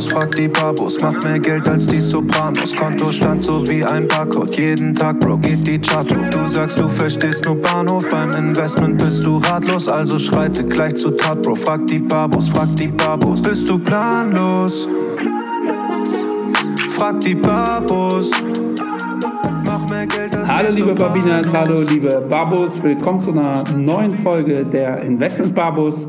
Babos, 0.00 0.12
frag 0.12 0.30
die 0.30 0.48
Babos, 0.48 0.96
mach 1.02 1.22
mehr 1.24 1.38
Geld 1.38 1.68
als 1.68 1.86
die 1.86 1.98
Sopranos. 1.98 2.74
Konto 2.74 3.12
stand 3.12 3.42
so 3.44 3.66
wie 3.68 3.84
ein 3.84 4.08
Barcode, 4.08 4.56
jeden 4.56 4.94
Tag, 4.94 5.20
Bro, 5.20 5.38
geht 5.38 5.66
die 5.66 5.78
Chart 5.78 6.10
hoch. 6.14 6.30
Du 6.30 6.48
sagst, 6.48 6.78
du 6.78 6.88
verstehst 6.88 7.44
nur 7.44 7.56
Bahnhof, 7.56 8.08
beim 8.08 8.30
Investment 8.30 8.96
bist 8.96 9.24
du 9.24 9.36
ratlos, 9.38 9.88
also 9.88 10.18
schreite 10.18 10.64
gleich 10.64 10.94
zu 10.94 11.10
Tat, 11.10 11.42
Bro. 11.42 11.54
Frag 11.54 11.86
die 11.86 11.98
Babos, 11.98 12.48
frag 12.48 12.74
die 12.76 12.88
Babos, 12.88 13.42
bist 13.42 13.68
du 13.68 13.78
planlos? 13.78 14.88
Frag 16.88 17.20
die 17.20 17.34
Babos. 17.34 18.30
Hallo 20.48 20.68
liebe 20.74 20.94
Babinas, 20.94 21.46
hallo 21.52 21.82
liebe 21.82 22.26
Babos, 22.30 22.82
willkommen 22.82 23.20
zu 23.20 23.32
einer 23.32 23.64
neuen 23.76 24.10
Folge 24.10 24.64
der 24.64 25.02
Investment 25.02 25.54
Babos. 25.54 26.06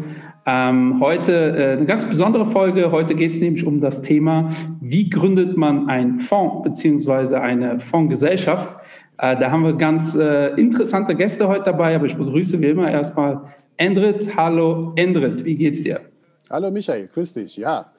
Ähm, 0.54 1.00
heute 1.00 1.32
äh, 1.32 1.72
eine 1.78 1.86
ganz 1.86 2.04
besondere 2.04 2.46
Folge. 2.46 2.92
Heute 2.92 3.16
geht 3.16 3.32
es 3.32 3.40
nämlich 3.40 3.66
um 3.66 3.80
das 3.80 4.02
Thema, 4.02 4.50
wie 4.82 5.10
gründet 5.10 5.56
man 5.56 5.88
einen 5.88 6.20
Fonds 6.20 6.64
bzw. 6.64 7.36
eine 7.36 7.80
Fondsgesellschaft. 7.80 8.76
Äh, 9.18 9.40
da 9.40 9.50
haben 9.50 9.64
wir 9.64 9.78
ganz 9.78 10.14
äh, 10.14 10.48
interessante 10.60 11.16
Gäste 11.16 11.48
heute 11.48 11.64
dabei, 11.64 11.96
aber 11.96 12.06
ich 12.06 12.18
begrüße 12.18 12.60
wie 12.60 12.66
immer 12.66 12.92
erstmal 12.92 13.44
Endrit. 13.78 14.36
Hallo 14.36 14.92
Endrit, 14.98 15.46
wie 15.46 15.56
geht's 15.56 15.84
dir? 15.84 16.02
Hallo 16.50 16.70
Michael, 16.70 17.08
grüß 17.08 17.32
dich. 17.32 17.56
Ja, 17.56 17.94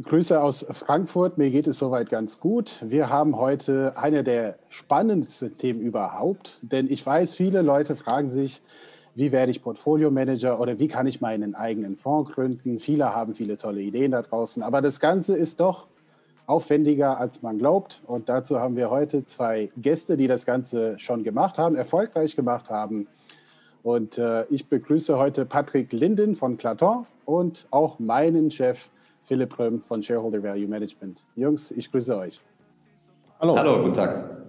Grüße 0.00 0.40
aus 0.40 0.64
Frankfurt. 0.70 1.36
Mir 1.36 1.50
geht 1.50 1.66
es 1.66 1.78
soweit 1.78 2.10
ganz 2.10 2.38
gut. 2.38 2.76
Wir 2.80 3.10
haben 3.10 3.36
heute 3.36 3.94
eine 3.96 4.22
der 4.22 4.54
spannendsten 4.68 5.58
Themen 5.58 5.80
überhaupt, 5.80 6.60
denn 6.62 6.88
ich 6.88 7.04
weiß, 7.04 7.34
viele 7.34 7.62
Leute 7.62 7.96
fragen 7.96 8.30
sich, 8.30 8.62
wie 9.18 9.32
werde 9.32 9.50
ich 9.50 9.62
Portfolio-Manager 9.62 10.60
oder 10.60 10.78
wie 10.78 10.86
kann 10.86 11.08
ich 11.08 11.20
meinen 11.20 11.56
eigenen 11.56 11.96
Fonds 11.96 12.30
gründen. 12.30 12.78
Viele 12.78 13.16
haben 13.16 13.34
viele 13.34 13.56
tolle 13.56 13.80
Ideen 13.80 14.12
da 14.12 14.22
draußen, 14.22 14.62
aber 14.62 14.80
das 14.80 15.00
Ganze 15.00 15.36
ist 15.36 15.58
doch 15.58 15.88
aufwendiger, 16.46 17.18
als 17.18 17.42
man 17.42 17.58
glaubt. 17.58 18.00
Und 18.06 18.28
dazu 18.28 18.60
haben 18.60 18.76
wir 18.76 18.90
heute 18.90 19.26
zwei 19.26 19.70
Gäste, 19.76 20.16
die 20.16 20.28
das 20.28 20.46
Ganze 20.46 20.96
schon 21.00 21.24
gemacht 21.24 21.58
haben, 21.58 21.74
erfolgreich 21.74 22.36
gemacht 22.36 22.70
haben. 22.70 23.08
Und 23.82 24.18
äh, 24.18 24.44
ich 24.50 24.68
begrüße 24.68 25.18
heute 25.18 25.44
Patrick 25.44 25.92
Linden 25.92 26.36
von 26.36 26.56
Claton 26.56 27.04
und 27.24 27.66
auch 27.72 27.98
meinen 27.98 28.52
Chef 28.52 28.88
Philipp 29.24 29.58
Röhm 29.58 29.82
von 29.82 30.00
Shareholder 30.00 30.44
Value 30.44 30.68
Management. 30.68 31.24
Jungs, 31.34 31.72
ich 31.72 31.90
grüße 31.90 32.16
euch. 32.16 32.40
Hallo. 33.40 33.56
Hallo, 33.56 33.82
guten 33.82 33.94
Tag. 33.94 34.47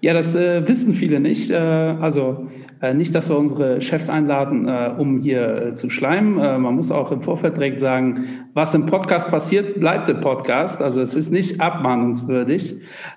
Ja, 0.00 0.14
das 0.14 0.36
äh, 0.36 0.66
wissen 0.68 0.94
viele 0.94 1.18
nicht. 1.18 1.50
Äh, 1.50 1.56
also 1.56 2.48
äh, 2.80 2.94
nicht, 2.94 3.12
dass 3.14 3.28
wir 3.28 3.36
unsere 3.36 3.80
Chefs 3.80 4.08
einladen, 4.08 4.68
äh, 4.68 4.92
um 4.96 5.18
hier 5.20 5.66
äh, 5.66 5.74
zu 5.74 5.90
schleimen. 5.90 6.38
Äh, 6.38 6.58
man 6.58 6.76
muss 6.76 6.92
auch 6.92 7.10
im 7.10 7.22
Vorfeld 7.22 7.56
direkt 7.56 7.80
sagen, 7.80 8.24
was 8.54 8.72
im 8.74 8.86
Podcast 8.86 9.28
passiert, 9.28 9.80
bleibt 9.80 10.08
im 10.08 10.20
Podcast. 10.20 10.80
Also 10.80 11.00
es 11.00 11.14
ist 11.16 11.32
nicht 11.32 11.60
abmahnungswürdig. 11.60 12.76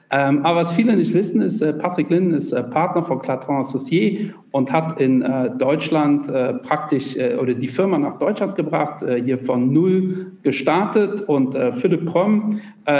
Ähm, 0.09 0.43
aber 0.43 0.61
was 0.61 0.71
viele 0.71 0.95
nicht 0.95 1.13
wissen, 1.13 1.41
ist, 1.41 1.59
Patrick 1.77 2.09
Linden 2.09 2.33
ist 2.33 2.53
Partner 2.71 3.03
von 3.03 3.21
Clatron 3.21 3.57
Associé 3.61 4.31
und 4.51 4.71
hat 4.71 4.99
in 4.99 5.23
Deutschland 5.57 6.27
praktisch 6.63 7.15
oder 7.15 7.53
die 7.53 7.69
Firma 7.69 7.97
nach 7.97 8.17
Deutschland 8.17 8.55
gebracht, 8.55 9.05
hier 9.23 9.39
von 9.39 9.71
null 9.71 10.33
gestartet. 10.43 11.21
Und 11.21 11.57
Philipp 11.75 12.05
Prömm 12.05 12.59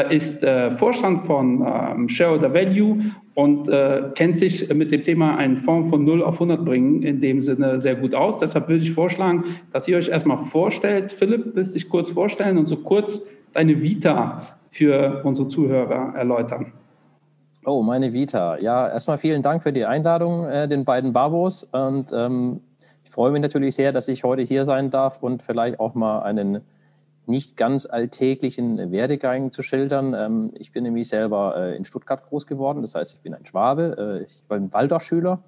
ist 0.10 0.46
Vorstand 0.78 1.20
von 1.24 1.68
ähm, 1.68 2.08
Shareholder 2.08 2.54
Value 2.54 3.00
und 3.36 3.70
äh, 3.70 4.04
kennt 4.16 4.36
sich 4.36 4.74
mit 4.74 4.92
dem 4.92 5.04
Thema 5.04 5.38
einen 5.38 5.58
Fonds 5.58 5.90
von 5.90 6.04
0 6.04 6.24
auf 6.24 6.36
100 6.36 6.66
bringen 6.66 7.02
in 7.04 7.22
dem 7.22 7.40
Sinne 7.40 7.80
sehr 7.80 7.96
gut 7.96 8.14
aus. 8.14 8.40
Deshalb 8.40 8.68
würde 8.68 8.84
ich 8.84 8.92
vorschlagen, 8.92 9.44
dass 9.72 9.88
ihr 9.88 9.98
euch 9.98 10.10
erstmal 10.10 10.38
vorstellt. 10.38 11.12
Philipp, 11.12 11.56
willst 11.56 11.76
dich 11.76 11.90
kurz 11.90 12.10
vorstellen 12.10 12.58
und 12.58 12.68
so 12.68 12.78
kurz 12.78 13.22
deine 13.54 13.82
Vita 13.82 14.42
für 14.68 15.22
unsere 15.24 15.48
Zuhörer 15.48 16.14
erläutern? 16.16 16.74
Oh, 17.64 17.84
meine 17.84 18.12
Vita. 18.12 18.58
Ja, 18.58 18.90
erstmal 18.90 19.18
vielen 19.18 19.44
Dank 19.44 19.62
für 19.62 19.72
die 19.72 19.86
Einladung, 19.86 20.46
äh, 20.50 20.68
den 20.68 20.84
beiden 20.84 21.14
Babos. 21.14 21.64
Und 21.72 22.12
ähm, 22.14 22.62
ich 23.04 23.12
freue 23.12 23.32
mich 23.32 23.42
natürlich 23.42 23.76
sehr, 23.76 23.92
dass 23.92 24.08
ich 24.08 24.24
heute 24.24 24.42
hier 24.42 24.66
sein 24.66 24.90
darf 24.90 25.22
und 25.22 25.44
vielleicht 25.44 25.80
auch 25.80 25.94
mal 25.94 26.24
einen 26.24 26.62
nicht 27.26 27.58
ganz 27.58 27.86
alltäglichen 27.86 28.92
Werdegang 28.92 29.52
zu 29.52 29.62
schildern. 29.62 30.14
Ähm, 30.14 30.52
ich 30.56 30.72
bin 30.72 30.84
nämlich 30.84 31.08
selber 31.08 31.56
äh, 31.56 31.78
in 31.78 31.86
Stuttgart 31.86 32.24
groß 32.24 32.48
geworden, 32.48 32.82
das 32.82 32.96
heißt, 32.96 33.14
ich 33.14 33.22
bin 33.22 33.34
ein 33.34 33.46
Schwabe, 33.46 34.20
äh, 34.22 34.24
ich 34.24 34.44
war 34.48 34.58
ein 34.58 34.74
Waldorfschüler. 34.74 35.44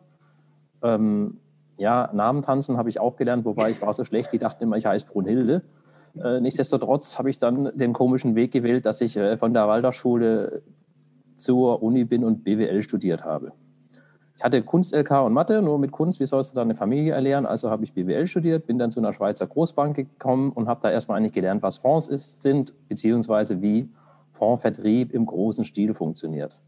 Ähm, 0.81 1.37
ja, 1.77 2.11
Namen 2.13 2.41
tanzen 2.43 2.77
habe 2.77 2.89
ich 2.89 2.99
auch 2.99 3.15
gelernt, 3.15 3.45
wobei 3.45 3.71
ich 3.71 3.81
war 3.81 3.93
so 3.93 4.03
schlecht, 4.03 4.31
die 4.31 4.39
dachten 4.39 4.63
immer, 4.63 4.77
ich 4.77 4.85
heiße 4.85 5.07
Brunhilde. 5.07 5.63
Äh, 6.23 6.39
nichtsdestotrotz 6.39 7.17
habe 7.17 7.29
ich 7.29 7.39
dann 7.39 7.75
den 7.75 7.93
komischen 7.93 8.35
Weg 8.35 8.51
gewählt, 8.51 8.85
dass 8.85 9.01
ich 9.01 9.17
von 9.37 9.53
der 9.53 9.67
Waldorfschule 9.67 10.61
zur 11.35 11.81
Uni 11.81 12.03
bin 12.03 12.23
und 12.23 12.43
BWL 12.43 12.83
studiert 12.83 13.23
habe. 13.23 13.53
Ich 14.35 14.43
hatte 14.43 14.63
Kunst, 14.63 14.95
LK 14.95 15.11
und 15.25 15.33
Mathe, 15.33 15.61
nur 15.61 15.77
mit 15.77 15.91
Kunst, 15.91 16.19
wie 16.19 16.25
sollst 16.25 16.51
du 16.51 16.55
da 16.55 16.63
eine 16.63 16.75
Familie 16.75 17.13
erlernen? 17.13 17.45
Also 17.45 17.69
habe 17.69 17.83
ich 17.83 17.93
BWL 17.93 18.25
studiert, 18.25 18.65
bin 18.65 18.79
dann 18.79 18.89
zu 18.89 18.99
einer 18.99 19.13
Schweizer 19.13 19.45
Großbank 19.45 19.95
gekommen 19.95 20.51
und 20.51 20.67
habe 20.67 20.79
da 20.81 20.89
erstmal 20.89 21.19
eigentlich 21.19 21.33
gelernt, 21.33 21.61
was 21.61 21.77
Fonds 21.77 22.07
ist, 22.07 22.41
sind, 22.41 22.73
beziehungsweise 22.87 23.61
wie 23.61 23.89
Fondsvertrieb 24.31 25.13
im 25.13 25.27
großen 25.27 25.63
Stil 25.63 25.93
funktioniert. 25.93 26.61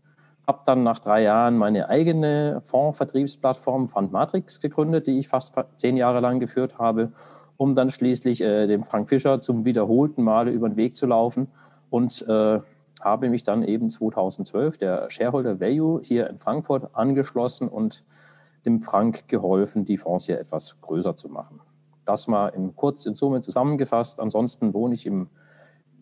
Habe 0.45 0.59
dann 0.65 0.83
nach 0.83 0.99
drei 0.99 1.23
Jahren 1.23 1.57
meine 1.57 1.89
eigene 1.89 2.61
Fondsvertriebsplattform 2.63 3.87
Fundmatrix 3.87 4.59
gegründet, 4.59 5.07
die 5.07 5.17
ich 5.17 5.27
fast 5.27 5.55
zehn 5.77 5.97
Jahre 5.97 6.19
lang 6.19 6.39
geführt 6.39 6.77
habe, 6.77 7.11
um 7.57 7.73
dann 7.73 7.89
schließlich 7.89 8.41
äh, 8.41 8.67
dem 8.67 8.83
Frank 8.83 9.09
Fischer 9.09 9.41
zum 9.41 9.65
wiederholten 9.65 10.21
Male 10.21 10.51
über 10.51 10.69
den 10.69 10.77
Weg 10.77 10.95
zu 10.95 11.07
laufen 11.07 11.47
und 11.89 12.27
äh, 12.27 12.59
habe 13.05 13.29
mich 13.29 13.43
dann 13.43 13.63
eben 13.63 13.89
2012 13.89 14.77
der 14.77 15.09
Shareholder 15.09 15.61
Value 15.61 16.01
hier 16.03 16.29
in 16.29 16.39
Frankfurt 16.39 16.89
angeschlossen 16.93 17.69
und 17.69 18.03
dem 18.65 18.81
Frank 18.81 19.27
geholfen, 19.27 19.85
die 19.85 19.97
Fonds 19.97 20.25
hier 20.25 20.39
etwas 20.39 20.81
größer 20.81 21.15
zu 21.15 21.29
machen. 21.29 21.61
Das 22.03 22.27
mal 22.27 22.49
in 22.49 22.75
kurz 22.75 23.05
in 23.05 23.15
Summe 23.15 23.41
zusammengefasst. 23.41 24.19
Ansonsten 24.19 24.73
wohne 24.73 24.95
ich 24.95 25.05
im 25.05 25.29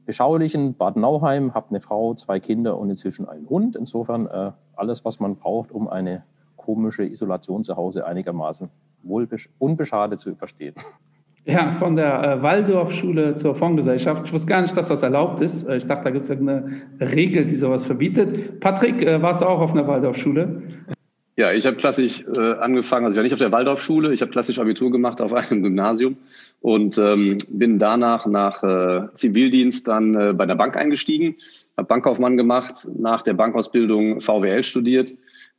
beschaulichen 0.05 0.75
Bad 0.75 0.95
Nauheim, 0.95 1.53
habe 1.53 1.69
eine 1.69 1.81
Frau, 1.81 2.13
zwei 2.13 2.39
Kinder 2.39 2.77
und 2.77 2.89
inzwischen 2.89 3.27
einen 3.27 3.49
Hund. 3.49 3.75
Insofern 3.75 4.27
äh, 4.27 4.51
alles, 4.75 5.05
was 5.05 5.19
man 5.19 5.35
braucht, 5.35 5.71
um 5.71 5.89
eine 5.89 6.23
komische 6.55 7.05
Isolation 7.05 7.65
zu 7.65 7.75
Hause 7.75 8.05
einigermaßen 8.05 8.69
wohl 9.03 9.27
unbeschadet 9.59 10.19
zu 10.19 10.29
überstehen. 10.29 10.75
Ja, 11.45 11.73
von 11.73 11.97
der 11.97 12.23
äh, 12.23 12.41
Waldorfschule 12.41 13.35
zur 13.35 13.53
Fondsgesellschaft. 13.53 14.25
Ich 14.25 14.33
wusste 14.33 14.47
gar 14.47 14.61
nicht, 14.61 14.77
dass 14.77 14.87
das 14.87 15.01
erlaubt 15.03 15.41
ist. 15.41 15.67
Äh, 15.67 15.77
ich 15.77 15.85
dachte, 15.85 16.05
da 16.05 16.09
gibt 16.11 16.23
es 16.23 16.31
eine 16.31 16.83
Regel, 17.01 17.45
die 17.45 17.55
sowas 17.55 17.85
verbietet. 17.85 18.61
Patrick, 18.61 19.01
äh, 19.01 19.21
warst 19.21 19.41
du 19.41 19.45
auch 19.45 19.59
auf 19.59 19.73
einer 19.73 19.85
Waldorfschule? 19.85 20.61
Ja, 21.35 21.51
ich 21.51 21.65
habe 21.65 21.77
klassisch 21.77 22.23
äh, 22.33 22.53
angefangen, 22.59 23.05
also 23.05 23.15
ich 23.15 23.17
war 23.17 23.23
nicht 23.23 23.33
auf 23.33 23.39
der 23.39 23.51
Waldorfschule, 23.51 24.13
ich 24.13 24.21
habe 24.21 24.31
klassisch 24.31 24.59
Abitur 24.59 24.91
gemacht 24.91 25.19
auf 25.19 25.33
einem 25.33 25.63
Gymnasium 25.63 26.15
und 26.61 26.99
ähm, 26.99 27.39
bin 27.49 27.79
danach 27.79 28.27
nach 28.27 28.61
äh, 28.61 29.07
Zivildienst 29.15 29.87
dann 29.87 30.13
äh, 30.13 30.33
bei 30.33 30.45
der 30.45 30.53
Bank 30.53 30.77
eingestiegen, 30.77 31.35
habe 31.75 31.87
Bankkaufmann 31.87 32.37
gemacht, 32.37 32.87
nach 32.95 33.23
der 33.23 33.33
Bankausbildung 33.33 34.21
VWL 34.21 34.63
studiert 34.63 35.11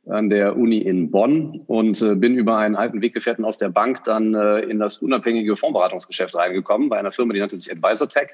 an 0.07 0.29
der 0.29 0.55
Uni 0.57 0.79
in 0.79 1.09
Bonn 1.11 1.61
und 1.67 2.01
äh, 2.01 2.15
bin 2.15 2.35
über 2.37 2.57
einen 2.57 2.75
alten 2.75 3.01
Weggefährten 3.01 3.45
aus 3.45 3.57
der 3.57 3.69
Bank 3.69 4.03
dann 4.03 4.33
äh, 4.35 4.59
in 4.59 4.79
das 4.79 4.99
unabhängige 4.99 5.55
Fondsberatungsgeschäft 5.55 6.35
reingekommen 6.35 6.89
bei 6.89 6.97
einer 6.97 7.11
Firma, 7.11 7.33
die 7.33 7.39
nannte 7.39 7.55
sich 7.55 7.71
AdvisorTech, 7.71 8.29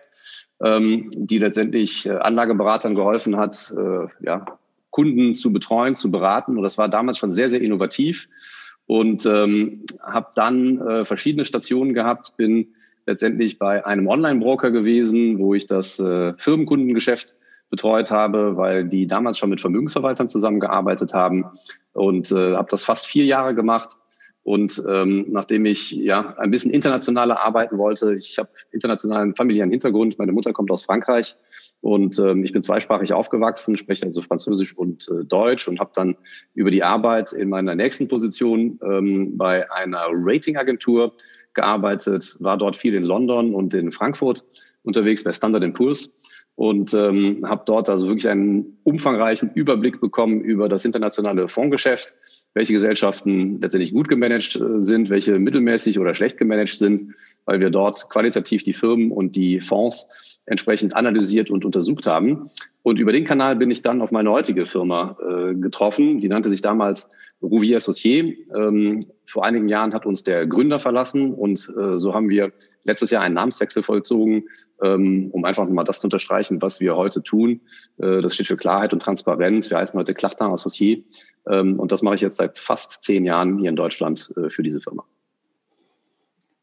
ähm, 0.63 1.09
die 1.15 1.37
letztendlich 1.37 2.05
äh, 2.05 2.11
Anlageberatern 2.11 2.95
geholfen 2.95 3.37
hat, 3.37 3.73
äh, 3.77 4.07
ja, 4.25 4.45
Kunden 4.89 5.35
zu 5.35 5.53
betreuen, 5.53 5.95
zu 5.95 6.11
beraten. 6.11 6.57
Und 6.57 6.63
das 6.63 6.77
war 6.77 6.89
damals 6.89 7.17
schon 7.17 7.31
sehr, 7.31 7.49
sehr 7.49 7.61
innovativ 7.61 8.27
und 8.85 9.25
ähm, 9.25 9.85
habe 10.03 10.31
dann 10.35 10.81
äh, 10.81 11.05
verschiedene 11.05 11.45
Stationen 11.45 11.93
gehabt, 11.93 12.35
bin 12.35 12.73
letztendlich 13.05 13.57
bei 13.57 13.85
einem 13.85 14.07
Online-Broker 14.07 14.71
gewesen, 14.71 15.39
wo 15.39 15.53
ich 15.53 15.65
das 15.65 15.99
äh, 15.99 16.33
Firmenkundengeschäft 16.37 17.35
betreut 17.71 18.11
habe, 18.11 18.57
weil 18.57 18.87
die 18.87 19.07
damals 19.07 19.39
schon 19.39 19.49
mit 19.49 19.61
Vermögensverwaltern 19.61 20.29
zusammengearbeitet 20.29 21.13
haben 21.15 21.45
und 21.93 22.31
äh, 22.31 22.53
habe 22.53 22.67
das 22.69 22.83
fast 22.83 23.07
vier 23.07 23.25
Jahre 23.25 23.55
gemacht. 23.55 23.95
Und 24.43 24.83
ähm, 24.89 25.27
nachdem 25.29 25.65
ich 25.65 25.91
ja 25.91 26.35
ein 26.37 26.49
bisschen 26.49 26.71
internationaler 26.71 27.45
arbeiten 27.45 27.77
wollte, 27.77 28.15
ich 28.15 28.39
habe 28.39 28.49
internationalen 28.71 29.35
familiären 29.35 29.69
Hintergrund, 29.69 30.17
meine 30.17 30.31
Mutter 30.31 30.51
kommt 30.51 30.71
aus 30.71 30.83
Frankreich 30.83 31.35
und 31.79 32.17
ähm, 32.19 32.43
ich 32.43 32.51
bin 32.51 32.63
zweisprachig 32.63 33.13
aufgewachsen, 33.13 33.77
spreche 33.77 34.05
also 34.05 34.21
Französisch 34.23 34.75
und 34.75 35.07
äh, 35.09 35.23
Deutsch 35.25 35.67
und 35.67 35.79
habe 35.79 35.91
dann 35.93 36.17
über 36.55 36.71
die 36.71 36.83
Arbeit 36.83 37.33
in 37.33 37.49
meiner 37.49 37.75
nächsten 37.75 38.07
Position 38.07 38.79
ähm, 38.83 39.37
bei 39.37 39.71
einer 39.71 40.07
Ratingagentur 40.11 41.13
gearbeitet, 41.53 42.35
war 42.39 42.57
dort 42.57 42.75
viel 42.75 42.95
in 42.95 43.03
London 43.03 43.53
und 43.53 43.75
in 43.75 43.91
Frankfurt 43.91 44.43
unterwegs 44.83 45.23
bei 45.23 45.33
Standard 45.33 45.71
Poor's 45.73 46.15
und 46.55 46.93
ähm, 46.93 47.45
habe 47.47 47.63
dort 47.65 47.89
also 47.89 48.07
wirklich 48.07 48.29
einen 48.29 48.77
umfangreichen 48.83 49.51
Überblick 49.53 49.99
bekommen 49.99 50.41
über 50.41 50.69
das 50.69 50.85
internationale 50.85 51.47
Fondsgeschäft, 51.47 52.13
welche 52.53 52.73
Gesellschaften 52.73 53.59
letztendlich 53.61 53.93
gut 53.93 54.09
gemanagt 54.09 54.55
äh, 54.55 54.81
sind, 54.81 55.09
welche 55.09 55.39
mittelmäßig 55.39 55.99
oder 55.99 56.13
schlecht 56.13 56.37
gemanagt 56.37 56.77
sind, 56.77 57.13
weil 57.45 57.59
wir 57.59 57.69
dort 57.69 58.09
qualitativ 58.09 58.63
die 58.63 58.73
Firmen 58.73 59.11
und 59.11 59.35
die 59.35 59.61
Fonds 59.61 60.39
entsprechend 60.45 60.95
analysiert 60.95 61.49
und 61.49 61.65
untersucht 61.65 62.05
haben. 62.07 62.49
Und 62.83 62.99
über 62.99 63.13
den 63.13 63.25
Kanal 63.25 63.55
bin 63.55 63.71
ich 63.71 63.81
dann 63.81 64.01
auf 64.01 64.11
meine 64.11 64.31
heutige 64.31 64.65
Firma 64.65 65.17
äh, 65.21 65.55
getroffen. 65.55 66.19
Die 66.19 66.27
nannte 66.27 66.49
sich 66.49 66.61
damals 66.61 67.09
Rouvier 67.41 67.77
Associé. 67.77 68.37
Ähm, 68.55 69.05
vor 69.25 69.45
einigen 69.45 69.69
Jahren 69.69 69.93
hat 69.93 70.05
uns 70.05 70.23
der 70.23 70.45
Gründer 70.47 70.79
verlassen 70.79 71.33
und 71.33 71.71
äh, 71.77 71.97
so 71.97 72.13
haben 72.13 72.29
wir 72.29 72.51
letztes 72.83 73.11
Jahr 73.11 73.23
einen 73.23 73.35
Namenswechsel 73.35 73.83
vollzogen, 73.83 74.45
ähm, 74.81 75.29
um 75.31 75.45
einfach 75.45 75.67
mal 75.67 75.83
das 75.83 75.99
zu 75.99 76.07
unterstreichen, 76.07 76.61
was 76.61 76.79
wir 76.79 76.95
heute 76.95 77.23
tun. 77.23 77.61
Äh, 77.97 78.21
das 78.21 78.35
steht 78.35 78.47
für 78.47 78.57
Klarheit 78.57 78.93
und 78.93 79.01
Transparenz. 79.01 79.69
Wir 79.69 79.77
heißen 79.77 79.99
heute 79.99 80.13
Clachtin 80.13 80.47
Associé 80.47 81.03
ähm, 81.47 81.79
und 81.79 81.91
das 81.91 82.01
mache 82.01 82.15
ich 82.15 82.21
jetzt 82.21 82.37
seit 82.37 82.59
fast 82.59 83.03
zehn 83.03 83.25
Jahren 83.25 83.57
hier 83.57 83.69
in 83.69 83.75
Deutschland 83.75 84.31
äh, 84.37 84.49
für 84.49 84.63
diese 84.63 84.81
Firma. 84.81 85.05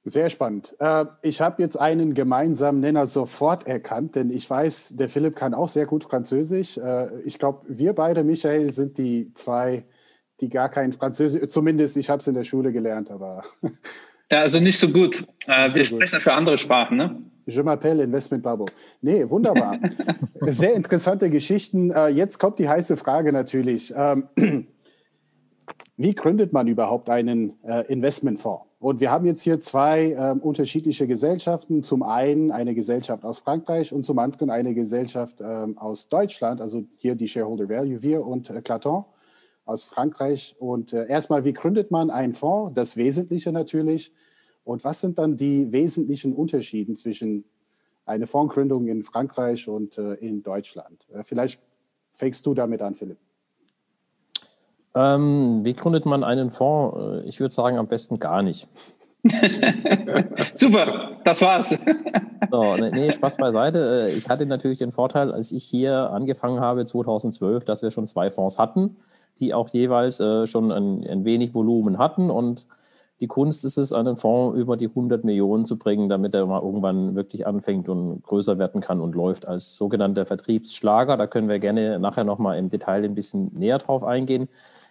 Sehr 0.08 0.30
spannend. 0.30 0.74
Äh, 0.78 1.04
ich 1.22 1.40
habe 1.40 1.60
jetzt 1.60 1.76
einen 1.76 2.14
gemeinsamen 2.14 2.80
Nenner 2.80 3.06
sofort 3.06 3.66
erkannt, 3.66 4.16
denn 4.16 4.30
ich 4.30 4.48
weiß, 4.48 4.94
der 4.96 5.08
Philipp 5.08 5.36
kann 5.36 5.52
auch 5.52 5.68
sehr 5.68 5.86
gut 5.86 6.04
Französisch. 6.04 6.78
Äh, 6.78 7.20
ich 7.24 7.38
glaube, 7.38 7.66
wir 7.68 7.92
beide, 7.92 8.24
Michael, 8.24 8.72
sind 8.72 8.96
die 8.96 9.34
zwei, 9.34 9.86
die 10.40 10.48
gar 10.48 10.70
kein 10.70 10.92
Französisch, 10.92 11.48
zumindest 11.48 11.96
ich 11.98 12.08
habe 12.08 12.20
es 12.20 12.26
in 12.26 12.34
der 12.34 12.44
Schule 12.44 12.72
gelernt, 12.72 13.10
aber. 13.10 13.42
Ja, 14.30 14.40
also 14.40 14.60
nicht 14.60 14.78
so 14.78 14.88
gut. 14.88 15.26
Äh, 15.46 15.74
wir 15.74 15.84
sprechen 15.84 16.14
ja 16.14 16.20
für 16.20 16.32
andere 16.34 16.58
Sprachen, 16.58 16.96
ne? 16.96 17.22
Je 17.46 17.62
m'appelle 17.62 18.02
Investment 18.02 18.42
Babo. 18.42 18.66
Nee, 19.00 19.28
wunderbar. 19.30 19.78
Sehr 20.42 20.74
interessante 20.74 21.30
Geschichten. 21.30 21.90
Jetzt 22.10 22.38
kommt 22.38 22.58
die 22.58 22.68
heiße 22.68 22.98
Frage 22.98 23.32
natürlich. 23.32 23.90
Ähm, 23.96 24.28
wie 25.96 26.14
gründet 26.14 26.52
man 26.52 26.68
überhaupt 26.68 27.08
einen 27.08 27.54
Investmentfonds? 27.88 28.68
Und 28.80 29.00
wir 29.00 29.10
haben 29.10 29.26
jetzt 29.26 29.42
hier 29.42 29.60
zwei 29.60 30.12
äh, 30.12 30.38
unterschiedliche 30.38 31.08
Gesellschaften. 31.08 31.82
Zum 31.82 32.04
einen 32.04 32.52
eine 32.52 32.74
Gesellschaft 32.74 33.24
aus 33.24 33.40
Frankreich 33.40 33.92
und 33.92 34.04
zum 34.04 34.18
anderen 34.20 34.50
eine 34.50 34.72
Gesellschaft 34.72 35.40
äh, 35.40 35.66
aus 35.76 36.08
Deutschland. 36.08 36.60
Also 36.60 36.84
hier 36.98 37.16
die 37.16 37.26
Shareholder 37.26 37.68
Value, 37.68 38.02
wir 38.02 38.24
und 38.24 38.50
äh, 38.50 38.60
Claton 38.62 39.04
aus 39.68 39.84
Frankreich. 39.84 40.56
Und 40.58 40.92
äh, 40.92 41.06
erstmal, 41.08 41.44
wie 41.44 41.52
gründet 41.52 41.90
man 41.90 42.10
einen 42.10 42.32
Fonds? 42.32 42.74
Das 42.74 42.96
Wesentliche 42.96 43.52
natürlich. 43.52 44.12
Und 44.64 44.82
was 44.82 45.00
sind 45.00 45.18
dann 45.18 45.36
die 45.36 45.70
wesentlichen 45.70 46.32
Unterschiede 46.32 46.94
zwischen 46.94 47.44
einer 48.06 48.26
Fondsgründung 48.26 48.88
in 48.88 49.02
Frankreich 49.02 49.68
und 49.68 49.98
äh, 49.98 50.14
in 50.14 50.42
Deutschland? 50.42 51.06
Äh, 51.12 51.22
vielleicht 51.22 51.60
fängst 52.10 52.46
du 52.46 52.54
damit 52.54 52.80
an, 52.80 52.94
Philipp. 52.94 53.18
Ähm, 54.94 55.60
wie 55.64 55.74
gründet 55.74 56.06
man 56.06 56.24
einen 56.24 56.50
Fonds? 56.50 57.24
Äh, 57.24 57.28
ich 57.28 57.38
würde 57.38 57.54
sagen, 57.54 57.76
am 57.76 57.88
besten 57.88 58.18
gar 58.18 58.42
nicht. 58.42 58.68
Super, 60.54 61.18
das 61.24 61.42
war's. 61.42 61.70
so, 62.50 62.76
nee, 62.76 62.90
nee, 62.90 63.12
Spaß 63.12 63.36
beiseite. 63.36 64.08
Äh, 64.08 64.14
ich 64.16 64.28
hatte 64.28 64.46
natürlich 64.46 64.78
den 64.78 64.92
Vorteil, 64.92 65.30
als 65.30 65.52
ich 65.52 65.64
hier 65.64 66.10
angefangen 66.10 66.60
habe 66.60 66.86
2012, 66.86 67.64
dass 67.64 67.82
wir 67.82 67.90
schon 67.90 68.06
zwei 68.06 68.30
Fonds 68.30 68.58
hatten, 68.58 68.96
die 69.40 69.54
auch 69.54 69.68
jeweils 69.68 70.20
äh, 70.20 70.46
schon 70.46 70.70
ein, 70.72 71.06
ein, 71.06 71.24
wenig 71.24 71.54
Volumen 71.54 71.98
hatten. 71.98 72.30
Und 72.30 72.66
die 73.20 73.26
Kunst 73.26 73.64
ist 73.64 73.78
es, 73.78 73.92
einen 73.92 74.16
Fonds 74.16 74.58
über 74.58 74.76
die 74.76 74.88
100 74.88 75.24
Millionen 75.24 75.64
zu 75.64 75.76
bringen, 75.76 76.08
damit 76.08 76.34
er 76.34 76.46
mal 76.46 76.62
irgendwann 76.62 77.14
wirklich 77.14 77.46
anfängt 77.46 77.88
und 77.88 78.22
größer 78.22 78.58
werden 78.58 78.80
kann 78.80 79.00
und 79.00 79.14
läuft 79.14 79.48
als 79.48 79.76
sogenannter 79.76 80.24
Vertriebsschlager. 80.24 81.16
Da 81.16 81.26
können 81.26 81.48
wir 81.48 81.58
gerne 81.58 81.98
nachher 81.98 82.24
nochmal 82.24 82.58
im 82.58 82.68
Detail 82.68 83.04
ein 83.04 83.14
bisschen 83.14 83.50
näher 83.54 83.78
drauf 83.78 84.04
eingehen. 84.04 84.48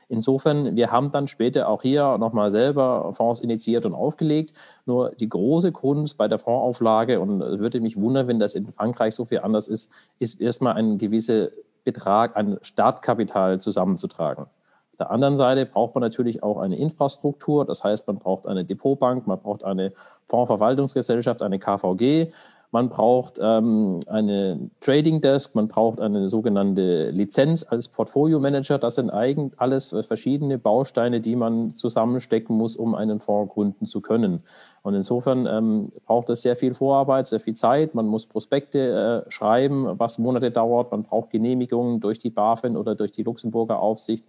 Insofern, 0.09 0.77
wir 0.77 0.91
haben 0.91 1.11
dann 1.11 1.27
später 1.27 1.67
auch 1.67 1.81
hier 1.81 2.17
nochmal 2.17 2.49
selber 2.49 3.11
Fonds 3.13 3.41
initiiert 3.41 3.85
und 3.85 3.93
aufgelegt. 3.93 4.53
Nur 4.85 5.11
die 5.11 5.27
große 5.27 5.73
Kunst 5.73 6.17
bei 6.17 6.29
der 6.29 6.39
Fondsauflage, 6.39 7.19
und 7.19 7.41
es 7.41 7.59
würde 7.59 7.81
mich 7.81 7.97
wundern, 7.97 8.27
wenn 8.27 8.39
das 8.39 8.55
in 8.55 8.71
Frankreich 8.71 9.15
so 9.15 9.25
viel 9.25 9.39
anders 9.39 9.67
ist, 9.67 9.91
ist 10.17 10.39
erstmal 10.39 10.75
ein 10.75 10.97
gewisser 10.97 11.49
Betrag 11.87 12.35
an 12.35 12.57
Startkapital 12.61 13.61
zusammenzutragen. 13.61 14.43
Auf 14.43 14.97
der 14.99 15.09
anderen 15.09 15.37
Seite 15.37 15.65
braucht 15.65 15.95
man 15.95 16.01
natürlich 16.01 16.43
auch 16.43 16.57
eine 16.57 16.75
Infrastruktur, 16.75 17.63
das 17.63 17.81
heißt, 17.85 18.07
man 18.07 18.17
braucht 18.17 18.45
eine 18.45 18.65
Depotbank, 18.65 19.25
man 19.25 19.39
braucht 19.39 19.63
eine 19.63 19.93
Fondsverwaltungsgesellschaft, 20.27 21.41
eine 21.41 21.59
KVG, 21.59 22.33
man 22.77 22.89
braucht 22.89 23.39
ähm, 23.41 24.01
eine 24.05 24.69
Trading 24.81 25.19
Desk, 25.19 25.55
man 25.55 25.67
braucht 25.67 25.99
eine 25.99 26.29
sogenannte 26.29 27.09
Lizenz 27.09 27.65
als 27.67 27.87
Portfolio 27.87 28.39
Manager. 28.39 28.77
Das 28.77 28.93
sind 28.93 29.09
eigentlich 29.09 29.59
alles 29.59 29.95
verschiedene 30.07 30.59
Bausteine, 30.59 31.19
die 31.19 31.35
man 31.35 31.71
zusammenstecken 31.71 32.55
muss, 32.55 32.75
um 32.75 32.93
einen 32.93 33.19
Fonds 33.19 33.51
gründen 33.51 33.87
zu 33.87 33.99
können. 33.99 34.43
Und 34.83 34.93
insofern 34.93 35.47
ähm, 35.47 35.91
braucht 36.05 36.29
es 36.29 36.43
sehr 36.43 36.55
viel 36.55 36.75
Vorarbeit, 36.75 37.25
sehr 37.25 37.39
viel 37.39 37.55
Zeit. 37.55 37.95
Man 37.95 38.05
muss 38.05 38.27
Prospekte 38.27 39.25
äh, 39.27 39.31
schreiben, 39.31 39.97
was 39.97 40.19
Monate 40.19 40.51
dauert. 40.51 40.91
Man 40.91 41.01
braucht 41.01 41.31
Genehmigungen 41.31 41.99
durch 41.99 42.19
die 42.19 42.29
BaFin 42.29 42.77
oder 42.77 42.93
durch 42.93 43.11
die 43.11 43.23
Luxemburger 43.23 43.79
Aufsicht. 43.79 44.23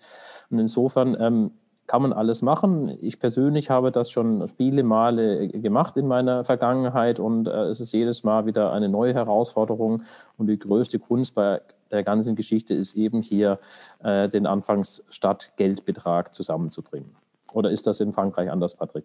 Und 0.49 0.59
insofern 0.59 1.19
ähm, 1.21 1.51
kann 1.89 2.03
man 2.03 2.13
alles 2.13 2.43
machen. 2.43 2.97
Ich 3.01 3.19
persönlich 3.19 3.71
habe 3.71 3.91
das 3.91 4.11
schon 4.11 4.47
viele 4.49 4.85
Male 4.85 5.49
gemacht 5.49 5.97
in 5.97 6.07
meiner 6.07 6.45
Vergangenheit 6.45 7.19
und 7.19 7.49
äh, 7.49 7.65
es 7.65 7.81
ist 7.81 7.93
jedes 7.93 8.23
Mal 8.23 8.47
wieder 8.47 8.73
eine 8.73 8.89
neue 8.89 9.15
Herausforderung. 9.15 10.03
Und 10.37 10.47
die 10.47 10.59
größte 10.59 10.99
Kunst 10.99 11.35
bei 11.35 11.61
der 11.91 12.05
ganzen 12.05 12.37
Geschichte 12.37 12.75
ist 12.75 12.95
eben 12.95 13.23
hier 13.23 13.59
äh, 14.05 14.29
den 14.29 14.47
Anfangsstartgeldbetrag 14.47 16.35
zusammenzubringen. 16.35 17.17
Oder 17.53 17.71
ist 17.71 17.87
das 17.87 18.01
in 18.01 18.13
Frankreich 18.13 18.51
anders, 18.51 18.75
Patrick? 18.75 19.05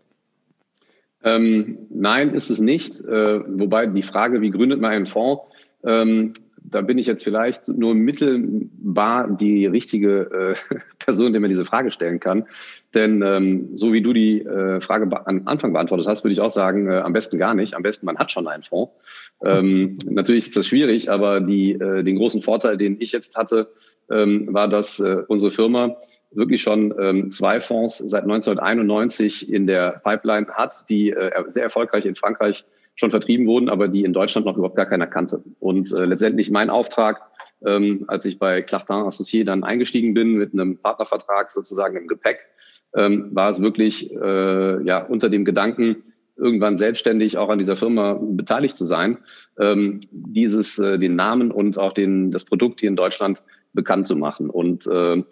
Ähm, 1.23 1.87
nein, 1.89 2.33
ist 2.33 2.49
es 2.49 2.59
nicht. 2.59 2.99
Äh, 2.99 3.39
wobei 3.59 3.85
die 3.85 4.03
Frage, 4.03 4.41
wie 4.41 4.51
gründet 4.51 4.81
man 4.81 4.91
einen 4.91 5.05
Fonds, 5.05 5.43
ähm, 5.85 6.33
da 6.65 6.81
bin 6.81 6.97
ich 6.97 7.07
jetzt 7.07 7.23
vielleicht 7.23 7.67
nur 7.67 7.95
mittelbar 7.95 9.29
die 9.29 9.65
richtige 9.65 10.55
äh, 10.71 10.77
Person, 10.99 11.33
der 11.33 11.41
mir 11.41 11.49
diese 11.49 11.65
Frage 11.65 11.91
stellen 11.91 12.19
kann. 12.19 12.45
Denn 12.93 13.21
ähm, 13.21 13.69
so 13.75 13.93
wie 13.93 14.01
du 14.01 14.13
die 14.13 14.41
äh, 14.41 14.81
Frage 14.81 15.09
am 15.25 15.43
Anfang 15.45 15.73
beantwortet 15.73 16.07
hast, 16.07 16.23
würde 16.23 16.33
ich 16.33 16.41
auch 16.41 16.51
sagen, 16.51 16.89
äh, 16.89 16.97
am 16.97 17.13
besten 17.13 17.37
gar 17.37 17.55
nicht. 17.55 17.75
Am 17.75 17.83
besten, 17.83 18.05
man 18.05 18.17
hat 18.17 18.31
schon 18.31 18.47
einen 18.47 18.63
Fonds. 18.63 18.93
Ähm, 19.43 19.97
natürlich 20.05 20.47
ist 20.47 20.55
das 20.55 20.67
schwierig, 20.67 21.09
aber 21.09 21.41
die, 21.41 21.73
äh, 21.73 22.03
den 22.03 22.17
großen 22.17 22.41
Vorteil, 22.41 22.77
den 22.77 22.99
ich 22.99 23.11
jetzt 23.11 23.35
hatte, 23.35 23.69
ähm, 24.09 24.53
war, 24.53 24.67
dass 24.67 24.99
äh, 24.99 25.23
unsere 25.27 25.51
Firma 25.51 25.97
wirklich 26.31 26.61
schon 26.61 26.93
ähm, 26.99 27.31
zwei 27.31 27.59
Fonds 27.59 27.97
seit 27.97 28.23
1991 28.23 29.51
in 29.51 29.67
der 29.67 30.01
Pipeline 30.03 30.47
hat, 30.47 30.89
die 30.89 31.11
äh, 31.11 31.31
sehr 31.47 31.63
erfolgreich 31.63 32.05
in 32.05 32.15
Frankreich 32.15 32.65
schon 32.95 33.11
vertrieben 33.11 33.47
wurden, 33.47 33.69
aber 33.69 33.87
die 33.87 34.03
in 34.03 34.13
Deutschland 34.13 34.45
noch 34.45 34.55
überhaupt 34.55 34.75
gar 34.75 34.85
keiner 34.85 35.07
kannte. 35.07 35.43
Und 35.59 35.91
äh, 35.91 36.05
letztendlich 36.05 36.51
mein 36.51 36.69
Auftrag, 36.69 37.21
ähm, 37.65 38.05
als 38.07 38.25
ich 38.25 38.39
bei 38.39 38.61
Clachtin 38.61 38.97
Associé 38.97 39.43
dann 39.43 39.63
eingestiegen 39.63 40.13
bin 40.13 40.33
mit 40.33 40.53
einem 40.53 40.77
Partnervertrag 40.77 41.51
sozusagen 41.51 41.97
im 41.97 42.07
Gepäck, 42.07 42.39
ähm, 42.95 43.29
war 43.31 43.49
es 43.49 43.61
wirklich 43.61 44.11
äh, 44.11 44.83
ja 44.83 44.99
unter 45.03 45.29
dem 45.29 45.45
Gedanken, 45.45 46.03
irgendwann 46.35 46.77
selbstständig 46.77 47.37
auch 47.37 47.49
an 47.49 47.59
dieser 47.59 47.75
Firma 47.75 48.19
beteiligt 48.19 48.75
zu 48.75 48.85
sein, 48.85 49.17
ähm, 49.59 49.99
dieses 50.11 50.79
äh, 50.79 50.97
den 50.97 51.15
Namen 51.15 51.51
und 51.51 51.77
auch 51.77 51.93
den 51.93 52.31
das 52.31 52.45
Produkt 52.45 52.79
hier 52.79 52.89
in 52.89 52.95
Deutschland 52.95 53.43
bekannt 53.73 54.07
zu 54.07 54.15
machen. 54.15 54.49
Und 54.49 54.87
äh, 54.87 55.23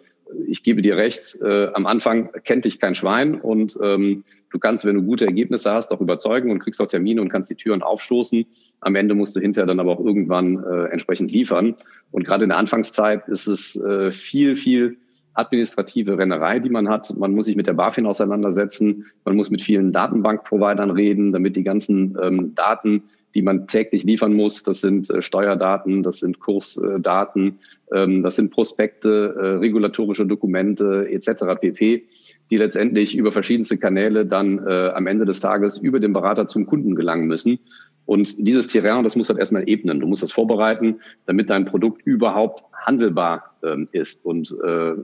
ich 0.46 0.62
gebe 0.62 0.82
dir 0.82 0.96
recht, 0.96 1.40
äh, 1.42 1.68
am 1.74 1.86
Anfang 1.86 2.30
kennt 2.44 2.64
dich 2.64 2.80
kein 2.80 2.94
Schwein 2.94 3.40
und 3.40 3.78
ähm, 3.82 4.24
du 4.52 4.58
kannst, 4.58 4.84
wenn 4.84 4.96
du 4.96 5.02
gute 5.02 5.26
Ergebnisse 5.26 5.72
hast, 5.72 5.90
auch 5.90 6.00
überzeugen 6.00 6.50
und 6.50 6.58
kriegst 6.58 6.80
auch 6.80 6.86
Termine 6.86 7.20
und 7.20 7.28
kannst 7.28 7.50
die 7.50 7.56
Türen 7.56 7.82
aufstoßen. 7.82 8.44
Am 8.80 8.94
Ende 8.94 9.14
musst 9.14 9.34
du 9.34 9.40
hinterher 9.40 9.66
dann 9.66 9.80
aber 9.80 9.92
auch 9.92 10.04
irgendwann 10.04 10.62
äh, 10.62 10.84
entsprechend 10.86 11.32
liefern. 11.32 11.74
Und 12.10 12.24
gerade 12.24 12.44
in 12.44 12.50
der 12.50 12.58
Anfangszeit 12.58 13.26
ist 13.28 13.46
es 13.46 13.76
äh, 13.76 14.12
viel, 14.12 14.56
viel 14.56 14.98
administrative 15.34 16.18
Rennerei, 16.18 16.58
die 16.58 16.68
man 16.68 16.88
hat. 16.88 17.16
Man 17.16 17.34
muss 17.34 17.46
sich 17.46 17.56
mit 17.56 17.66
der 17.66 17.72
BaFin 17.72 18.06
auseinandersetzen. 18.06 19.06
Man 19.24 19.36
muss 19.36 19.50
mit 19.50 19.62
vielen 19.62 19.92
Datenbankprovidern 19.92 20.90
reden, 20.90 21.32
damit 21.32 21.56
die 21.56 21.64
ganzen 21.64 22.18
ähm, 22.22 22.54
Daten, 22.54 23.04
die 23.34 23.42
man 23.42 23.66
täglich 23.66 24.04
liefern 24.04 24.34
muss, 24.34 24.62
das 24.62 24.80
sind 24.80 25.10
äh, 25.10 25.22
Steuerdaten, 25.22 26.02
das 26.02 26.18
sind 26.18 26.40
Kursdaten, 26.40 27.58
ähm, 27.92 28.22
das 28.22 28.36
sind 28.36 28.50
Prospekte, 28.50 29.34
äh, 29.38 29.46
regulatorische 29.58 30.26
Dokumente 30.26 31.08
etc. 31.10 31.60
pp, 31.60 32.04
die 32.50 32.56
letztendlich 32.56 33.16
über 33.16 33.32
verschiedenste 33.32 33.78
Kanäle 33.78 34.26
dann 34.26 34.58
äh, 34.66 34.90
am 34.94 35.06
Ende 35.06 35.24
des 35.24 35.40
Tages 35.40 35.78
über 35.78 36.00
den 36.00 36.12
Berater 36.12 36.46
zum 36.46 36.66
Kunden 36.66 36.94
gelangen 36.94 37.26
müssen. 37.26 37.58
Und 38.04 38.46
dieses 38.46 38.66
Terrain, 38.66 39.04
das 39.04 39.16
muss 39.16 39.28
halt 39.28 39.38
erstmal 39.38 39.68
ebnen. 39.68 40.00
Du 40.00 40.06
musst 40.06 40.22
das 40.22 40.32
vorbereiten, 40.32 41.00
damit 41.26 41.50
dein 41.50 41.64
Produkt 41.64 42.02
überhaupt 42.04 42.64
handelbar 42.84 43.54
ähm, 43.62 43.86
ist. 43.92 44.24
Und 44.24 44.54
äh, 44.64 44.94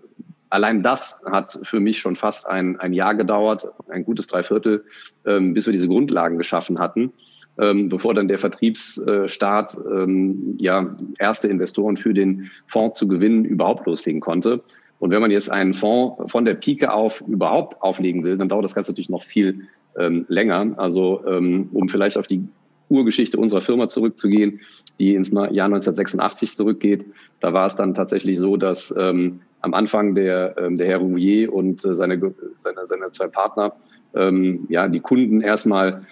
allein 0.50 0.82
das 0.82 1.23
hat 1.30 1.61
für 1.62 1.78
mich 1.78 1.99
schon 1.99 2.16
fast 2.16 2.49
ein, 2.49 2.78
ein 2.80 2.92
Jahr 2.92 3.14
gedauert, 3.14 3.68
ein 3.88 4.04
gutes 4.04 4.26
Dreiviertel, 4.26 4.85
ähm, 5.25 5.54
bis 5.54 5.66
wir 5.66 5.73
diese 5.73 5.88
Grundlagen 5.88 6.38
geschaffen 6.38 6.80
hatten 6.80 7.12
ähm, 7.58 7.88
bevor 7.88 8.14
dann 8.14 8.28
der 8.28 8.38
Vertriebsstart 8.38 9.76
ähm, 9.90 10.56
ja 10.60 10.94
erste 11.18 11.48
Investoren 11.48 11.96
für 11.96 12.14
den 12.14 12.50
Fonds 12.66 12.98
zu 12.98 13.08
gewinnen 13.08 13.44
überhaupt 13.44 13.86
loslegen 13.86 14.20
konnte. 14.20 14.62
Und 14.98 15.10
wenn 15.10 15.20
man 15.20 15.30
jetzt 15.30 15.50
einen 15.50 15.74
Fonds 15.74 16.30
von 16.30 16.44
der 16.44 16.54
Pike 16.54 16.92
auf 16.92 17.22
überhaupt 17.26 17.80
auflegen 17.82 18.24
will, 18.24 18.36
dann 18.36 18.48
dauert 18.48 18.64
das 18.64 18.74
Ganze 18.74 18.92
natürlich 18.92 19.10
noch 19.10 19.22
viel 19.22 19.68
ähm, 19.96 20.24
länger. 20.28 20.74
Also 20.76 21.24
ähm, 21.26 21.68
um 21.72 21.88
vielleicht 21.88 22.18
auf 22.18 22.26
die 22.26 22.42
Urgeschichte 22.88 23.38
unserer 23.38 23.60
Firma 23.60 23.86
zurückzugehen, 23.88 24.60
die 24.98 25.14
ins 25.14 25.30
Jahr 25.30 25.44
1986 25.44 26.54
zurückgeht. 26.54 27.04
Da 27.40 27.52
war 27.52 27.66
es 27.66 27.76
dann 27.76 27.94
tatsächlich 27.94 28.38
so, 28.38 28.56
dass 28.56 28.94
ähm, 28.98 29.40
am 29.60 29.74
Anfang 29.74 30.14
der, 30.14 30.56
ähm, 30.58 30.76
der 30.76 30.86
Herr 30.86 30.98
Rouvier 30.98 31.52
und 31.52 31.84
äh, 31.84 31.94
seine, 31.94 32.34
seine, 32.56 32.86
seine 32.86 33.10
zwei 33.10 33.28
Partner 33.28 33.74
ja, 34.70 34.88
die 34.88 35.00
Kunden 35.00 35.42
erstmal 35.42 36.06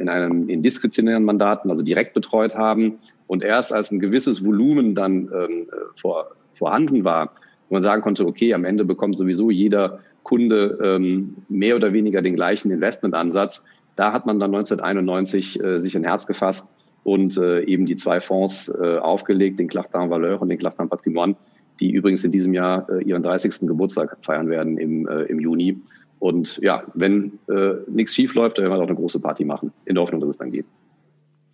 in 0.00 0.08
einem 0.08 0.48
in 0.48 0.62
diskretionären 0.62 1.24
Mandaten, 1.24 1.70
also 1.70 1.82
direkt 1.82 2.14
betreut 2.14 2.56
haben. 2.56 2.98
Und 3.26 3.42
erst 3.42 3.72
als 3.72 3.90
ein 3.90 3.98
gewisses 3.98 4.44
Volumen 4.44 4.94
dann 4.94 5.28
ähm, 5.32 5.66
äh, 5.70 6.00
vor, 6.00 6.32
vorhanden 6.54 7.04
war, 7.04 7.32
wo 7.68 7.74
man 7.74 7.82
sagen 7.82 8.02
konnte, 8.02 8.26
okay, 8.26 8.54
am 8.54 8.64
Ende 8.64 8.84
bekommt 8.84 9.16
sowieso 9.16 9.50
jeder 9.50 10.00
Kunde 10.22 10.78
ähm, 10.82 11.36
mehr 11.48 11.76
oder 11.76 11.92
weniger 11.92 12.22
den 12.22 12.34
gleichen 12.34 12.70
Investmentansatz. 12.70 13.64
Da 13.94 14.12
hat 14.12 14.26
man 14.26 14.38
dann 14.38 14.54
1991 14.54 15.62
äh, 15.62 15.78
sich 15.78 15.96
ein 15.96 16.04
Herz 16.04 16.26
gefasst 16.26 16.68
und 17.04 17.38
äh, 17.38 17.62
eben 17.62 17.86
die 17.86 17.96
zwei 17.96 18.20
Fonds 18.20 18.68
äh, 18.68 18.98
aufgelegt, 18.98 19.60
den 19.60 19.68
Clartin 19.68 20.10
Valeur 20.10 20.42
und 20.42 20.48
den 20.48 20.58
Clartin 20.58 20.88
Patrimoine, 20.88 21.36
die 21.78 21.92
übrigens 21.92 22.24
in 22.24 22.32
diesem 22.32 22.54
Jahr 22.54 22.88
äh, 22.90 23.04
ihren 23.04 23.22
30. 23.22 23.68
Geburtstag 23.68 24.16
feiern 24.22 24.50
werden 24.50 24.78
im, 24.78 25.06
äh, 25.06 25.22
im 25.22 25.38
Juni. 25.38 25.80
Und 26.26 26.58
ja, 26.60 26.82
wenn 26.94 27.38
äh, 27.48 27.74
nichts 27.86 28.16
schief 28.16 28.34
läuft, 28.34 28.58
dann 28.58 28.64
werden 28.64 28.78
wir 28.78 28.82
auch 28.82 28.88
eine 28.88 28.96
große 28.96 29.20
Party 29.20 29.44
machen, 29.44 29.72
in 29.84 29.94
der 29.94 30.02
Hoffnung, 30.02 30.20
dass 30.20 30.30
es 30.30 30.38
dann 30.38 30.50
geht. 30.50 30.66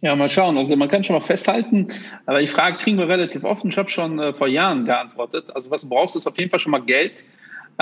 Ja, 0.01 0.17
mal 0.17 0.31
schauen. 0.31 0.57
Also 0.57 0.75
man 0.77 0.89
kann 0.89 1.05
schon 1.05 1.13
mal 1.13 1.21
festhalten, 1.21 1.89
aber 2.25 2.41
die 2.41 2.47
Frage 2.47 2.79
kriegen 2.79 2.97
wir 2.97 3.07
relativ 3.07 3.45
offen. 3.45 3.69
Ich 3.69 3.77
habe 3.77 3.91
schon 3.91 4.19
äh, 4.19 4.33
vor 4.33 4.49
Jahren 4.49 4.87
geantwortet. 4.87 5.45
Also 5.55 5.71
was 5.71 5.83
du 5.83 5.91
brauchst, 5.91 6.17
ist 6.17 6.27
auf 6.27 6.39
jeden 6.39 6.51
Fall 6.51 6.59
schon 6.59 6.71
mal 6.71 6.81
Geld 6.81 7.23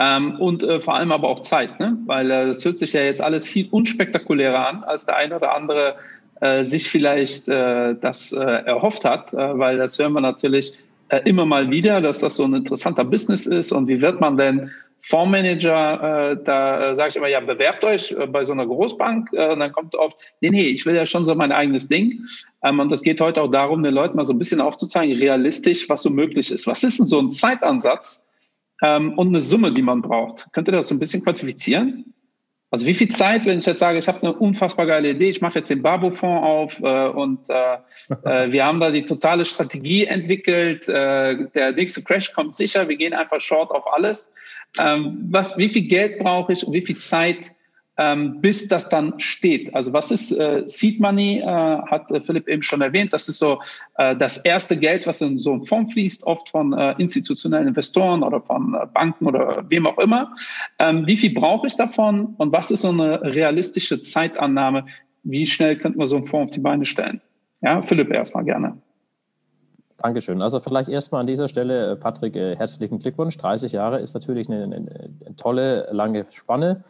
ähm, 0.01 0.35
und 0.41 0.65
äh, 0.65 0.81
vor 0.81 0.97
allem 0.97 1.13
aber 1.13 1.29
auch 1.29 1.41
Zeit, 1.43 1.79
ne? 1.79 1.97
weil 2.07 2.29
äh, 2.29 2.53
hört 2.53 2.79
sich 2.81 2.93
ja 2.93 3.03
jetzt 3.03 3.23
alles 3.23 3.47
viel 3.47 3.69
unspektakulärer 3.71 4.67
an, 4.67 4.83
als 4.83 5.07
der 5.07 5.15
eine 5.17 5.37
oder 5.37 5.55
andere 5.55 5.95
äh, 6.41 6.65
sich 6.65 6.89
vielleicht 6.89 7.49
äh, 7.49 7.95
das 8.01 8.33
äh, 8.33 8.41
erhofft 8.41 9.05
hat, 9.05 9.33
weil 9.33 9.79
das 9.79 9.97
hören 9.97 10.15
wir 10.15 10.21
natürlich 10.21 10.77
immer 11.25 11.45
mal 11.45 11.71
wieder, 11.71 12.01
dass 12.01 12.21
das 12.21 12.37
so 12.37 12.45
ein 12.45 12.55
interessanter 12.55 13.05
Business 13.05 13.47
ist 13.47 13.73
und 13.73 13.89
wie 13.89 14.01
wird 14.01 14.21
man 14.21 14.37
denn 14.37 14.71
Fondsmanager, 15.01 16.33
äh, 16.33 16.45
da 16.45 16.91
äh, 16.91 16.95
sage 16.95 17.11
ich 17.11 17.17
immer, 17.17 17.29
ja, 17.29 17.41
bewerbt 17.41 17.85
euch 17.85 18.13
äh, 18.13 18.27
bei 18.27 18.45
so 18.45 18.53
einer 18.53 18.67
Großbank. 18.67 19.31
Äh, 19.33 19.53
und 19.53 19.61
dann 19.61 19.73
kommt 19.73 19.95
oft, 19.95 20.17
nee, 20.41 20.51
nee, 20.51 20.69
ich 20.69 20.85
will 20.87 20.95
ja 20.95 21.07
schon 21.07 21.25
so 21.25 21.35
mein 21.35 21.53
eigenes 21.53 21.89
Ding. 21.89 22.21
Ähm, 22.63 22.81
und 22.81 22.91
das 22.91 23.03
geht 23.03 23.21
heute 23.21 23.43
auch 23.43 23.51
darum, 23.51 23.83
den 23.83 23.95
Leuten 23.95 24.17
mal 24.17 24.25
so 24.25 24.33
ein 24.33 24.39
bisschen 24.39 24.61
aufzuzeigen, 24.61 25.19
realistisch, 25.19 25.89
was 25.89 26.03
so 26.03 26.11
möglich 26.11 26.51
ist. 26.51 26.67
Was 26.67 26.83
ist 26.83 26.99
denn 26.99 27.07
so 27.07 27.19
ein 27.19 27.31
Zeitansatz 27.31 28.27
ähm, 28.83 29.19
und 29.19 29.29
eine 29.29 29.41
Summe, 29.41 29.73
die 29.73 29.83
man 29.83 30.03
braucht? 30.03 30.49
Könnt 30.53 30.69
ihr 30.69 30.73
das 30.73 30.89
so 30.89 30.95
ein 30.95 30.99
bisschen 30.99 31.23
quantifizieren? 31.23 32.15
Also 32.73 32.87
wie 32.87 32.95
viel 32.95 33.09
Zeit, 33.09 33.47
wenn 33.47 33.59
ich 33.59 33.67
jetzt 33.67 33.81
sage, 33.81 33.99
ich 33.99 34.07
habe 34.07 34.23
eine 34.23 34.33
unfassbar 34.33 34.87
geile 34.87 35.11
Idee, 35.11 35.29
ich 35.29 35.41
mache 35.41 35.59
jetzt 35.59 35.71
den 35.71 35.83
Babo-Fonds 35.83 36.47
auf 36.47 36.81
äh, 36.81 37.09
und 37.09 37.41
äh, 37.51 37.75
äh, 38.25 38.53
wir 38.53 38.65
haben 38.65 38.79
da 38.79 38.93
die 38.93 39.05
totale 39.05 39.45
Strategie 39.45 40.05
entwickelt, 40.05 40.89
äh, 40.89 41.49
der 41.53 41.73
nächste 41.73 42.03
Crash 42.05 42.33
kommt 42.33 42.55
sicher, 42.55 42.89
wir 42.89 42.97
gehen 42.97 43.13
einfach 43.13 43.41
short 43.41 43.73
auf 43.73 43.93
alles. 43.93 44.31
Ähm, 44.79 45.27
was, 45.31 45.57
wie 45.59 45.69
viel 45.69 45.83
Geld 45.83 46.19
brauche 46.19 46.53
ich 46.53 46.67
und 46.67 46.73
wie 46.73 46.81
viel 46.81 46.99
Zeit, 46.99 47.53
ähm, 47.99 48.41
bis 48.41 48.69
das 48.69 48.89
dann 48.89 49.19
steht? 49.19 49.75
Also 49.75 49.93
was 49.93 50.11
ist 50.11 50.33
äh, 50.33 50.63
Seed 50.67 51.01
Money, 51.01 51.41
äh, 51.41 51.45
hat 51.45 52.11
äh, 52.11 52.21
Philipp 52.21 52.49
eben 52.49 52.63
schon 52.63 52.81
erwähnt. 52.81 53.13
Das 53.13 53.29
ist 53.29 53.39
so 53.39 53.61
äh, 53.99 54.17
das 54.17 54.39
erste 54.39 54.77
Geld, 54.77 55.07
was 55.07 55.21
in 55.21 55.39
so 55.39 55.53
einen 55.53 55.61
Fonds 55.63 55.93
fließt, 55.93 56.25
oft 56.25 56.49
von 56.49 56.73
äh, 56.73 56.95
institutionellen 56.99 57.69
Investoren 57.69 58.23
oder 58.23 58.41
von 58.41 58.75
äh, 58.75 58.87
Banken 58.95 59.27
oder 59.27 59.65
wem 59.69 59.87
auch 59.87 59.99
immer. 59.99 60.35
Ähm, 60.79 61.07
wie 61.07 61.17
viel 61.17 61.35
brauche 61.35 61.67
ich 61.67 61.77
davon 61.77 62.35
und 62.39 62.53
was 62.53 62.71
ist 62.71 62.83
so 62.83 62.91
eine 62.91 63.21
realistische 63.23 64.01
Zeitannahme? 64.01 64.87
Wie 65.23 65.47
schnell 65.47 65.77
könnte 65.77 65.99
man 65.99 66.07
so 66.07 66.17
einen 66.17 66.25
Fonds 66.25 66.51
auf 66.51 66.55
die 66.55 66.61
Beine 66.61 66.87
stellen? 66.87 67.21
Ja, 67.63 67.83
Philipp 67.83 68.11
erstmal 68.11 68.45
gerne. 68.45 68.81
Dankeschön. 70.03 70.41
Also 70.41 70.61
vielleicht 70.61 70.89
erstmal 70.89 71.21
an 71.21 71.27
dieser 71.27 71.47
Stelle, 71.47 71.93
äh, 71.93 71.97
Patrick, 71.97 72.35
äh, 72.35 72.57
herzlichen 72.57 73.01
Glückwunsch. 73.01 73.37
30 73.37 73.73
Jahre 73.73 74.01
ist 74.01 74.15
natürlich 74.15 74.49
eine, 74.49 74.65
eine, 74.65 75.37
tolle, 75.37 75.89
lange 75.93 76.25
Spanne. 76.31 76.83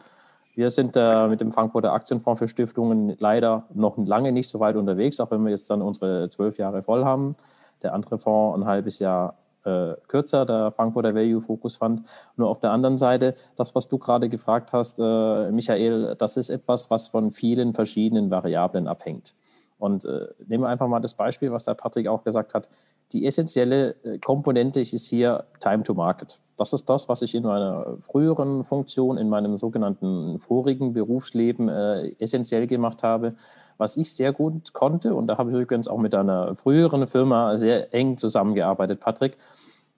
Wir 0.55 0.69
sind 0.69 0.95
äh, 0.95 1.27
mit 1.27 1.41
dem 1.41 1.51
Frankfurter 1.51 1.91
Aktienfonds 1.91 2.39
für 2.39 2.47
Stiftungen 2.47 3.17
leider 3.19 3.65
noch 3.73 3.97
lange 3.97 4.31
nicht 4.31 4.47
so 4.47 4.61
weit 4.61 4.77
unterwegs, 4.77 5.19
auch 5.19 5.29
wenn 5.29 5.43
wir 5.43 5.51
jetzt 5.51 5.69
dann 5.69 5.81
unsere 5.81 6.29
zwölf 6.29 6.57
Jahre 6.57 6.83
voll 6.83 7.03
haben. 7.03 7.35
Der 7.83 7.93
andere 7.93 8.17
Fonds 8.17 8.57
ein 8.57 8.65
halbes 8.65 8.99
Jahr 8.99 9.35
äh, 9.65 9.95
kürzer, 10.07 10.45
der 10.45 10.71
Frankfurter 10.71 11.13
Value 11.13 11.41
Focus 11.41 11.75
Fund. 11.75 12.03
Nur 12.37 12.47
auf 12.47 12.61
der 12.61 12.71
anderen 12.71 12.95
Seite, 12.95 13.35
das, 13.57 13.75
was 13.75 13.89
du 13.89 13.97
gerade 13.97 14.29
gefragt 14.29 14.71
hast, 14.71 14.99
äh, 14.99 15.51
Michael, 15.51 16.15
das 16.17 16.37
ist 16.37 16.49
etwas, 16.49 16.89
was 16.89 17.09
von 17.09 17.31
vielen 17.31 17.73
verschiedenen 17.73 18.31
Variablen 18.31 18.87
abhängt. 18.87 19.35
Und 19.81 20.05
äh, 20.05 20.27
nehmen 20.47 20.63
wir 20.63 20.69
einfach 20.69 20.87
mal 20.87 20.99
das 20.99 21.15
Beispiel, 21.15 21.51
was 21.51 21.65
der 21.65 21.73
Patrick 21.73 22.07
auch 22.07 22.23
gesagt 22.23 22.53
hat. 22.53 22.69
Die 23.13 23.25
essentielle 23.25 23.95
äh, 24.03 24.17
Komponente 24.19 24.81
ist 24.81 25.07
hier 25.07 25.45
Time 25.59 25.83
to 25.83 25.93
Market. 25.93 26.39
Das 26.57 26.73
ist 26.73 26.89
das, 26.89 27.09
was 27.09 27.21
ich 27.21 27.33
in 27.33 27.43
meiner 27.43 27.97
früheren 27.99 28.63
Funktion, 28.63 29.17
in 29.17 29.29
meinem 29.29 29.57
sogenannten 29.57 30.37
vorigen 30.39 30.93
Berufsleben 30.93 31.69
äh, 31.69 32.09
essentiell 32.19 32.67
gemacht 32.67 33.03
habe. 33.03 33.33
Was 33.77 33.97
ich 33.97 34.13
sehr 34.13 34.31
gut 34.31 34.73
konnte, 34.73 35.15
und 35.15 35.27
da 35.27 35.37
habe 35.37 35.51
ich 35.51 35.57
übrigens 35.57 35.87
auch 35.87 35.97
mit 35.97 36.13
einer 36.13 36.55
früheren 36.55 37.07
Firma 37.07 37.57
sehr 37.57 37.93
eng 37.93 38.17
zusammengearbeitet, 38.17 38.99
Patrick. 38.99 39.37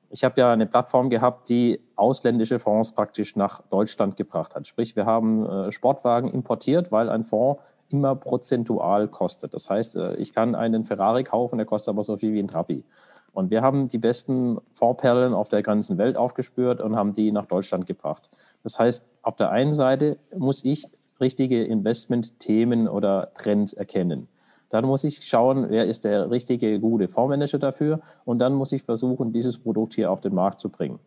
Ich 0.10 0.24
habe 0.24 0.40
ja 0.40 0.54
eine 0.54 0.68
Plattform 0.68 1.10
gehabt, 1.10 1.50
die 1.50 1.82
ausländische 1.96 2.60
Fonds 2.60 2.94
praktisch 2.94 3.36
nach 3.36 3.62
Deutschland 3.70 4.16
gebracht 4.16 4.56
hat. 4.56 4.68
Sprich, 4.68 4.96
wir 4.96 5.06
haben 5.06 5.46
äh, 5.46 5.72
Sportwagen 5.72 6.30
importiert, 6.32 6.92
weil 6.92 7.10
ein 7.10 7.24
Fonds 7.24 7.62
immer 7.94 8.16
prozentual 8.16 9.08
kostet. 9.08 9.54
Das 9.54 9.70
heißt, 9.70 9.96
äh, 9.96 10.16
ich 10.16 10.34
kann 10.34 10.56
einen 10.56 10.84
Ferrari 10.84 11.24
kaufen, 11.24 11.58
der 11.58 11.66
kostet 11.66 11.94
aber 11.94 12.04
so 12.04 12.18
viel 12.18 12.34
wie 12.34 12.40
ein 12.40 12.48
Trabi. 12.48 12.84
Und 13.32 13.50
wir 13.50 13.62
haben 13.62 13.88
die 13.88 13.98
besten 13.98 14.60
Fondsperlen 14.74 15.34
auf 15.34 15.50
der 15.50 15.64
ganzen 15.64 15.98
Welt 15.98 16.18
aufgespürt 16.18 16.82
und 16.82 16.96
haben 16.96 17.14
die 17.14 17.32
nach 17.32 17.46
Deutschland 17.46 17.86
gebracht. 17.86 18.30
Das 18.64 18.78
heißt, 18.78 19.08
auf 19.22 19.36
der 19.36 19.50
einen 19.52 19.74
Seite 19.74 20.18
muss 20.38 20.64
ich 20.66 20.86
richtige 21.20 21.64
Investmentthemen 21.64 22.88
oder 22.88 23.32
Trends 23.34 23.74
erkennen. 23.74 24.28
Dann 24.70 24.86
muss 24.86 25.04
ich 25.04 25.26
schauen, 25.26 25.70
wer 25.70 25.86
ist 25.86 26.04
der 26.04 26.32
richtige, 26.32 26.80
gute 26.80 27.08
Fondsmanager 27.08 27.60
dafür. 27.60 28.02
Und 28.26 28.40
dann 28.40 28.54
muss 28.54 28.72
ich 28.72 28.84
versuchen, 28.84 29.32
dieses 29.32 29.60
Produkt 29.60 29.94
hier 29.94 30.12
auf 30.12 30.22
den 30.22 30.34
Markt 30.34 30.60
zu 30.60 30.70
bringen. 30.70 31.00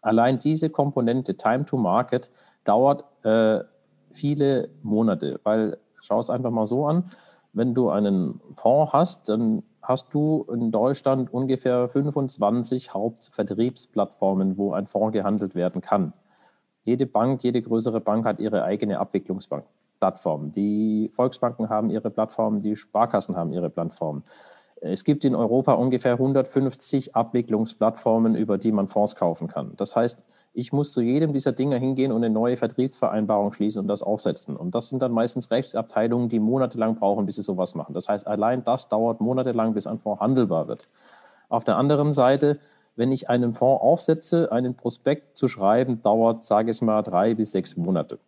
Allein 0.00 0.38
diese 0.38 0.68
Komponente 0.68 1.36
Time 1.36 1.64
to 1.64 1.76
Market 1.78 2.30
dauert 2.64 3.04
äh, 3.24 3.64
viele 4.14 4.68
Monate, 4.82 5.40
weil 5.44 5.78
schau 6.00 6.20
es 6.20 6.30
einfach 6.30 6.50
mal 6.50 6.66
so 6.66 6.86
an, 6.86 7.10
wenn 7.52 7.74
du 7.74 7.90
einen 7.90 8.40
Fonds 8.56 8.92
hast, 8.92 9.28
dann 9.28 9.62
hast 9.80 10.12
du 10.12 10.44
in 10.52 10.72
Deutschland 10.72 11.32
ungefähr 11.32 11.88
25 11.88 12.92
Hauptvertriebsplattformen, 12.92 14.56
wo 14.56 14.72
ein 14.72 14.86
Fonds 14.86 15.12
gehandelt 15.12 15.54
werden 15.54 15.80
kann. 15.80 16.12
Jede 16.84 17.06
Bank, 17.06 17.42
jede 17.44 17.62
größere 17.62 18.00
Bank 18.00 18.26
hat 18.26 18.40
ihre 18.40 18.64
eigene 18.64 18.98
Abwicklungsplattform. 18.98 20.52
Die 20.52 21.10
Volksbanken 21.14 21.68
haben 21.68 21.90
ihre 21.90 22.10
Plattform, 22.10 22.60
die 22.60 22.76
Sparkassen 22.76 23.36
haben 23.36 23.52
ihre 23.52 23.70
Plattform. 23.70 24.22
Es 24.80 25.04
gibt 25.04 25.24
in 25.24 25.34
Europa 25.34 25.72
ungefähr 25.72 26.12
150 26.12 27.16
Abwicklungsplattformen, 27.16 28.34
über 28.34 28.58
die 28.58 28.72
man 28.72 28.88
Fonds 28.88 29.16
kaufen 29.16 29.48
kann. 29.48 29.72
Das 29.76 29.96
heißt, 29.96 30.24
ich 30.52 30.72
muss 30.72 30.92
zu 30.92 31.00
jedem 31.00 31.32
dieser 31.32 31.52
Dinge 31.52 31.78
hingehen 31.78 32.12
und 32.12 32.22
eine 32.22 32.32
neue 32.32 32.56
Vertriebsvereinbarung 32.56 33.52
schließen 33.52 33.80
und 33.80 33.88
das 33.88 34.02
aufsetzen. 34.02 34.56
Und 34.56 34.74
das 34.74 34.88
sind 34.88 35.00
dann 35.00 35.12
meistens 35.12 35.50
Rechtsabteilungen, 35.50 36.28
die 36.28 36.38
monatelang 36.38 36.96
brauchen, 36.96 37.26
bis 37.26 37.36
sie 37.36 37.42
sowas 37.42 37.74
machen. 37.74 37.94
Das 37.94 38.08
heißt, 38.08 38.26
allein 38.26 38.62
das 38.62 38.88
dauert 38.88 39.20
monatelang, 39.20 39.74
bis 39.74 39.86
ein 39.86 39.98
Fonds 39.98 40.20
handelbar 40.20 40.68
wird. 40.68 40.86
Auf 41.48 41.64
der 41.64 41.76
anderen 41.76 42.12
Seite, 42.12 42.58
wenn 42.94 43.10
ich 43.10 43.28
einen 43.28 43.54
Fonds 43.54 43.82
aufsetze, 43.82 44.52
einen 44.52 44.76
Prospekt 44.76 45.36
zu 45.36 45.48
schreiben, 45.48 46.02
dauert, 46.02 46.44
sage 46.44 46.70
ich 46.70 46.82
mal, 46.82 47.02
drei 47.02 47.34
bis 47.34 47.52
sechs 47.52 47.76
Monate. 47.76 48.18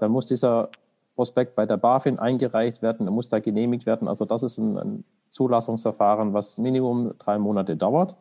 Dann 0.00 0.10
muss 0.10 0.26
dieser 0.26 0.70
Prospekt 1.20 1.54
bei 1.54 1.66
der 1.66 1.76
BaFin 1.76 2.18
eingereicht 2.18 2.80
werden, 2.80 3.04
dann 3.04 3.14
muss 3.14 3.28
da 3.28 3.40
genehmigt 3.40 3.84
werden. 3.84 4.08
Also 4.08 4.24
das 4.24 4.42
ist 4.42 4.56
ein, 4.56 4.78
ein 4.78 5.04
Zulassungsverfahren, 5.28 6.32
was 6.32 6.56
Minimum 6.56 7.12
drei 7.18 7.36
Monate 7.36 7.76
dauert. 7.76 8.16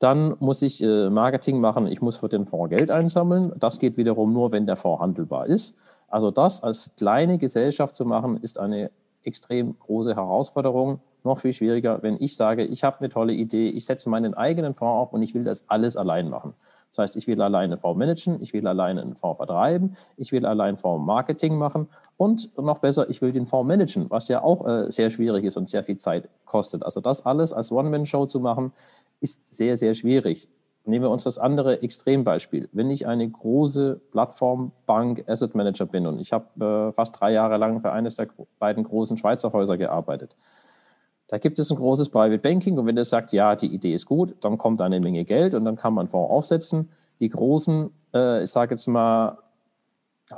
Dann 0.00 0.36
muss 0.38 0.60
ich 0.60 0.82
äh, 0.82 1.08
Marketing 1.08 1.60
machen, 1.62 1.86
ich 1.86 2.02
muss 2.02 2.18
für 2.18 2.28
den 2.28 2.44
Fonds 2.44 2.68
Geld 2.68 2.90
einsammeln. 2.90 3.54
Das 3.58 3.78
geht 3.78 3.96
wiederum 3.96 4.34
nur, 4.34 4.52
wenn 4.52 4.66
der 4.66 4.76
Fonds 4.76 5.00
handelbar 5.00 5.46
ist. 5.46 5.78
Also 6.08 6.30
das 6.30 6.62
als 6.62 6.94
kleine 6.98 7.38
Gesellschaft 7.38 7.94
zu 7.94 8.04
machen, 8.04 8.36
ist 8.42 8.60
eine 8.60 8.90
extrem 9.22 9.78
große 9.78 10.14
Herausforderung. 10.14 11.00
Noch 11.24 11.38
viel 11.38 11.54
schwieriger, 11.54 12.02
wenn 12.02 12.18
ich 12.20 12.36
sage, 12.36 12.66
ich 12.66 12.84
habe 12.84 12.98
eine 12.98 13.08
tolle 13.08 13.32
Idee, 13.32 13.70
ich 13.70 13.86
setze 13.86 14.10
meinen 14.10 14.34
eigenen 14.34 14.74
Fonds 14.74 14.92
auf 14.92 15.12
und 15.14 15.22
ich 15.22 15.32
will 15.32 15.44
das 15.44 15.64
alles 15.68 15.96
allein 15.96 16.28
machen. 16.28 16.52
Das 16.96 17.02
heißt, 17.02 17.16
ich 17.16 17.26
will 17.26 17.42
alleine 17.42 17.74
einen 17.74 17.78
Fonds 17.78 17.98
managen, 17.98 18.40
ich 18.40 18.54
will 18.54 18.66
alleine 18.66 19.02
einen 19.02 19.16
Fonds 19.16 19.36
vertreiben, 19.36 19.96
ich 20.16 20.32
will 20.32 20.46
allein 20.46 20.78
Fonds 20.78 21.06
Marketing 21.06 21.56
machen 21.56 21.88
und 22.16 22.56
noch 22.56 22.78
besser, 22.78 23.10
ich 23.10 23.20
will 23.20 23.32
den 23.32 23.46
Fonds 23.46 23.68
managen, 23.68 24.08
was 24.08 24.28
ja 24.28 24.42
auch 24.42 24.66
äh, 24.66 24.90
sehr 24.90 25.10
schwierig 25.10 25.44
ist 25.44 25.58
und 25.58 25.68
sehr 25.68 25.84
viel 25.84 25.98
Zeit 25.98 26.30
kostet. 26.46 26.82
Also 26.82 27.02
das 27.02 27.26
alles 27.26 27.52
als 27.52 27.70
One-Man-Show 27.70 28.26
zu 28.26 28.40
machen, 28.40 28.72
ist 29.20 29.54
sehr, 29.54 29.76
sehr 29.76 29.94
schwierig. 29.94 30.48
nehmen 30.86 31.04
wir 31.04 31.10
uns 31.10 31.24
das 31.24 31.36
andere 31.36 31.82
Extrembeispiel. 31.82 32.68
Wenn 32.72 32.90
ich 32.90 33.06
eine 33.06 33.28
große 33.28 34.00
Plattformbank 34.12 35.28
Asset 35.28 35.54
Manager 35.54 35.84
bin 35.84 36.06
und 36.06 36.18
ich 36.20 36.32
habe 36.32 36.64
äh, 36.64 36.92
fast 36.94 37.20
drei 37.20 37.32
Jahre 37.32 37.58
lang 37.58 37.80
für 37.80 37.92
eines 37.92 38.16
der 38.16 38.28
beiden 38.58 38.84
großen 38.84 39.18
Schweizer 39.18 39.52
Häuser 39.52 39.76
gearbeitet, 39.76 40.34
da 41.28 41.38
gibt 41.38 41.58
es 41.58 41.70
ein 41.70 41.76
großes 41.76 42.10
Private 42.10 42.38
Banking 42.38 42.78
und 42.78 42.86
wenn 42.86 42.96
es 42.98 43.10
sagt, 43.10 43.32
ja, 43.32 43.56
die 43.56 43.66
Idee 43.66 43.94
ist 43.94 44.06
gut, 44.06 44.36
dann 44.40 44.58
kommt 44.58 44.80
eine 44.80 45.00
Menge 45.00 45.24
Geld 45.24 45.54
und 45.54 45.64
dann 45.64 45.76
kann 45.76 45.94
man 45.94 46.02
einen 46.02 46.08
Fonds 46.08 46.30
aufsetzen. 46.30 46.90
Die 47.20 47.28
großen, 47.28 47.90
äh, 48.14 48.44
ich 48.44 48.50
sage 48.50 48.74
jetzt 48.74 48.86
mal, 48.86 49.38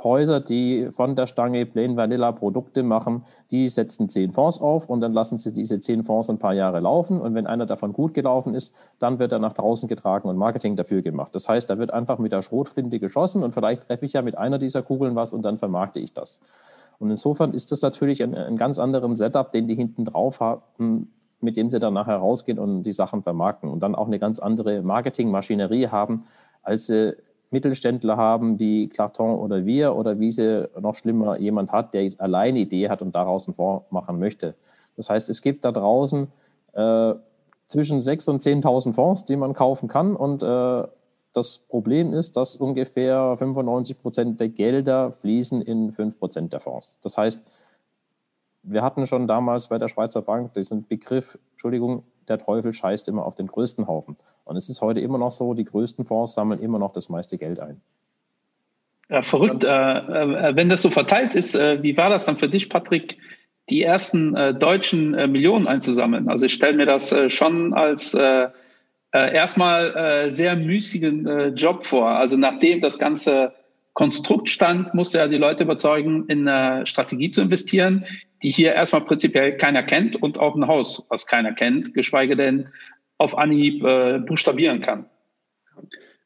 Häuser, 0.03 0.39
die 0.39 0.89
von 0.91 1.15
der 1.15 1.25
Stange 1.25 1.65
Plain 1.65 1.97
Vanilla 1.97 2.31
Produkte 2.31 2.83
machen, 2.83 3.23
die 3.49 3.67
setzen 3.69 4.07
zehn 4.07 4.31
Fonds 4.33 4.61
auf 4.61 4.87
und 4.87 5.01
dann 5.01 5.13
lassen 5.13 5.39
sie 5.39 5.51
diese 5.51 5.79
zehn 5.79 6.03
Fonds 6.03 6.29
ein 6.29 6.37
paar 6.37 6.53
Jahre 6.53 6.79
laufen. 6.79 7.19
Und 7.19 7.33
wenn 7.33 7.47
einer 7.47 7.65
davon 7.65 7.91
gut 7.91 8.13
gelaufen 8.13 8.53
ist, 8.53 8.71
dann 8.99 9.17
wird 9.17 9.31
er 9.31 9.39
nach 9.39 9.53
draußen 9.53 9.89
getragen 9.89 10.29
und 10.29 10.37
Marketing 10.37 10.75
dafür 10.75 11.01
gemacht. 11.01 11.33
Das 11.33 11.49
heißt, 11.49 11.69
da 11.71 11.79
wird 11.79 11.91
einfach 11.91 12.19
mit 12.19 12.31
der 12.31 12.43
Schrotflinte 12.43 12.99
geschossen 12.99 13.41
und 13.41 13.53
vielleicht 13.53 13.87
treffe 13.87 14.05
ich 14.05 14.13
ja 14.13 14.21
mit 14.21 14.37
einer 14.37 14.59
dieser 14.59 14.83
Kugeln 14.83 15.15
was 15.15 15.33
und 15.33 15.41
dann 15.41 15.57
vermarkte 15.57 15.99
ich 15.99 16.13
das. 16.13 16.39
Und 16.99 17.09
insofern 17.09 17.53
ist 17.53 17.71
das 17.71 17.81
natürlich 17.81 18.21
ein, 18.21 18.35
ein 18.35 18.57
ganz 18.57 18.77
anderen 18.77 19.15
Setup, 19.15 19.51
den 19.51 19.67
die 19.67 19.75
hinten 19.75 20.05
drauf 20.05 20.39
haben, 20.41 21.11
mit 21.41 21.55
dem 21.57 21.69
sie 21.69 21.79
dann 21.79 21.93
nachher 21.93 22.17
rausgehen 22.17 22.59
und 22.59 22.83
die 22.83 22.91
Sachen 22.91 23.23
vermarkten 23.23 23.69
und 23.69 23.79
dann 23.79 23.95
auch 23.95 24.07
eine 24.07 24.19
ganz 24.19 24.39
andere 24.39 24.81
Marketingmaschinerie 24.81 25.87
haben, 25.87 26.25
als 26.61 26.87
sie 26.87 27.15
Mittelständler 27.51 28.17
haben 28.17 28.59
wie 28.59 28.89
Clarton 28.89 29.39
oder 29.39 29.65
wir 29.65 29.95
oder 29.95 30.19
wie 30.19 30.31
sie 30.31 30.69
noch 30.79 30.95
schlimmer 30.95 31.39
jemand 31.39 31.71
hat, 31.71 31.93
der 31.93 32.09
alleine 32.19 32.59
Idee 32.59 32.89
hat 32.89 33.01
und 33.01 33.15
daraus 33.15 33.47
einen 33.47 33.55
Fonds 33.55 33.85
machen 33.91 34.19
möchte. 34.19 34.55
Das 34.95 35.09
heißt, 35.09 35.29
es 35.29 35.41
gibt 35.41 35.65
da 35.65 35.71
draußen 35.71 36.27
äh, 36.73 37.13
zwischen 37.65 37.99
6.000 37.99 38.29
und 38.29 38.41
10.000 38.41 38.93
Fonds, 38.93 39.25
die 39.25 39.35
man 39.35 39.53
kaufen 39.53 39.87
kann 39.87 40.15
und 40.15 40.43
äh, 40.43 40.83
das 41.33 41.59
Problem 41.59 42.13
ist, 42.13 42.37
dass 42.37 42.55
ungefähr 42.55 43.35
95 43.37 43.97
Prozent 43.99 44.39
der 44.39 44.49
Gelder 44.49 45.11
fließen 45.11 45.61
in 45.61 45.91
5 45.91 46.17
Prozent 46.17 46.53
der 46.53 46.59
Fonds. 46.59 46.99
Das 47.01 47.17
heißt, 47.17 47.45
wir 48.63 48.81
hatten 48.81 49.05
schon 49.05 49.27
damals 49.27 49.67
bei 49.67 49.77
der 49.77 49.87
Schweizer 49.87 50.21
Bank 50.21 50.53
diesen 50.53 50.85
Begriff, 50.87 51.37
Entschuldigung, 51.51 52.03
der 52.27 52.39
Teufel 52.39 52.73
scheißt 52.73 53.07
immer 53.07 53.25
auf 53.25 53.35
den 53.35 53.47
größten 53.47 53.87
Haufen. 53.87 54.17
Und 54.43 54.55
es 54.55 54.69
ist 54.69 54.81
heute 54.81 54.99
immer 54.99 55.17
noch 55.17 55.31
so, 55.31 55.53
die 55.53 55.65
größten 55.65 56.05
Fonds 56.05 56.33
sammeln 56.33 56.59
immer 56.59 56.79
noch 56.79 56.93
das 56.93 57.09
meiste 57.09 57.37
Geld 57.37 57.59
ein. 57.59 57.81
Ja, 59.09 59.23
verrückt. 59.23 59.63
Äh, 59.63 59.67
äh, 59.67 60.55
wenn 60.55 60.69
das 60.69 60.83
so 60.83 60.89
verteilt 60.89 61.33
ist, 61.33 61.55
äh, 61.55 61.81
wie 61.81 61.97
war 61.97 62.09
das 62.09 62.25
dann 62.25 62.37
für 62.37 62.47
dich, 62.47 62.69
Patrick, 62.69 63.17
die 63.69 63.81
ersten 63.81 64.35
äh, 64.35 64.53
deutschen 64.53 65.15
äh, 65.15 65.27
Millionen 65.27 65.67
einzusammeln? 65.67 66.29
Also 66.29 66.45
ich 66.45 66.53
stelle 66.53 66.77
mir 66.77 66.85
das 66.85 67.11
äh, 67.11 67.29
schon 67.29 67.73
als 67.73 68.15
erstmal 69.11 70.29
sehr 70.29 70.55
müßigen 70.55 71.55
Job 71.55 71.83
vor. 71.83 72.09
Also 72.09 72.37
nachdem 72.37 72.81
das 72.81 72.99
ganze 72.99 73.53
Konstrukt 73.93 74.49
stand, 74.49 74.93
musste 74.93 75.17
er 75.17 75.27
die 75.27 75.37
Leute 75.37 75.63
überzeugen, 75.63 76.25
in 76.27 76.47
eine 76.47 76.85
Strategie 76.85 77.29
zu 77.29 77.41
investieren, 77.41 78.05
die 78.43 78.49
hier 78.49 78.73
erstmal 78.73 79.03
prinzipiell 79.03 79.57
keiner 79.57 79.83
kennt 79.83 80.21
und 80.21 80.37
auch 80.37 80.55
ein 80.55 80.67
Haus, 80.67 81.05
was 81.09 81.25
keiner 81.25 81.53
kennt, 81.53 81.93
geschweige 81.93 82.35
denn 82.35 82.69
auf 83.17 83.37
Anhieb 83.37 83.83
äh, 83.83 84.19
buchstabieren 84.19 84.81
kann. 84.81 85.05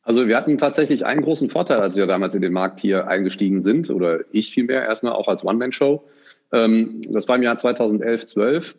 Also 0.03 0.27
wir 0.27 0.37
hatten 0.37 0.57
tatsächlich 0.57 1.05
einen 1.05 1.21
großen 1.21 1.49
Vorteil, 1.49 1.79
als 1.79 1.95
wir 1.95 2.05
damals 2.05 2.35
in 2.35 2.41
den 2.41 2.53
Markt 2.53 2.79
hier 2.81 3.07
eingestiegen 3.07 3.63
sind, 3.63 3.89
oder 3.89 4.19
ich 4.31 4.53
vielmehr 4.53 4.83
erstmal 4.83 5.13
auch 5.13 5.27
als 5.27 5.43
One-Man-Show. 5.43 6.03
Ähm, 6.51 7.01
das 7.09 7.27
war 7.27 7.37
im 7.37 7.43
Jahr 7.43 7.57
2011, 7.57 8.25
12, 8.25 8.71
äh, 8.71 8.75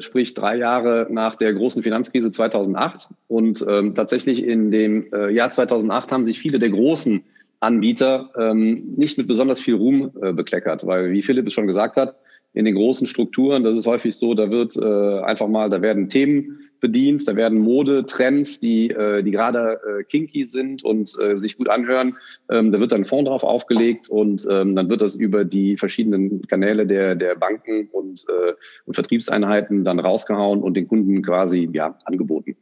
sprich 0.00 0.34
drei 0.34 0.56
Jahre 0.56 1.06
nach 1.10 1.36
der 1.36 1.52
großen 1.52 1.82
Finanzkrise 1.82 2.30
2008. 2.30 3.08
Und 3.28 3.64
ähm, 3.68 3.94
tatsächlich 3.94 4.42
in 4.44 4.70
dem 4.70 5.12
äh, 5.12 5.30
Jahr 5.30 5.50
2008 5.50 6.10
haben 6.12 6.24
sich 6.24 6.38
viele 6.38 6.58
der 6.58 6.70
großen 6.70 7.22
Anbieter 7.60 8.30
ähm, 8.38 8.94
nicht 8.96 9.18
mit 9.18 9.26
besonders 9.26 9.60
viel 9.60 9.74
Ruhm 9.74 10.12
äh, 10.22 10.32
bekleckert, 10.32 10.86
weil 10.86 11.12
wie 11.12 11.22
Philipp 11.22 11.46
es 11.46 11.52
schon 11.52 11.66
gesagt 11.66 11.96
hat, 11.96 12.14
in 12.58 12.64
den 12.64 12.74
großen 12.74 13.06
Strukturen, 13.06 13.62
das 13.62 13.76
ist 13.76 13.86
häufig 13.86 14.16
so, 14.16 14.34
da 14.34 14.50
wird 14.50 14.74
äh, 14.74 15.20
einfach 15.20 15.46
mal, 15.46 15.70
da 15.70 15.80
werden 15.80 16.08
Themen 16.08 16.58
bedient, 16.80 17.28
da 17.28 17.36
werden 17.36 17.60
Modetrends, 17.60 18.58
die, 18.58 18.90
äh, 18.90 19.22
die 19.22 19.30
gerade 19.30 19.78
äh, 19.86 20.02
kinky 20.02 20.44
sind 20.44 20.82
und 20.82 21.14
äh, 21.22 21.38
sich 21.38 21.56
gut 21.56 21.68
anhören, 21.68 22.16
ähm, 22.50 22.72
da 22.72 22.80
wird 22.80 22.90
dann 22.90 23.02
ein 23.02 23.04
Fonds 23.04 23.28
drauf 23.28 23.44
aufgelegt 23.44 24.08
und 24.08 24.44
ähm, 24.50 24.74
dann 24.74 24.90
wird 24.90 25.02
das 25.02 25.14
über 25.14 25.44
die 25.44 25.76
verschiedenen 25.76 26.48
Kanäle 26.48 26.84
der, 26.84 27.14
der 27.14 27.36
Banken 27.36 27.90
und, 27.92 28.24
äh, 28.28 28.54
und 28.86 28.94
Vertriebseinheiten 28.94 29.84
dann 29.84 30.00
rausgehauen 30.00 30.60
und 30.60 30.76
den 30.76 30.88
Kunden 30.88 31.22
quasi 31.22 31.70
ja, 31.72 31.96
angeboten. 32.06 32.56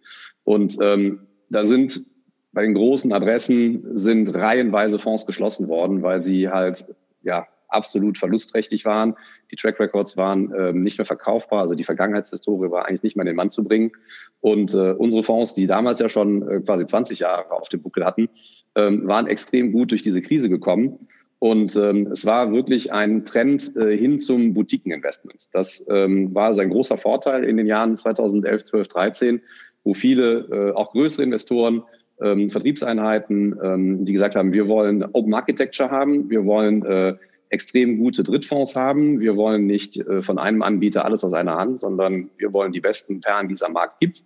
Und 0.44 0.76
ähm, 0.82 1.20
da 1.48 1.64
sind 1.64 2.04
bei 2.52 2.60
den 2.60 2.74
großen 2.74 3.14
Adressen 3.14 3.96
sind 3.96 4.34
reihenweise 4.34 4.98
Fonds 4.98 5.24
geschlossen 5.24 5.68
worden, 5.68 6.02
weil 6.02 6.22
sie 6.22 6.50
halt 6.50 6.84
ja 7.22 7.46
absolut 7.68 8.18
verlustträchtig 8.18 8.84
waren. 8.84 9.14
Die 9.50 9.56
Track 9.56 9.78
Records 9.80 10.16
waren 10.16 10.52
ähm, 10.56 10.82
nicht 10.82 10.98
mehr 10.98 11.04
verkaufbar, 11.04 11.60
also 11.60 11.74
die 11.74 11.84
Vergangenheitshistorie 11.84 12.70
war 12.70 12.86
eigentlich 12.86 13.02
nicht 13.02 13.16
mehr 13.16 13.22
in 13.22 13.28
den 13.28 13.36
Mann 13.36 13.50
zu 13.50 13.64
bringen. 13.64 13.92
Und 14.40 14.74
äh, 14.74 14.92
unsere 14.92 15.22
Fonds, 15.22 15.54
die 15.54 15.66
damals 15.66 15.98
ja 15.98 16.08
schon 16.08 16.48
äh, 16.48 16.60
quasi 16.60 16.86
20 16.86 17.20
Jahre 17.20 17.50
auf 17.50 17.68
dem 17.68 17.82
Buckel 17.82 18.04
hatten, 18.04 18.28
ähm, 18.74 19.06
waren 19.06 19.26
extrem 19.26 19.72
gut 19.72 19.90
durch 19.90 20.02
diese 20.02 20.22
Krise 20.22 20.48
gekommen. 20.48 21.08
Und 21.38 21.76
ähm, 21.76 22.08
es 22.10 22.24
war 22.24 22.52
wirklich 22.52 22.92
ein 22.92 23.24
Trend 23.24 23.76
äh, 23.76 23.96
hin 23.96 24.18
zum 24.18 24.54
Boutiqueninvestment. 24.54 25.48
Das 25.52 25.84
ähm, 25.88 26.34
war 26.34 26.54
sein 26.54 26.70
großer 26.70 26.96
Vorteil 26.96 27.44
in 27.44 27.58
den 27.58 27.66
Jahren 27.66 27.96
2011, 27.96 28.64
12, 28.64 28.88
13, 28.88 29.42
wo 29.84 29.92
viele, 29.92 30.48
äh, 30.50 30.72
auch 30.72 30.92
größere 30.92 31.24
Investoren, 31.24 31.82
ähm, 32.20 32.48
Vertriebseinheiten, 32.48 33.58
ähm, 33.62 34.04
die 34.04 34.12
gesagt 34.12 34.36
haben, 34.36 34.52
wir 34.52 34.68
wollen 34.68 35.04
Open 35.12 35.34
Architecture 35.34 35.90
haben, 35.90 36.30
wir 36.30 36.46
wollen 36.46 36.84
äh, 36.84 37.16
extrem 37.48 37.98
gute 37.98 38.22
Drittfonds 38.22 38.76
haben. 38.76 39.20
Wir 39.20 39.36
wollen 39.36 39.66
nicht 39.66 39.96
äh, 39.96 40.22
von 40.22 40.38
einem 40.38 40.62
Anbieter 40.62 41.04
alles 41.04 41.24
aus 41.24 41.32
einer 41.32 41.56
Hand, 41.56 41.78
sondern 41.78 42.30
wir 42.38 42.52
wollen 42.52 42.72
die 42.72 42.80
besten 42.80 43.20
Perlen, 43.20 43.48
die 43.48 43.54
es 43.54 43.62
am 43.62 43.72
Markt 43.72 44.00
gibt. 44.00 44.24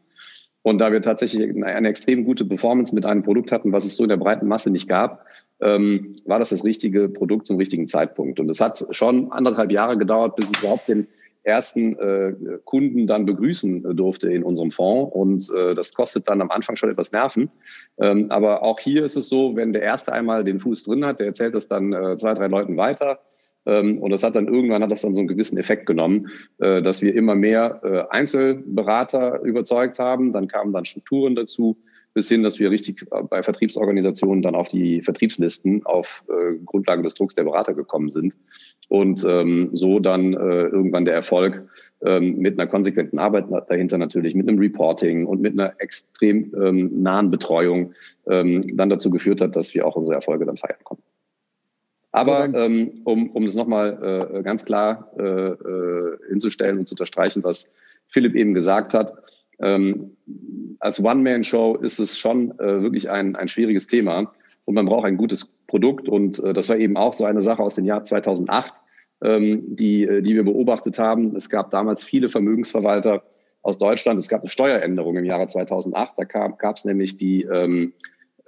Und 0.62 0.78
da 0.78 0.92
wir 0.92 1.00
tatsächlich 1.00 1.42
eine 1.64 1.88
extrem 1.88 2.24
gute 2.24 2.44
Performance 2.44 2.94
mit 2.94 3.06
einem 3.06 3.22
Produkt 3.22 3.50
hatten, 3.50 3.72
was 3.72 3.84
es 3.84 3.96
so 3.96 4.02
in 4.02 4.10
der 4.10 4.18
breiten 4.18 4.46
Masse 4.46 4.70
nicht 4.70 4.88
gab, 4.88 5.24
ähm, 5.60 6.16
war 6.24 6.38
das 6.38 6.50
das 6.50 6.64
richtige 6.64 7.08
Produkt 7.08 7.46
zum 7.46 7.56
richtigen 7.56 7.86
Zeitpunkt. 7.88 8.40
Und 8.40 8.50
es 8.50 8.60
hat 8.60 8.86
schon 8.90 9.32
anderthalb 9.32 9.72
Jahre 9.72 9.96
gedauert, 9.96 10.36
bis 10.36 10.50
es 10.50 10.62
überhaupt 10.62 10.88
den 10.88 11.06
ersten 11.42 11.98
äh, 11.98 12.34
Kunden 12.64 13.06
dann 13.06 13.26
begrüßen 13.26 13.96
durfte 13.96 14.32
in 14.32 14.42
unserem 14.42 14.70
Fonds. 14.70 15.14
Und 15.14 15.50
äh, 15.56 15.74
das 15.74 15.94
kostet 15.94 16.28
dann 16.28 16.40
am 16.40 16.50
Anfang 16.50 16.76
schon 16.76 16.90
etwas 16.90 17.12
Nerven. 17.12 17.50
Ähm, 17.98 18.26
aber 18.30 18.62
auch 18.62 18.78
hier 18.78 19.04
ist 19.04 19.16
es 19.16 19.28
so, 19.28 19.56
wenn 19.56 19.72
der 19.72 19.82
Erste 19.82 20.12
einmal 20.12 20.44
den 20.44 20.60
Fuß 20.60 20.84
drin 20.84 21.04
hat, 21.04 21.20
der 21.20 21.26
erzählt 21.26 21.54
das 21.54 21.68
dann 21.68 21.92
äh, 21.92 22.16
zwei, 22.16 22.34
drei 22.34 22.46
Leuten 22.46 22.76
weiter. 22.76 23.20
Ähm, 23.66 23.98
und 23.98 24.10
das 24.10 24.22
hat 24.22 24.36
dann 24.36 24.48
irgendwann 24.48 24.82
hat 24.82 24.90
das 24.90 25.02
dann 25.02 25.14
so 25.14 25.20
einen 25.20 25.28
gewissen 25.28 25.58
Effekt 25.58 25.86
genommen, 25.86 26.28
äh, 26.58 26.82
dass 26.82 27.02
wir 27.02 27.14
immer 27.14 27.34
mehr 27.34 27.80
äh, 27.82 28.14
Einzelberater 28.14 29.40
überzeugt 29.42 29.98
haben. 29.98 30.32
Dann 30.32 30.48
kamen 30.48 30.72
dann 30.72 30.84
Strukturen 30.84 31.34
dazu 31.34 31.76
bis 32.14 32.28
hin, 32.28 32.42
dass 32.42 32.58
wir 32.58 32.70
richtig 32.70 33.06
bei 33.28 33.42
Vertriebsorganisationen 33.42 34.42
dann 34.42 34.54
auf 34.54 34.68
die 34.68 35.00
Vertriebslisten 35.02 35.86
auf 35.86 36.24
äh, 36.28 36.56
Grundlage 36.64 37.02
des 37.02 37.14
Drucks 37.14 37.34
der 37.34 37.44
Berater 37.44 37.74
gekommen 37.74 38.10
sind 38.10 38.36
und 38.88 39.24
ähm, 39.28 39.70
so 39.72 40.00
dann 40.00 40.34
äh, 40.34 40.66
irgendwann 40.66 41.04
der 41.04 41.14
Erfolg 41.14 41.68
ähm, 42.02 42.38
mit 42.38 42.58
einer 42.58 42.68
konsequenten 42.68 43.18
Arbeit 43.18 43.46
dahinter 43.68 43.98
natürlich, 43.98 44.34
mit 44.34 44.48
einem 44.48 44.58
Reporting 44.58 45.26
und 45.26 45.40
mit 45.40 45.52
einer 45.52 45.74
extrem 45.78 46.52
ähm, 46.60 47.02
nahen 47.02 47.30
Betreuung 47.30 47.94
ähm, 48.26 48.76
dann 48.76 48.90
dazu 48.90 49.10
geführt 49.10 49.40
hat, 49.40 49.54
dass 49.54 49.74
wir 49.74 49.86
auch 49.86 49.96
unsere 49.96 50.16
Erfolge 50.16 50.46
dann 50.46 50.56
feiern 50.56 50.82
konnten. 50.82 51.04
Aber 52.12 52.38
also 52.38 52.56
ähm, 52.56 53.02
um, 53.04 53.30
um 53.30 53.44
das 53.44 53.54
nochmal 53.54 54.30
äh, 54.34 54.42
ganz 54.42 54.64
klar 54.64 55.12
äh, 55.16 55.22
äh, 55.22 56.18
hinzustellen 56.28 56.78
und 56.78 56.88
zu 56.88 56.94
unterstreichen, 56.94 57.44
was 57.44 57.70
Philipp 58.08 58.34
eben 58.34 58.54
gesagt 58.54 58.94
hat, 58.94 59.14
ähm, 59.60 60.16
als 60.78 61.02
One-Man-Show 61.02 61.76
ist 61.76 61.98
es 61.98 62.18
schon 62.18 62.58
äh, 62.58 62.82
wirklich 62.82 63.10
ein, 63.10 63.36
ein 63.36 63.48
schwieriges 63.48 63.86
Thema 63.86 64.32
und 64.64 64.74
man 64.74 64.86
braucht 64.86 65.06
ein 65.06 65.16
gutes 65.16 65.48
Produkt 65.66 66.08
und 66.08 66.42
äh, 66.42 66.52
das 66.52 66.68
war 66.68 66.76
eben 66.76 66.96
auch 66.96 67.12
so 67.12 67.24
eine 67.24 67.42
Sache 67.42 67.62
aus 67.62 67.74
dem 67.74 67.84
Jahr 67.84 68.02
2008, 68.02 68.74
ähm, 69.22 69.76
die, 69.76 70.04
äh, 70.04 70.22
die 70.22 70.34
wir 70.34 70.44
beobachtet 70.44 70.98
haben. 70.98 71.36
Es 71.36 71.50
gab 71.50 71.70
damals 71.70 72.02
viele 72.02 72.28
Vermögensverwalter 72.28 73.22
aus 73.62 73.78
Deutschland. 73.78 74.18
Es 74.18 74.28
gab 74.28 74.40
eine 74.40 74.48
Steueränderung 74.48 75.16
im 75.16 75.24
Jahre 75.24 75.46
2008. 75.46 76.14
Da 76.16 76.24
gab 76.24 76.76
es 76.76 76.84
nämlich 76.84 77.16
die, 77.18 77.42
ähm, 77.42 77.92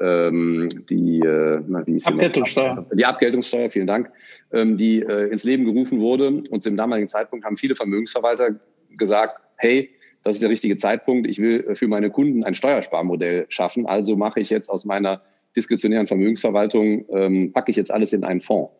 ähm, 0.00 0.68
die, 0.88 1.20
äh, 1.20 1.60
na, 1.66 1.86
wie 1.86 2.02
Abgeltungssteuer. 2.02 2.86
Die 2.94 3.04
Abgeltungssteuer, 3.04 3.70
vielen 3.70 3.86
Dank, 3.86 4.10
ähm, 4.52 4.78
die 4.78 5.02
äh, 5.02 5.28
ins 5.28 5.44
Leben 5.44 5.64
gerufen 5.64 6.00
wurde. 6.00 6.40
Und 6.50 6.62
zum 6.62 6.76
damaligen 6.76 7.08
Zeitpunkt 7.08 7.44
haben 7.44 7.56
viele 7.56 7.76
Vermögensverwalter 7.76 8.58
gesagt, 8.96 9.36
hey, 9.58 9.90
das 10.22 10.36
ist 10.36 10.42
der 10.42 10.50
richtige 10.50 10.76
Zeitpunkt. 10.76 11.28
Ich 11.30 11.38
will 11.38 11.64
äh, 11.68 11.74
für 11.74 11.88
meine 11.88 12.10
Kunden 12.10 12.44
ein 12.44 12.54
Steuersparmodell 12.54 13.46
schaffen. 13.48 13.86
Also 13.86 14.16
mache 14.16 14.40
ich 14.40 14.50
jetzt 14.50 14.68
aus 14.68 14.84
meiner 14.84 15.22
diskretionären 15.56 16.06
Vermögensverwaltung, 16.06 17.04
ähm, 17.10 17.52
packe 17.52 17.70
ich 17.70 17.76
jetzt 17.76 17.90
alles 17.90 18.12
in 18.12 18.24
einen 18.24 18.40
Fonds. 18.40 18.72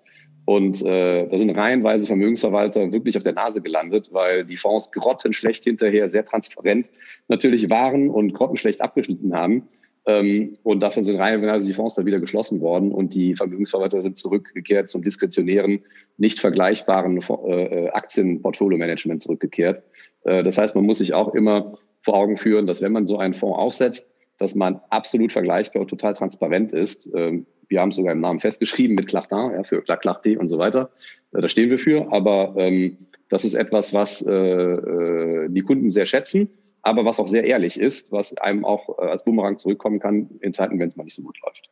Und 0.45 0.83
äh, 0.85 1.29
da 1.29 1.39
sind 1.39 1.51
reihenweise 1.51 2.07
Vermögensverwalter 2.07 2.91
wirklich 2.91 3.17
auf 3.17 3.23
der 3.23 3.35
Nase 3.35 3.63
gelandet, 3.63 4.09
weil 4.13 4.45
die 4.45 4.57
Fonds 4.57 4.91
grottenschlecht 4.91 5.63
hinterher, 5.63 6.09
sehr 6.09 6.25
transparent 6.25 6.91
natürlich 7.29 7.71
waren 7.71 8.11
und 8.11 8.35
grottenschlecht 8.35 8.81
abgeschnitten 8.81 9.35
haben. 9.35 9.69
Ähm, 10.05 10.59
und 10.65 10.81
davon 10.83 11.05
sind 11.05 11.17
reihenweise 11.17 11.65
die 11.65 11.75
Fonds 11.75 11.95
dann 11.95 12.07
wieder 12.07 12.19
geschlossen 12.19 12.61
worden 12.61 12.91
und 12.91 13.15
die 13.15 13.37
Vermögensverwalter 13.37 14.03
sind 14.03 14.17
zurückgekehrt 14.17 14.89
zum 14.89 15.03
diskretionären, 15.03 15.85
nicht 16.17 16.41
vergleichbaren 16.41 17.21
äh, 17.47 17.89
Aktienportfolio-Management 17.91 19.23
zurückgekehrt. 19.23 19.85
Äh, 20.25 20.43
das 20.43 20.59
heißt, 20.59 20.75
man 20.75 20.85
muss 20.85 20.99
sich 20.99 21.15
auch 21.15 21.35
immer 21.35 21.75
vor 22.01 22.15
Augen 22.15 22.37
führen, 22.37 22.67
dass 22.67 22.83
wenn 22.83 22.93
man 22.93 23.07
so 23.07 23.19
einen 23.19 23.35
Fonds 23.35 23.59
aufsetzt, 23.59 24.11
dass 24.39 24.55
man 24.55 24.81
absolut 24.91 25.31
vergleichbar 25.31 25.83
und 25.83 25.89
total 25.89 26.15
transparent 26.15 26.73
ist. 26.73 27.11
Ähm, 27.15 27.47
wir 27.69 27.81
haben 27.81 27.91
es 27.91 27.97
sogar 27.97 28.13
im 28.13 28.21
Namen 28.21 28.41
festgeschrieben 28.41 28.97
mit 28.97 29.07
Clartin, 29.07 29.53
ja, 29.53 29.63
für 29.63 29.83
Clarté 29.83 30.37
und 30.37 30.49
so 30.49 30.59
weiter. 30.59 30.91
Äh, 31.33 31.41
da 31.41 31.49
stehen 31.49 31.71
wir 31.71 31.79
für. 31.79 32.13
Aber 32.13 32.55
ähm, 32.57 32.99
das 33.29 33.45
ist 33.45 33.55
etwas, 33.55 33.95
was 33.95 34.21
äh, 34.27 34.33
äh, 34.33 35.49
die 35.49 35.63
Kunden 35.63 35.91
sehr 35.91 36.07
schätzen 36.07 36.51
aber 36.83 37.05
was 37.05 37.21
auch 37.21 37.27
sehr 37.27 37.45
ehrlich 37.45 37.79
ist, 37.79 38.13
was 38.13 38.37
einem 38.39 38.65
auch 38.65 38.99
als 38.99 39.25
Bumerang 39.25 39.59
zurückkommen 39.59 40.01
kann 40.01 40.31
in 40.41 40.53
Zeiten, 40.53 40.79
wenn 40.79 40.89
es 40.89 40.97
mal 40.97 41.05
nicht 41.05 41.15
so 41.15 41.23
gut 41.23 41.39
läuft. 41.45 41.71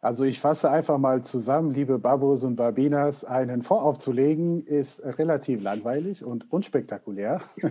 Also 0.00 0.24
ich 0.24 0.40
fasse 0.40 0.70
einfach 0.70 0.98
mal 0.98 1.22
zusammen, 1.22 1.72
liebe 1.72 1.98
Babos 1.98 2.44
und 2.44 2.56
Babinas, 2.56 3.24
einen 3.24 3.62
Fonds 3.62 3.84
aufzulegen 3.84 4.64
ist 4.66 5.02
relativ 5.02 5.62
langweilig 5.62 6.24
und 6.24 6.50
unspektakulär. 6.52 7.40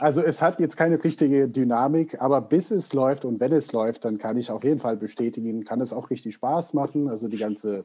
Also 0.00 0.20
es 0.22 0.42
hat 0.42 0.58
jetzt 0.58 0.76
keine 0.76 1.02
richtige 1.04 1.48
Dynamik, 1.48 2.20
aber 2.20 2.40
bis 2.40 2.72
es 2.72 2.92
läuft 2.92 3.24
und 3.24 3.38
wenn 3.38 3.52
es 3.52 3.72
läuft, 3.72 4.04
dann 4.04 4.18
kann 4.18 4.36
ich 4.36 4.50
auf 4.50 4.64
jeden 4.64 4.80
Fall 4.80 4.96
bestätigen, 4.96 5.62
kann 5.62 5.80
es 5.80 5.92
auch 5.92 6.10
richtig 6.10 6.34
Spaß 6.34 6.74
machen. 6.74 7.08
Also 7.08 7.28
die 7.28 7.36
ganze 7.36 7.84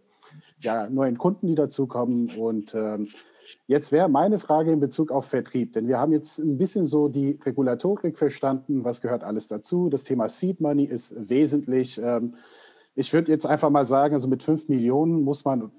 ja, 0.59 0.89
neuen 0.89 1.19
Kunden, 1.19 1.45
die 1.45 1.53
dazukommen 1.53 2.31
und 2.35 2.73
ähm, 2.73 3.09
Jetzt 3.67 3.91
wäre 3.91 4.09
meine 4.09 4.39
Frage 4.39 4.71
in 4.71 4.79
Bezug 4.79 5.11
auf 5.11 5.25
Vertrieb, 5.25 5.73
denn 5.73 5.87
wir 5.87 5.99
haben 5.99 6.13
jetzt 6.13 6.39
ein 6.39 6.57
bisschen 6.57 6.85
so 6.85 7.09
die 7.09 7.39
Regulatorik 7.45 8.17
verstanden, 8.17 8.83
was 8.83 9.01
gehört 9.01 9.23
alles 9.23 9.47
dazu. 9.47 9.89
Das 9.89 10.03
Thema 10.03 10.29
Seed 10.29 10.61
Money 10.61 10.85
ist 10.85 11.13
wesentlich. 11.29 11.99
Ähm, 12.01 12.35
ich 12.95 13.13
würde 13.13 13.31
jetzt 13.31 13.45
einfach 13.45 13.69
mal 13.69 13.85
sagen, 13.85 14.13
also 14.13 14.27
mit 14.27 14.43
5 14.43 14.69
Millionen 14.69 15.21
muss 15.21 15.45
man 15.45 15.71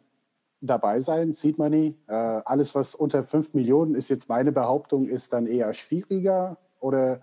dabei 0.61 1.01
sein, 1.01 1.33
Seed 1.33 1.59
Money. 1.59 1.97
Äh, 2.07 2.13
alles, 2.13 2.75
was 2.75 2.95
unter 2.95 3.23
5 3.23 3.55
Millionen 3.55 3.95
ist 3.95 4.09
jetzt 4.09 4.29
meine 4.29 4.53
Behauptung, 4.53 5.07
ist 5.07 5.33
dann 5.33 5.47
eher 5.47 5.73
schwieriger 5.75 6.59
oder 6.81 7.21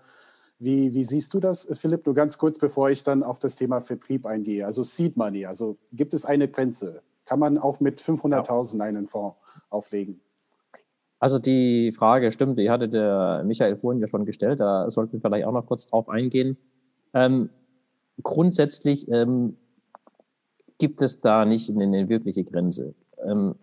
wie, 0.58 0.94
wie, 0.94 1.02
siehst 1.02 1.34
du 1.34 1.40
das, 1.40 1.68
Philipp? 1.72 2.06
Nur 2.06 2.14
ganz 2.14 2.38
kurz, 2.38 2.58
bevor 2.58 2.88
ich 2.88 3.02
dann 3.02 3.24
auf 3.24 3.40
das 3.40 3.56
Thema 3.56 3.80
Vertrieb 3.80 4.26
eingehe. 4.26 4.64
Also 4.64 4.84
Seed 4.84 5.16
Money, 5.16 5.44
also 5.44 5.76
gibt 5.92 6.14
es 6.14 6.24
eine 6.24 6.48
Grenze? 6.48 7.02
Kann 7.24 7.40
man 7.40 7.58
auch 7.58 7.80
mit 7.80 8.00
500.000 8.00 8.80
einen 8.80 9.08
Fonds 9.08 9.36
auflegen? 9.70 10.20
Also 11.18 11.38
die 11.38 11.92
Frage 11.92 12.30
stimmt, 12.32 12.58
die 12.58 12.70
hatte 12.70 12.88
der 12.88 13.42
Michael 13.44 13.76
vorhin 13.76 14.00
ja 14.00 14.06
schon 14.06 14.24
gestellt, 14.24 14.60
da 14.60 14.90
sollten 14.90 15.14
wir 15.14 15.20
vielleicht 15.20 15.46
auch 15.46 15.52
noch 15.52 15.66
kurz 15.66 15.86
drauf 15.86 16.08
eingehen. 16.08 16.56
Ähm, 17.14 17.50
grundsätzlich 18.22 19.08
ähm, 19.10 19.56
gibt 20.82 21.00
es 21.00 21.20
da 21.20 21.44
nicht 21.44 21.70
eine 21.70 22.08
wirkliche 22.08 22.42
Grenze. 22.42 22.92
Ähm, 23.24 23.54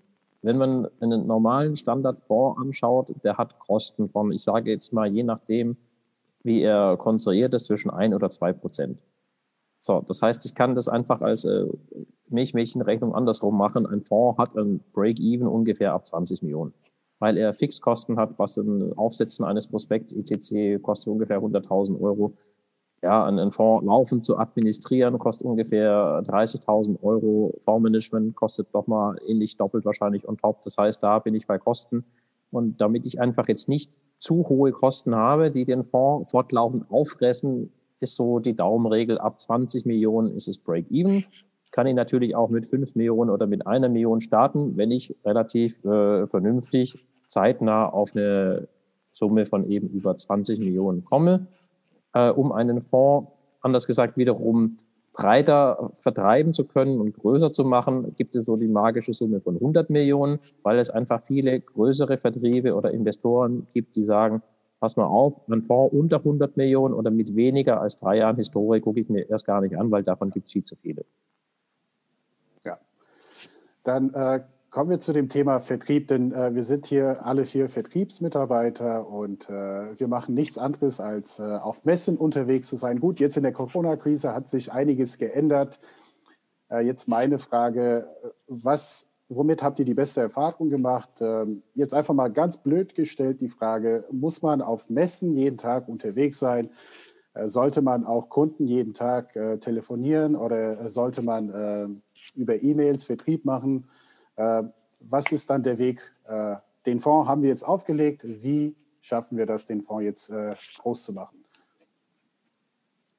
wenn 0.42 0.58
man 0.58 0.88
einen 1.02 1.28
normalen 1.28 1.76
Standardfonds 1.76 2.62
anschaut, 2.62 3.14
der 3.26 3.38
hat 3.38 3.60
Kosten 3.60 4.08
von, 4.08 4.32
ich 4.32 4.42
sage 4.42 4.72
jetzt 4.72 4.94
mal, 4.94 5.12
je 5.12 5.24
nachdem, 5.24 5.76
wie 6.44 6.62
er 6.62 6.96
konstruiert 6.96 7.54
ist, 7.54 7.66
zwischen 7.66 7.92
ein 7.92 8.14
oder 8.14 8.30
zwei 8.30 8.54
Prozent. 8.54 9.00
So, 9.80 10.00
das 10.00 10.22
heißt, 10.22 10.46
ich 10.46 10.56
kann 10.56 10.76
das 10.76 10.88
einfach 10.88 11.22
als 11.22 11.44
äh, 11.44 11.66
Milchmädchenrechnung 12.30 13.14
andersrum 13.14 13.58
machen. 13.58 13.86
Ein 13.86 14.02
Fonds 14.02 14.38
hat 14.38 14.56
ein 14.56 14.80
Break-Even 14.94 15.46
ungefähr 15.50 15.92
ab 15.92 16.08
20 16.08 16.42
Millionen 16.42 16.74
weil 17.20 17.36
er 17.36 17.54
Fixkosten 17.54 18.18
hat, 18.18 18.40
was 18.40 18.56
ein 18.56 18.94
Aufsetzen 18.94 19.44
eines 19.44 19.68
Prospekts 19.68 20.14
ECC 20.14 20.82
kostet 20.82 21.12
ungefähr 21.12 21.40
100.000 21.42 22.00
Euro. 22.00 22.34
Ja, 23.02 23.26
einen 23.26 23.52
Fonds 23.52 23.86
laufend 23.86 24.26
zu 24.26 24.38
administrieren 24.38 25.18
kostet 25.20 25.48
ungefähr 25.48 26.22
30.000 26.26 27.02
Euro. 27.02 27.54
Fondsmanagement 27.62 28.36
kostet 28.36 28.68
doch 28.74 28.88
mal 28.88 29.18
ähnlich 29.26 29.56
doppelt 29.56 29.86
wahrscheinlich 29.86 30.28
on 30.28 30.38
top. 30.38 30.62
Das 30.64 30.78
heißt, 30.78 31.02
da 31.02 31.20
bin 31.20 31.34
ich 31.34 31.48
bei 31.48 31.58
Kosten. 31.58 32.04
Und 32.52 32.82
damit 32.82 33.06
ich 33.06 33.22
einfach 33.22 33.48
jetzt 33.48 33.70
nicht 33.70 33.92
zu 34.18 34.50
hohe 34.50 34.72
Kosten 34.72 35.16
habe, 35.16 35.50
die 35.50 35.64
den 35.64 35.86
Fonds 35.86 36.32
fortlaufend 36.32 36.92
auffressen, 36.92 37.72
ist 38.02 38.16
so 38.16 38.40
die 38.40 38.56
Daumenregel 38.56 39.18
ab 39.18 39.40
20 39.40 39.86
Millionen 39.86 40.36
ist 40.36 40.48
es 40.48 40.58
Break-Even 40.58 41.24
kann 41.72 41.88
ich 41.88 41.96
natürlich 41.96 42.36
auch 42.36 42.50
mit 42.50 42.66
fünf 42.66 42.96
Millionen 42.96 43.30
oder 43.30 43.48
mit 43.48 43.68
einer 43.68 43.90
Million 43.90 44.22
starten, 44.22 44.78
wenn 44.78 44.92
ich 44.92 45.16
relativ 45.24 45.84
äh, 45.86 46.28
vernünftig 46.28 46.98
zeitnah 47.28 47.88
auf 47.88 48.16
eine 48.16 48.68
Summe 49.14 49.46
von 49.46 49.70
eben 49.70 49.90
über 49.90 50.16
20 50.16 50.60
Millionen 50.60 51.06
komme, 51.06 51.48
äh, 52.13 52.30
um 52.30 52.52
einen 52.52 52.82
Fonds, 52.82 53.32
anders 53.62 53.88
gesagt, 53.88 54.17
wiederum 54.17 54.78
breiter 55.13 55.91
vertreiben 55.93 56.54
zu 56.54 56.65
können 56.65 57.00
und 57.00 57.13
größer 57.13 57.52
zu 57.52 57.65
machen, 57.65 58.15
gibt 58.15 58.36
es 58.36 58.45
so 58.45 58.56
die 58.56 58.67
magische 58.67 59.13
Summe 59.13 59.41
von 59.41 59.56
100 59.56 59.89
Millionen, 59.89 60.39
weil 60.63 60.80
es 60.80 60.89
einfach 60.89 61.22
viele 61.24 61.60
größere 61.60 62.17
Vertriebe 62.17 62.76
oder 62.76 62.91
Investoren 62.91 63.67
gibt, 63.74 63.95
die 63.95 64.04
sagen, 64.04 64.41
pass 64.80 64.95
mal 64.95 65.08
auf, 65.08 65.36
ein 65.50 65.63
Fonds 65.63 65.93
unter 65.93 66.17
100 66.17 66.56
Millionen 66.56 66.93
oder 66.93 67.12
mit 67.12 67.36
weniger 67.36 67.82
als 67.82 67.98
drei 67.98 68.17
Jahren 68.17 68.38
Historie 68.38 68.80
gucke 68.80 69.02
ich 69.02 69.10
mir 69.10 69.30
erst 69.30 69.45
gar 69.45 69.62
nicht 69.62 69.78
an, 69.78 69.91
weil 69.91 70.04
davon 70.04 70.30
gibt 70.30 70.48
es 70.48 70.54
viel 70.54 70.63
zu 70.63 70.76
viele. 70.78 71.04
Dann 73.84 74.13
äh, 74.13 74.41
kommen 74.70 74.90
wir 74.90 75.00
zu 75.00 75.14
dem 75.14 75.30
Thema 75.30 75.60
Vertrieb, 75.60 76.08
denn 76.08 76.32
äh, 76.32 76.54
wir 76.54 76.64
sind 76.64 76.86
hier 76.86 77.26
alle 77.26 77.46
vier 77.46 77.70
Vertriebsmitarbeiter 77.70 79.08
und 79.08 79.50
äh, 79.50 80.00
wir 80.00 80.08
machen 80.08 80.36
nichts 80.36 80.58
anderes, 80.58 81.00
als 81.00 81.40
äh, 81.40 81.44
auf 81.44 81.86
Messen 81.86 82.18
unterwegs 82.18 82.68
zu 82.68 82.76
sein. 82.76 83.00
Gut, 83.00 83.20
jetzt 83.20 83.38
in 83.38 83.44
der 83.44 83.54
Corona-Krise 83.54 84.34
hat 84.34 84.50
sich 84.50 84.72
einiges 84.72 85.18
geändert. 85.18 85.80
Äh, 86.70 86.86
jetzt 86.86 87.08
meine 87.08 87.40
Frage, 87.40 88.08
was, 88.48 89.08
womit 89.28 89.64
habt 89.64 89.80
ihr 89.80 89.86
die 89.86 89.96
beste 89.96 90.22
Erfahrung 90.22 90.70
gemacht? 90.70 91.10
Ähm, 91.20 91.64
jetzt 91.74 91.94
einfach 91.94 92.14
mal 92.14 92.30
ganz 92.30 92.58
blöd 92.58 92.94
gestellt 92.94 93.42
die 93.42 93.50
Frage, 93.50 94.06
muss 94.12 94.42
man 94.42 94.62
auf 94.62 94.90
Messen 94.90 95.36
jeden 95.36 95.58
Tag 95.58 95.88
unterwegs 95.88 96.38
sein? 96.38 96.70
Äh, 97.34 97.48
sollte 97.48 97.82
man 97.82 98.06
auch 98.06 98.30
Kunden 98.30 98.68
jeden 98.68 98.94
Tag 98.94 99.34
telefonieren 99.62 100.36
oder 100.36 100.90
sollte 100.90 101.22
man 101.22 102.02
über 102.36 102.62
E-Mails 102.62 103.06
Vertrieb 103.06 103.46
machen. 103.46 103.88
Äh, 104.39 104.63
was 105.02 105.32
ist 105.32 105.49
dann 105.49 105.63
der 105.63 105.78
Weg? 105.78 106.02
Äh, 106.28 106.56
den 106.86 106.99
Fonds 106.99 107.28
haben 107.28 107.41
wir 107.41 107.49
jetzt 107.49 107.63
aufgelegt. 107.63 108.21
Wie 108.23 108.75
schaffen 109.02 109.38
wir 109.38 109.45
das, 109.45 109.65
den 109.65 109.82
Fonds 109.82 110.04
jetzt 110.04 110.30
äh, 110.30 110.56
groß 110.80 111.04
zu 111.04 111.13
machen? 111.13 111.43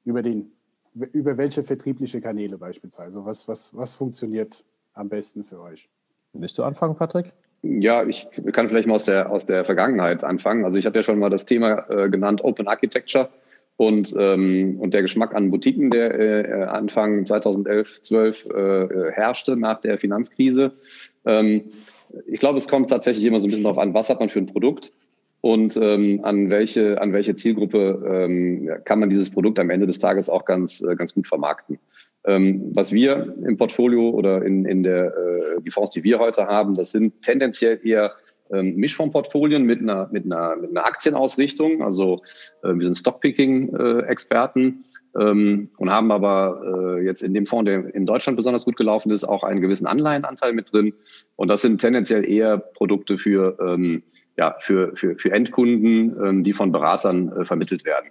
Über, 0.03 0.23
den, 0.23 0.51
über 0.95 1.37
welche 1.37 1.63
vertriebliche 1.63 2.21
Kanäle 2.21 2.57
beispielsweise? 2.57 3.23
Was, 3.23 3.47
was, 3.47 3.75
was 3.75 3.93
funktioniert 3.93 4.65
am 4.93 5.09
besten 5.09 5.43
für 5.43 5.61
euch? 5.61 5.87
Willst 6.33 6.57
du 6.57 6.63
anfangen, 6.63 6.95
Patrick? 6.95 7.33
Ja, 7.61 8.03
ich 8.03 8.27
kann 8.53 8.67
vielleicht 8.67 8.87
mal 8.87 8.95
aus 8.95 9.05
der, 9.05 9.31
aus 9.31 9.45
der 9.45 9.63
Vergangenheit 9.63 10.23
anfangen. 10.23 10.65
Also 10.65 10.79
ich 10.79 10.87
habe 10.87 10.97
ja 10.97 11.03
schon 11.03 11.19
mal 11.19 11.29
das 11.29 11.45
Thema 11.45 11.87
äh, 11.89 12.09
genannt, 12.09 12.43
Open 12.43 12.67
Architecture. 12.67 13.29
Und, 13.77 14.13
ähm, 14.15 14.79
und 14.79 14.93
der 14.93 15.01
Geschmack 15.01 15.33
an 15.33 15.49
Boutiquen, 15.49 15.89
der 15.89 16.19
äh, 16.19 16.63
Anfang 16.65 17.25
2011, 17.25 18.01
12 18.01 18.45
äh, 18.45 19.11
herrschte 19.11 19.57
nach 19.57 19.81
der 19.81 19.97
Finanzkrise. 19.97 20.73
Ähm, 21.25 21.63
ich 22.27 22.39
glaube, 22.39 22.57
es 22.57 22.67
kommt 22.67 22.89
tatsächlich 22.89 23.25
immer 23.25 23.39
so 23.39 23.47
ein 23.47 23.51
bisschen 23.51 23.63
darauf 23.63 23.77
an, 23.77 23.93
was 23.93 24.09
hat 24.09 24.19
man 24.19 24.29
für 24.29 24.39
ein 24.39 24.45
Produkt 24.45 24.93
und 25.41 25.75
ähm, 25.77 26.21
an, 26.23 26.49
welche, 26.49 27.01
an 27.01 27.13
welche 27.13 27.35
Zielgruppe 27.35 28.03
ähm, 28.07 28.69
kann 28.85 28.99
man 28.99 29.09
dieses 29.09 29.29
Produkt 29.29 29.59
am 29.59 29.69
Ende 29.69 29.87
des 29.87 29.99
Tages 29.99 30.29
auch 30.29 30.45
ganz, 30.45 30.81
äh, 30.81 30.95
ganz 30.95 31.13
gut 31.13 31.27
vermarkten. 31.27 31.79
Ähm, 32.25 32.69
was 32.73 32.91
wir 32.91 33.35
im 33.47 33.57
Portfolio 33.57 34.09
oder 34.09 34.43
in, 34.43 34.65
in 34.65 34.83
der, 34.83 35.07
äh, 35.07 35.61
die 35.61 35.71
Fonds, 35.71 35.91
die 35.91 36.03
wir 36.03 36.19
heute 36.19 36.45
haben, 36.45 36.75
das 36.75 36.91
sind 36.91 37.21
tendenziell 37.23 37.79
eher 37.83 38.13
ähm, 38.53 38.75
Mischfondsportfolien 38.75 39.63
mit 39.63 39.81
einer, 39.81 40.09
mit, 40.11 40.25
einer, 40.25 40.55
mit 40.55 40.71
einer 40.71 40.85
Aktienausrichtung. 40.85 41.81
Also 41.83 42.21
äh, 42.63 42.73
wir 42.73 42.83
sind 42.83 42.95
Stockpicking-Experten 42.95 44.85
ähm, 45.19 45.69
und 45.77 45.89
haben 45.89 46.11
aber 46.11 46.97
äh, 46.99 47.05
jetzt 47.05 47.23
in 47.23 47.33
dem 47.33 47.45
Fonds, 47.45 47.69
der 47.69 47.93
in 47.93 48.05
Deutschland 48.05 48.37
besonders 48.37 48.65
gut 48.65 48.77
gelaufen 48.77 49.11
ist, 49.11 49.23
auch 49.23 49.43
einen 49.43 49.61
gewissen 49.61 49.87
Anleihenanteil 49.87 50.53
mit 50.53 50.71
drin. 50.71 50.93
Und 51.35 51.47
das 51.47 51.61
sind 51.61 51.81
tendenziell 51.81 52.29
eher 52.29 52.57
Produkte 52.57 53.17
für, 53.17 53.57
ähm, 53.61 54.03
ja, 54.37 54.55
für, 54.59 54.95
für, 54.95 55.17
für 55.17 55.31
Endkunden, 55.31 56.15
ähm, 56.23 56.43
die 56.43 56.53
von 56.53 56.71
Beratern 56.71 57.31
äh, 57.31 57.45
vermittelt 57.45 57.85
werden. 57.85 58.09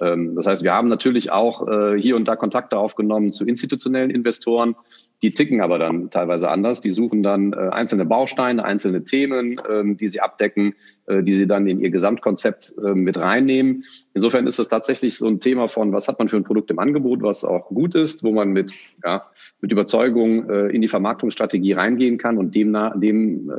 Ähm, 0.00 0.34
das 0.36 0.46
heißt, 0.46 0.62
wir 0.62 0.72
haben 0.72 0.88
natürlich 0.88 1.30
auch 1.30 1.68
äh, 1.68 2.00
hier 2.00 2.16
und 2.16 2.26
da 2.26 2.36
Kontakte 2.36 2.78
aufgenommen 2.78 3.30
zu 3.30 3.44
institutionellen 3.44 4.10
Investoren. 4.10 4.74
Die 5.22 5.34
ticken 5.34 5.60
aber 5.60 5.78
dann 5.78 6.10
teilweise 6.10 6.48
anders. 6.50 6.80
Die 6.80 6.90
suchen 6.90 7.22
dann 7.22 7.52
äh, 7.52 7.56
einzelne 7.56 8.04
Bausteine, 8.04 8.64
einzelne 8.64 9.04
Themen, 9.04 9.60
ähm, 9.70 9.96
die 9.96 10.08
sie 10.08 10.20
abdecken, 10.20 10.74
äh, 11.06 11.22
die 11.22 11.34
sie 11.34 11.46
dann 11.46 11.66
in 11.66 11.80
ihr 11.80 11.90
Gesamtkonzept 11.90 12.74
mit 12.94 13.18
reinnehmen. 13.18 13.84
Insofern 14.14 14.46
ist 14.46 14.58
das 14.58 14.68
tatsächlich 14.68 15.16
so 15.16 15.28
ein 15.28 15.40
Thema 15.40 15.68
von, 15.68 15.92
was 15.92 16.08
hat 16.08 16.18
man 16.18 16.28
für 16.28 16.36
ein 16.36 16.44
Produkt 16.44 16.70
im 16.70 16.78
Angebot, 16.78 17.22
was 17.22 17.44
auch 17.44 17.68
gut 17.68 17.94
ist, 17.94 18.24
wo 18.24 18.32
man 18.32 18.50
mit, 18.50 18.72
ja, 19.04 19.26
mit 19.60 19.70
Überzeugung 19.70 20.48
in 20.50 20.80
die 20.80 20.88
Vermarktungsstrategie 20.88 21.72
reingehen 21.72 22.18
kann 22.18 22.38
und 22.38 22.54
demnach, 22.54 22.98
dem, 22.98 23.50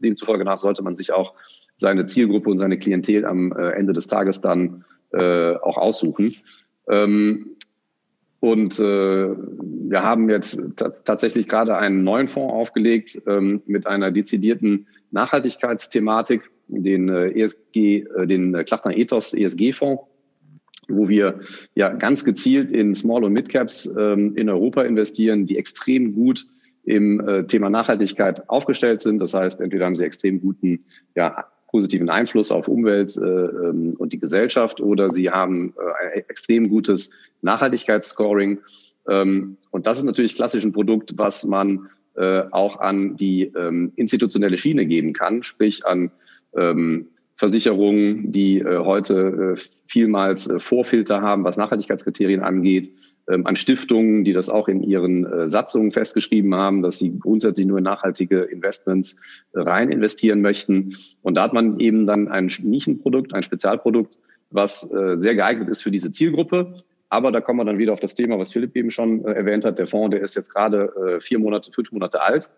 demzufolge 0.00 0.44
nach 0.44 0.58
sollte 0.58 0.82
man 0.82 0.96
sich 0.96 1.12
auch 1.12 1.34
seine 1.76 2.06
Zielgruppe 2.06 2.50
und 2.50 2.58
seine 2.58 2.78
Klientel 2.78 3.24
am 3.24 3.52
Ende 3.52 3.92
des 3.92 4.06
Tages 4.06 4.40
dann 4.40 4.84
äh, 5.12 5.54
auch 5.56 5.78
aussuchen. 5.78 6.36
Ähm, 6.88 7.56
Und 8.40 8.80
äh, 8.80 9.28
wir 9.28 10.02
haben 10.02 10.30
jetzt 10.30 10.58
tatsächlich 11.04 11.46
gerade 11.46 11.76
einen 11.76 12.04
neuen 12.04 12.26
Fonds 12.26 12.54
aufgelegt 12.54 13.20
ähm, 13.26 13.60
mit 13.66 13.86
einer 13.86 14.10
dezidierten 14.10 14.86
Nachhaltigkeitsthematik, 15.10 16.50
den 16.68 17.10
äh, 17.10 17.28
ESG, 17.32 17.76
äh, 17.76 18.26
den 18.26 18.54
Klachtner 18.64 18.96
Ethos 18.96 19.34
ESG-Fonds, 19.34 20.04
wo 20.88 21.08
wir 21.08 21.40
ja 21.74 21.90
ganz 21.90 22.24
gezielt 22.24 22.70
in 22.70 22.94
Small- 22.94 23.24
und 23.24 23.34
Mid-Caps 23.34 23.90
ähm, 23.98 24.34
in 24.36 24.48
Europa 24.48 24.82
investieren, 24.82 25.44
die 25.44 25.58
extrem 25.58 26.14
gut 26.14 26.46
im 26.84 27.20
äh, 27.20 27.44
Thema 27.44 27.68
Nachhaltigkeit 27.68 28.48
aufgestellt 28.48 29.02
sind. 29.02 29.20
Das 29.20 29.34
heißt, 29.34 29.60
entweder 29.60 29.84
haben 29.84 29.96
sie 29.96 30.04
extrem 30.04 30.40
guten 30.40 30.86
ja, 31.14 31.44
positiven 31.70 32.10
Einfluss 32.10 32.50
auf 32.50 32.68
Umwelt 32.68 33.16
äh, 33.16 33.20
ähm, 33.20 33.94
und 33.98 34.12
die 34.12 34.18
Gesellschaft 34.18 34.80
oder 34.80 35.10
sie 35.10 35.30
haben 35.30 35.74
äh, 35.76 36.18
ein 36.18 36.24
extrem 36.28 36.68
gutes 36.68 37.10
Nachhaltigkeitsscoring. 37.42 38.58
Ähm, 39.08 39.56
und 39.70 39.86
das 39.86 39.98
ist 39.98 40.04
natürlich 40.04 40.34
klassisch 40.34 40.64
ein 40.64 40.72
Produkt, 40.72 41.16
was 41.16 41.44
man 41.44 41.88
äh, 42.16 42.42
auch 42.50 42.80
an 42.80 43.16
die 43.16 43.52
ähm, 43.56 43.92
institutionelle 43.96 44.56
Schiene 44.56 44.84
geben 44.84 45.12
kann, 45.12 45.42
sprich 45.42 45.86
an 45.86 46.10
ähm, 46.54 47.06
Versicherungen, 47.40 48.32
die 48.32 48.58
äh, 48.58 48.84
heute 48.84 49.54
äh, 49.56 49.60
vielmals 49.86 50.46
äh, 50.46 50.58
Vorfilter 50.58 51.22
haben, 51.22 51.42
was 51.42 51.56
Nachhaltigkeitskriterien 51.56 52.42
angeht, 52.42 52.92
ähm, 53.30 53.46
an 53.46 53.56
Stiftungen, 53.56 54.24
die 54.24 54.34
das 54.34 54.50
auch 54.50 54.68
in 54.68 54.82
ihren 54.82 55.24
äh, 55.24 55.48
Satzungen 55.48 55.90
festgeschrieben 55.90 56.54
haben, 56.54 56.82
dass 56.82 56.98
sie 56.98 57.18
grundsätzlich 57.18 57.66
nur 57.66 57.78
in 57.78 57.84
nachhaltige 57.84 58.40
Investments 58.40 59.16
äh, 59.54 59.60
rein 59.60 59.90
investieren 59.90 60.42
möchten. 60.42 60.94
Und 61.22 61.38
da 61.38 61.44
hat 61.44 61.54
man 61.54 61.80
eben 61.80 62.06
dann 62.06 62.28
ein 62.28 62.52
Nischenprodukt, 62.62 63.32
ein 63.32 63.42
Spezialprodukt, 63.42 64.18
was 64.50 64.92
äh, 64.92 65.16
sehr 65.16 65.34
geeignet 65.34 65.70
ist 65.70 65.82
für 65.82 65.90
diese 65.90 66.10
Zielgruppe. 66.10 66.74
Aber 67.08 67.32
da 67.32 67.40
kommen 67.40 67.60
wir 67.60 67.64
dann 67.64 67.78
wieder 67.78 67.94
auf 67.94 68.00
das 68.00 68.14
Thema, 68.14 68.38
was 68.38 68.52
Philipp 68.52 68.76
eben 68.76 68.90
schon 68.90 69.24
erwähnt 69.24 69.64
hat. 69.64 69.78
Der 69.78 69.86
Fonds, 69.86 70.14
der 70.14 70.20
ist 70.20 70.36
jetzt 70.36 70.54
gerade 70.54 71.18
vier 71.20 71.40
Monate, 71.40 71.72
fünf 71.72 71.90
Monate 71.90 72.22
alt. 72.22 72.48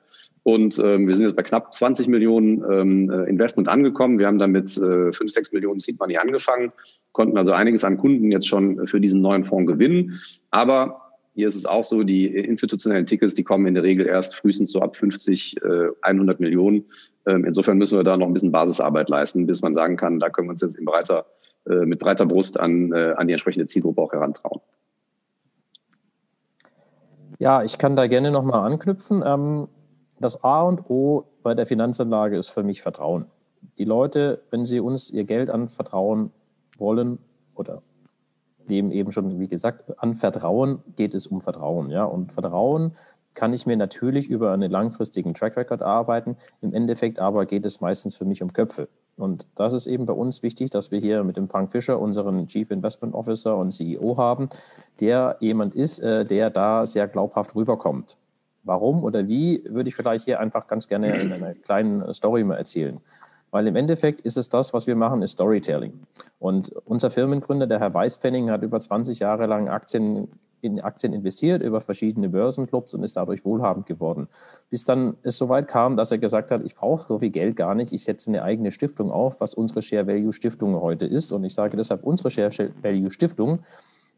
Und 0.44 0.78
ähm, 0.80 1.06
wir 1.06 1.14
sind 1.14 1.26
jetzt 1.26 1.36
bei 1.36 1.42
knapp 1.42 1.72
20 1.72 2.08
Millionen 2.08 2.64
ähm, 2.68 3.10
Investment 3.28 3.68
angekommen. 3.68 4.18
Wir 4.18 4.26
haben 4.26 4.38
damit 4.38 4.76
äh, 4.76 5.12
5, 5.12 5.30
6 5.30 5.52
Millionen 5.52 5.78
Seed 5.78 6.00
Money 6.00 6.16
angefangen, 6.16 6.72
konnten 7.12 7.38
also 7.38 7.52
einiges 7.52 7.84
an 7.84 7.96
Kunden 7.96 8.32
jetzt 8.32 8.48
schon 8.48 8.86
für 8.86 9.00
diesen 9.00 9.20
neuen 9.20 9.44
Fonds 9.44 9.70
gewinnen. 9.70 10.20
Aber 10.50 11.02
hier 11.34 11.48
ist 11.48 11.54
es 11.54 11.64
auch 11.64 11.84
so, 11.84 12.02
die 12.02 12.26
institutionellen 12.26 13.06
Tickets, 13.06 13.34
die 13.34 13.44
kommen 13.44 13.66
in 13.66 13.74
der 13.74 13.82
Regel 13.82 14.06
erst 14.06 14.34
frühestens 14.34 14.72
so 14.72 14.80
ab 14.80 14.96
50, 14.96 15.62
äh, 15.62 15.88
100 16.02 16.40
Millionen. 16.40 16.84
Ähm, 17.26 17.44
insofern 17.44 17.78
müssen 17.78 17.96
wir 17.96 18.04
da 18.04 18.16
noch 18.16 18.26
ein 18.26 18.34
bisschen 18.34 18.52
Basisarbeit 18.52 19.08
leisten, 19.08 19.46
bis 19.46 19.62
man 19.62 19.74
sagen 19.74 19.96
kann, 19.96 20.18
da 20.18 20.28
können 20.28 20.48
wir 20.48 20.52
uns 20.52 20.60
jetzt 20.60 20.76
in 20.76 20.84
breiter, 20.84 21.24
äh, 21.66 21.86
mit 21.86 22.00
breiter 22.00 22.26
Brust 22.26 22.60
an, 22.60 22.92
äh, 22.92 23.14
an 23.16 23.28
die 23.28 23.32
entsprechende 23.32 23.66
Zielgruppe 23.66 24.02
auch 24.02 24.12
herantrauen. 24.12 24.60
Ja, 27.38 27.62
ich 27.62 27.78
kann 27.78 27.96
da 27.96 28.06
gerne 28.08 28.30
nochmal 28.30 28.70
anknüpfen. 28.70 29.22
Ähm, 29.24 29.68
das 30.22 30.42
A 30.44 30.62
und 30.62 30.88
O 30.88 31.24
bei 31.42 31.54
der 31.54 31.66
Finanzanlage 31.66 32.38
ist 32.38 32.48
für 32.48 32.62
mich 32.62 32.82
Vertrauen. 32.82 33.26
Die 33.78 33.84
Leute, 33.84 34.42
wenn 34.50 34.64
sie 34.64 34.80
uns 34.80 35.10
ihr 35.10 35.24
Geld 35.24 35.50
anvertrauen 35.50 36.30
wollen 36.78 37.18
oder 37.54 37.82
dem 38.68 38.90
eben 38.92 39.12
schon, 39.12 39.38
wie 39.38 39.48
gesagt, 39.48 39.98
an 39.98 40.14
Vertrauen 40.14 40.82
geht 40.96 41.14
es 41.14 41.26
um 41.26 41.40
Vertrauen. 41.40 41.90
Ja? 41.90 42.04
Und 42.04 42.32
Vertrauen 42.32 42.92
kann 43.34 43.52
ich 43.52 43.66
mir 43.66 43.76
natürlich 43.76 44.28
über 44.28 44.52
einen 44.52 44.70
langfristigen 44.70 45.34
Track 45.34 45.56
Record 45.56 45.82
arbeiten. 45.82 46.36
Im 46.60 46.74
Endeffekt 46.74 47.18
aber 47.18 47.46
geht 47.46 47.64
es 47.64 47.80
meistens 47.80 48.16
für 48.16 48.24
mich 48.24 48.42
um 48.42 48.52
Köpfe. 48.52 48.88
Und 49.16 49.46
das 49.54 49.72
ist 49.72 49.86
eben 49.86 50.06
bei 50.06 50.12
uns 50.12 50.42
wichtig, 50.42 50.70
dass 50.70 50.90
wir 50.90 50.98
hier 50.98 51.22
mit 51.24 51.36
dem 51.36 51.48
Frank 51.48 51.72
Fischer 51.72 51.98
unseren 51.98 52.46
Chief 52.46 52.70
Investment 52.70 53.14
Officer 53.14 53.56
und 53.56 53.70
CEO 53.70 54.16
haben, 54.16 54.48
der 55.00 55.36
jemand 55.40 55.74
ist, 55.74 56.00
äh, 56.00 56.24
der 56.24 56.50
da 56.50 56.86
sehr 56.86 57.08
glaubhaft 57.08 57.54
rüberkommt. 57.54 58.16
Warum 58.64 59.04
oder 59.04 59.26
wie, 59.28 59.62
würde 59.68 59.88
ich 59.88 59.94
vielleicht 59.94 60.24
hier 60.24 60.40
einfach 60.40 60.66
ganz 60.66 60.88
gerne 60.88 61.20
in 61.20 61.32
einer 61.32 61.54
kleinen 61.64 62.12
Story 62.14 62.44
mal 62.44 62.56
erzählen. 62.56 63.00
Weil 63.50 63.66
im 63.66 63.76
Endeffekt 63.76 64.22
ist 64.22 64.38
es 64.38 64.48
das, 64.48 64.72
was 64.72 64.86
wir 64.86 64.96
machen, 64.96 65.22
ist 65.22 65.32
Storytelling. 65.32 65.92
Und 66.38 66.72
unser 66.86 67.10
Firmengründer, 67.10 67.66
der 67.66 67.80
Herr 67.80 67.92
Weißpfenning, 67.92 68.50
hat 68.50 68.62
über 68.62 68.80
20 68.80 69.18
Jahre 69.18 69.46
lang 69.46 69.68
Aktien 69.68 70.28
in 70.62 70.80
Aktien 70.80 71.12
investiert 71.12 71.62
über 71.62 71.80
verschiedene 71.80 72.28
Börsenclubs 72.28 72.94
und 72.94 73.02
ist 73.02 73.16
dadurch 73.16 73.44
wohlhabend 73.44 73.86
geworden. 73.86 74.28
Bis 74.70 74.84
dann 74.84 75.16
es 75.22 75.36
so 75.36 75.48
weit 75.48 75.68
kam, 75.68 75.96
dass 75.96 76.12
er 76.12 76.18
gesagt 76.18 76.50
hat, 76.50 76.62
ich 76.64 76.76
brauche 76.76 77.06
so 77.08 77.18
viel 77.18 77.30
Geld 77.30 77.56
gar 77.56 77.74
nicht, 77.74 77.92
ich 77.92 78.04
setze 78.04 78.30
eine 78.30 78.42
eigene 78.42 78.70
Stiftung 78.70 79.10
auf, 79.10 79.40
was 79.40 79.54
unsere 79.54 79.82
Share 79.82 80.06
Value 80.06 80.32
Stiftung 80.32 80.80
heute 80.80 81.04
ist. 81.04 81.32
Und 81.32 81.44
ich 81.44 81.54
sage 81.54 81.76
deshalb 81.76 82.04
unsere 82.04 82.30
Share 82.30 82.70
Value 82.80 83.10
Stiftung, 83.10 83.60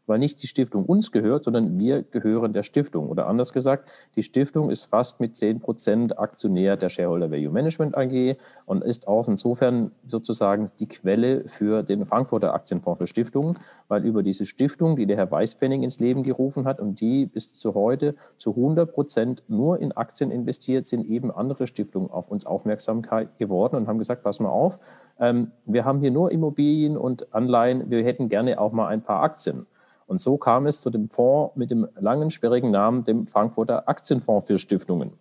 weil 0.07 0.19
nicht 0.19 0.41
die 0.43 0.47
Stiftung 0.47 0.85
uns 0.85 1.11
gehört, 1.11 1.43
sondern 1.43 1.79
wir 1.79 2.03
gehören 2.03 2.53
der 2.53 2.63
Stiftung. 2.63 3.09
Oder 3.09 3.27
anders 3.27 3.53
gesagt, 3.53 3.89
die 4.15 4.23
Stiftung 4.23 4.69
ist 4.69 4.85
fast 4.85 5.19
mit 5.19 5.35
10 5.35 5.59
Prozent 5.59 6.19
Aktionär 6.19 6.77
der 6.77 6.89
Shareholder 6.89 7.31
Value 7.31 7.51
Management 7.51 7.97
AG 7.97 8.37
und 8.65 8.83
ist 8.83 9.07
auch 9.07 9.27
insofern 9.27 9.91
sozusagen 10.05 10.69
die 10.79 10.87
Quelle 10.87 11.47
für 11.47 11.83
den 11.83 12.05
Frankfurter 12.05 12.53
Aktienfonds 12.53 12.99
für 12.99 13.07
Stiftungen, 13.07 13.57
weil 13.87 14.05
über 14.05 14.23
diese 14.23 14.45
Stiftung, 14.45 14.95
die 14.95 15.05
der 15.05 15.17
Herr 15.17 15.31
Weißpfennig 15.31 15.81
ins 15.81 15.99
Leben 15.99 16.23
gerufen 16.23 16.65
hat 16.65 16.79
und 16.79 17.01
die 17.01 17.25
bis 17.25 17.53
zu 17.53 17.73
heute 17.73 18.15
zu 18.37 18.51
100 18.51 18.91
Prozent 18.91 19.43
nur 19.47 19.79
in 19.79 19.91
Aktien 19.91 20.31
investiert, 20.31 20.85
sind 20.87 21.05
eben 21.05 21.31
andere 21.31 21.67
Stiftungen 21.67 22.09
auf 22.09 22.29
uns 22.29 22.45
aufmerksam 22.45 23.01
geworden 23.37 23.75
und 23.75 23.87
haben 23.87 23.97
gesagt, 23.97 24.23
pass 24.23 24.39
mal 24.39 24.49
auf, 24.49 24.79
ähm, 25.19 25.51
wir 25.65 25.85
haben 25.85 25.99
hier 25.99 26.11
nur 26.11 26.31
Immobilien 26.31 26.97
und 26.97 27.33
Anleihen, 27.33 27.89
wir 27.89 28.03
hätten 28.03 28.29
gerne 28.29 28.59
auch 28.59 28.71
mal 28.71 28.87
ein 28.87 29.01
paar 29.01 29.23
Aktien. 29.23 29.65
Und 30.07 30.21
so 30.21 30.37
kam 30.37 30.67
es 30.67 30.81
zu 30.81 30.89
dem 30.89 31.09
Fonds 31.09 31.55
mit 31.55 31.71
dem 31.71 31.87
langen, 31.99 32.29
sperrigen 32.29 32.71
Namen, 32.71 33.03
dem 33.03 33.27
Frankfurter 33.27 33.89
Aktienfonds 33.89 34.47
für 34.47 34.59
Stiftungen. 34.59 35.13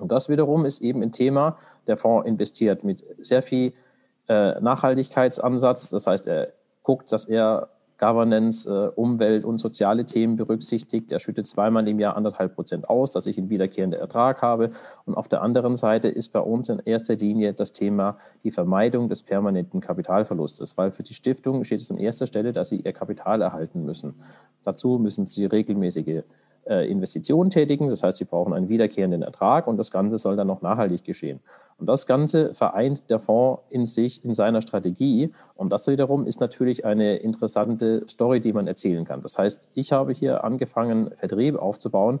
Und 0.00 0.10
das 0.10 0.28
wiederum 0.28 0.66
ist 0.66 0.80
eben 0.80 1.02
ein 1.02 1.12
Thema. 1.12 1.56
Der 1.86 1.96
Fonds 1.96 2.26
investiert 2.26 2.82
mit 2.82 3.04
sehr 3.18 3.42
viel 3.42 3.72
äh, 4.28 4.60
Nachhaltigkeitsansatz. 4.60 5.90
Das 5.90 6.06
heißt, 6.06 6.26
er 6.26 6.52
guckt, 6.82 7.12
dass 7.12 7.26
er 7.26 7.68
Governance, 7.98 8.68
äh, 8.68 8.88
Umwelt 8.94 9.44
und 9.44 9.58
soziale 9.58 10.04
Themen 10.04 10.36
berücksichtigt. 10.36 11.12
Er 11.12 11.20
schüttet 11.20 11.46
zweimal 11.46 11.86
im 11.88 12.00
Jahr 12.00 12.16
anderthalb 12.16 12.54
Prozent 12.54 12.88
aus, 12.88 13.12
dass 13.12 13.26
ich 13.26 13.38
einen 13.38 13.50
wiederkehrenden 13.50 14.00
Ertrag 14.00 14.42
habe. 14.42 14.70
Und 15.06 15.14
auf 15.14 15.28
der 15.28 15.42
anderen 15.42 15.76
Seite 15.76 16.08
ist 16.08 16.32
bei 16.32 16.40
uns 16.40 16.68
in 16.68 16.80
erster 16.84 17.16
Linie 17.16 17.52
das 17.52 17.72
Thema 17.72 18.16
die 18.42 18.50
Vermeidung 18.50 19.08
des 19.08 19.22
permanenten 19.22 19.80
Kapitalverlustes, 19.80 20.76
weil 20.76 20.90
für 20.90 21.02
die 21.02 21.14
Stiftung 21.14 21.64
steht 21.64 21.80
es 21.80 21.90
an 21.90 21.98
erster 21.98 22.26
Stelle, 22.26 22.52
dass 22.52 22.68
sie 22.68 22.80
ihr 22.80 22.92
Kapital 22.92 23.42
erhalten 23.42 23.84
müssen. 23.84 24.14
Dazu 24.64 24.98
müssen 24.98 25.24
sie 25.24 25.46
regelmäßige 25.46 26.22
Investitionen 26.66 27.50
tätigen. 27.50 27.88
Das 27.88 28.02
heißt, 28.02 28.18
sie 28.18 28.24
brauchen 28.24 28.52
einen 28.52 28.68
wiederkehrenden 28.68 29.22
Ertrag 29.22 29.66
und 29.66 29.76
das 29.76 29.90
Ganze 29.90 30.18
soll 30.18 30.36
dann 30.36 30.46
noch 30.46 30.62
nachhaltig 30.62 31.04
geschehen. 31.04 31.40
Und 31.78 31.86
das 31.88 32.06
Ganze 32.06 32.54
vereint 32.54 33.10
der 33.10 33.18
Fonds 33.18 33.62
in 33.68 33.84
sich, 33.84 34.24
in 34.24 34.32
seiner 34.32 34.62
Strategie. 34.62 35.32
Und 35.56 35.70
das 35.70 35.86
wiederum 35.88 36.26
ist 36.26 36.40
natürlich 36.40 36.84
eine 36.84 37.16
interessante 37.16 38.04
Story, 38.08 38.40
die 38.40 38.52
man 38.52 38.66
erzählen 38.66 39.04
kann. 39.04 39.20
Das 39.20 39.36
heißt, 39.38 39.68
ich 39.74 39.92
habe 39.92 40.12
hier 40.12 40.44
angefangen, 40.44 41.10
Vertrieb 41.16 41.56
aufzubauen, 41.56 42.20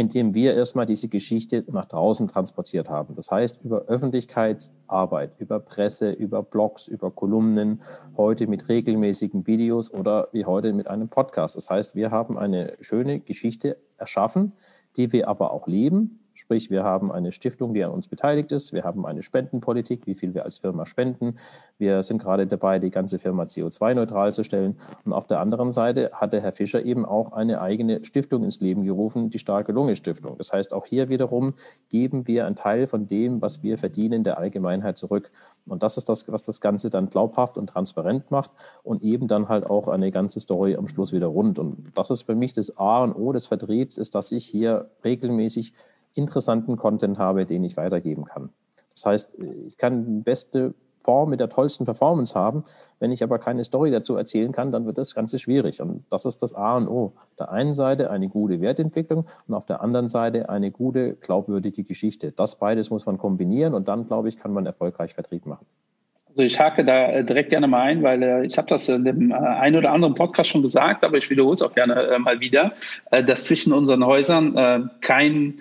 indem 0.00 0.32
wir 0.32 0.54
erstmal 0.54 0.86
diese 0.86 1.08
Geschichte 1.08 1.62
nach 1.70 1.84
draußen 1.84 2.26
transportiert 2.26 2.88
haben. 2.88 3.14
Das 3.14 3.30
heißt, 3.30 3.62
über 3.62 3.82
Öffentlichkeitsarbeit, 3.82 5.32
über 5.36 5.60
Presse, 5.60 6.10
über 6.10 6.42
Blogs, 6.42 6.88
über 6.88 7.10
Kolumnen, 7.10 7.82
heute 8.16 8.46
mit 8.46 8.70
regelmäßigen 8.70 9.46
Videos 9.46 9.92
oder 9.92 10.28
wie 10.32 10.46
heute 10.46 10.72
mit 10.72 10.88
einem 10.88 11.10
Podcast. 11.10 11.54
Das 11.54 11.68
heißt, 11.68 11.96
wir 11.96 12.10
haben 12.10 12.38
eine 12.38 12.78
schöne 12.80 13.20
Geschichte 13.20 13.76
erschaffen, 13.98 14.54
die 14.96 15.12
wir 15.12 15.28
aber 15.28 15.52
auch 15.52 15.66
leben, 15.66 16.20
Sprich, 16.40 16.70
wir 16.70 16.84
haben 16.84 17.12
eine 17.12 17.32
Stiftung, 17.32 17.74
die 17.74 17.84
an 17.84 17.90
uns 17.90 18.08
beteiligt 18.08 18.50
ist. 18.50 18.72
Wir 18.72 18.82
haben 18.82 19.04
eine 19.04 19.22
Spendenpolitik, 19.22 20.06
wie 20.06 20.14
viel 20.14 20.32
wir 20.32 20.46
als 20.46 20.56
Firma 20.56 20.86
spenden. 20.86 21.36
Wir 21.76 22.02
sind 22.02 22.22
gerade 22.22 22.46
dabei, 22.46 22.78
die 22.78 22.90
ganze 22.90 23.18
Firma 23.18 23.42
CO2-neutral 23.42 24.32
zu 24.32 24.42
stellen. 24.42 24.78
Und 25.04 25.12
auf 25.12 25.26
der 25.26 25.38
anderen 25.38 25.70
Seite 25.70 26.12
hat 26.14 26.32
der 26.32 26.40
Herr 26.40 26.52
Fischer 26.52 26.82
eben 26.82 27.04
auch 27.04 27.32
eine 27.32 27.60
eigene 27.60 28.02
Stiftung 28.06 28.42
ins 28.42 28.58
Leben 28.58 28.84
gerufen, 28.84 29.28
die 29.28 29.38
Starke 29.38 29.72
Lunge 29.72 29.94
Stiftung. 29.96 30.38
Das 30.38 30.50
heißt, 30.50 30.72
auch 30.72 30.86
hier 30.86 31.10
wiederum 31.10 31.52
geben 31.90 32.26
wir 32.26 32.46
einen 32.46 32.56
Teil 32.56 32.86
von 32.86 33.06
dem, 33.06 33.42
was 33.42 33.62
wir 33.62 33.76
verdienen, 33.76 34.24
der 34.24 34.38
Allgemeinheit 34.38 34.96
zurück. 34.96 35.30
Und 35.68 35.82
das 35.82 35.98
ist 35.98 36.08
das, 36.08 36.26
was 36.32 36.44
das 36.46 36.62
Ganze 36.62 36.88
dann 36.88 37.10
glaubhaft 37.10 37.58
und 37.58 37.66
transparent 37.66 38.30
macht 38.30 38.50
und 38.82 39.02
eben 39.02 39.28
dann 39.28 39.50
halt 39.50 39.66
auch 39.66 39.88
eine 39.88 40.10
ganze 40.10 40.40
Story 40.40 40.74
am 40.74 40.88
Schluss 40.88 41.12
wieder 41.12 41.26
rund. 41.26 41.58
Und 41.58 41.92
das 41.94 42.08
ist 42.08 42.22
für 42.22 42.34
mich 42.34 42.54
das 42.54 42.78
A 42.78 43.04
und 43.04 43.12
O 43.12 43.30
des 43.34 43.46
Vertriebs, 43.46 43.98
ist, 43.98 44.14
dass 44.14 44.32
ich 44.32 44.46
hier 44.46 44.88
regelmäßig 45.04 45.74
interessanten 46.14 46.76
Content 46.76 47.18
habe, 47.18 47.46
den 47.46 47.64
ich 47.64 47.76
weitergeben 47.76 48.24
kann. 48.24 48.50
Das 48.94 49.06
heißt, 49.06 49.38
ich 49.66 49.76
kann 49.76 50.04
die 50.04 50.20
beste 50.20 50.74
Form 51.02 51.30
mit 51.30 51.40
der 51.40 51.48
tollsten 51.48 51.84
Performance 51.84 52.34
haben. 52.34 52.64
Wenn 52.98 53.10
ich 53.12 53.22
aber 53.22 53.38
keine 53.38 53.64
Story 53.64 53.90
dazu 53.90 54.16
erzählen 54.16 54.52
kann, 54.52 54.70
dann 54.70 54.86
wird 54.86 54.98
das 54.98 55.14
Ganze 55.14 55.38
schwierig. 55.38 55.80
Und 55.80 56.04
das 56.10 56.26
ist 56.26 56.42
das 56.42 56.54
A 56.54 56.76
und 56.76 56.88
O. 56.88 57.12
Auf 57.16 57.36
der 57.38 57.50
einen 57.50 57.74
Seite 57.74 58.10
eine 58.10 58.28
gute 58.28 58.60
Wertentwicklung 58.60 59.26
und 59.48 59.54
auf 59.54 59.66
der 59.66 59.80
anderen 59.80 60.08
Seite 60.08 60.48
eine 60.48 60.70
gute, 60.70 61.14
glaubwürdige 61.14 61.84
Geschichte. 61.84 62.32
Das 62.32 62.56
beides 62.56 62.90
muss 62.90 63.06
man 63.06 63.18
kombinieren 63.18 63.74
und 63.74 63.88
dann, 63.88 64.06
glaube 64.06 64.28
ich, 64.28 64.36
kann 64.36 64.52
man 64.52 64.66
erfolgreich 64.66 65.14
Vertrieb 65.14 65.46
machen. 65.46 65.66
Also 66.28 66.42
ich 66.42 66.60
hake 66.60 66.84
da 66.84 67.08
äh, 67.08 67.24
direkt 67.24 67.50
gerne 67.50 67.66
mal 67.66 67.80
ein, 67.80 68.02
weil 68.04 68.22
äh, 68.22 68.46
ich 68.46 68.56
habe 68.56 68.68
das 68.68 68.88
in 68.88 69.04
dem 69.04 69.32
äh, 69.32 69.34
einen 69.34 69.76
oder 69.76 69.90
anderen 69.90 70.14
Podcast 70.14 70.50
schon 70.50 70.62
gesagt, 70.62 71.04
aber 71.04 71.16
ich 71.16 71.28
wiederhole 71.28 71.54
es 71.54 71.62
auch 71.62 71.74
gerne 71.74 72.18
mal 72.20 72.38
wieder, 72.38 72.72
dass 73.10 73.46
zwischen 73.46 73.72
unseren 73.72 74.04
Häusern 74.06 74.90
kein 75.00 75.60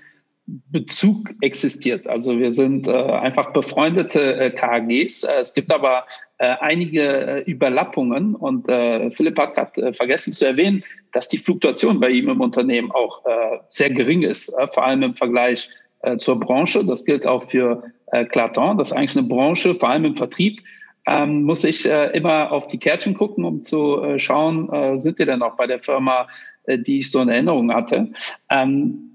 Bezug 0.72 1.30
existiert. 1.42 2.08
Also 2.08 2.40
wir 2.40 2.52
sind 2.52 2.90
einfach 2.90 3.54
befreundete 3.54 4.54
KHGs. 4.56 5.24
Es 5.24 5.54
gibt 5.54 5.72
aber 5.72 6.06
einige 6.38 7.44
Überlappungen 7.46 8.36
und 8.36 8.66
Philipp 9.14 9.38
hat 9.38 9.56
gerade 9.56 9.94
vergessen 9.94 10.34
zu 10.34 10.46
erwähnen, 10.46 10.84
dass 11.12 11.28
die 11.28 11.38
Fluktuation 11.38 12.00
bei 12.00 12.10
ihm 12.10 12.30
im 12.30 12.42
Unternehmen 12.42 12.92
auch 12.92 13.24
sehr 13.68 13.90
gering 13.90 14.24
ist, 14.24 14.54
vor 14.74 14.86
allem 14.86 15.04
im 15.04 15.16
Vergleich 15.16 15.70
zur 16.18 16.40
Branche. 16.40 16.86
Das 16.86 17.06
gilt 17.06 17.28
auch 17.28 17.44
für 17.44 17.84
äh, 18.12 18.26
Claton. 18.26 18.78
Das 18.78 18.92
ist 18.92 18.98
eigentlich 18.98 19.18
eine 19.18 19.28
Branche, 19.28 19.76
vor 19.76 19.90
allem 19.90 20.06
im 20.06 20.16
Vertrieb, 20.16 20.62
ähm, 21.08 21.44
muss 21.44 21.64
ich 21.64 21.86
äh, 21.86 22.08
immer 22.18 22.52
auf 22.52 22.68
die 22.68 22.78
Kärtchen 22.78 23.16
gucken, 23.16 23.46
um 23.46 23.64
zu 23.64 24.02
äh, 24.02 24.20
schauen, 24.20 24.72
äh, 24.72 24.98
sind 25.00 25.20
die 25.20 25.26
denn 25.26 25.42
auch 25.42 25.56
bei 25.56 25.68
der 25.68 25.80
Firma, 25.80 26.28
äh, 26.66 26.78
die 26.78 26.98
ich 26.98 27.12
so 27.12 27.22
in 27.22 27.30
Erinnerung 27.30 27.74
hatte. 27.74 28.12
Ähm, 28.50 29.09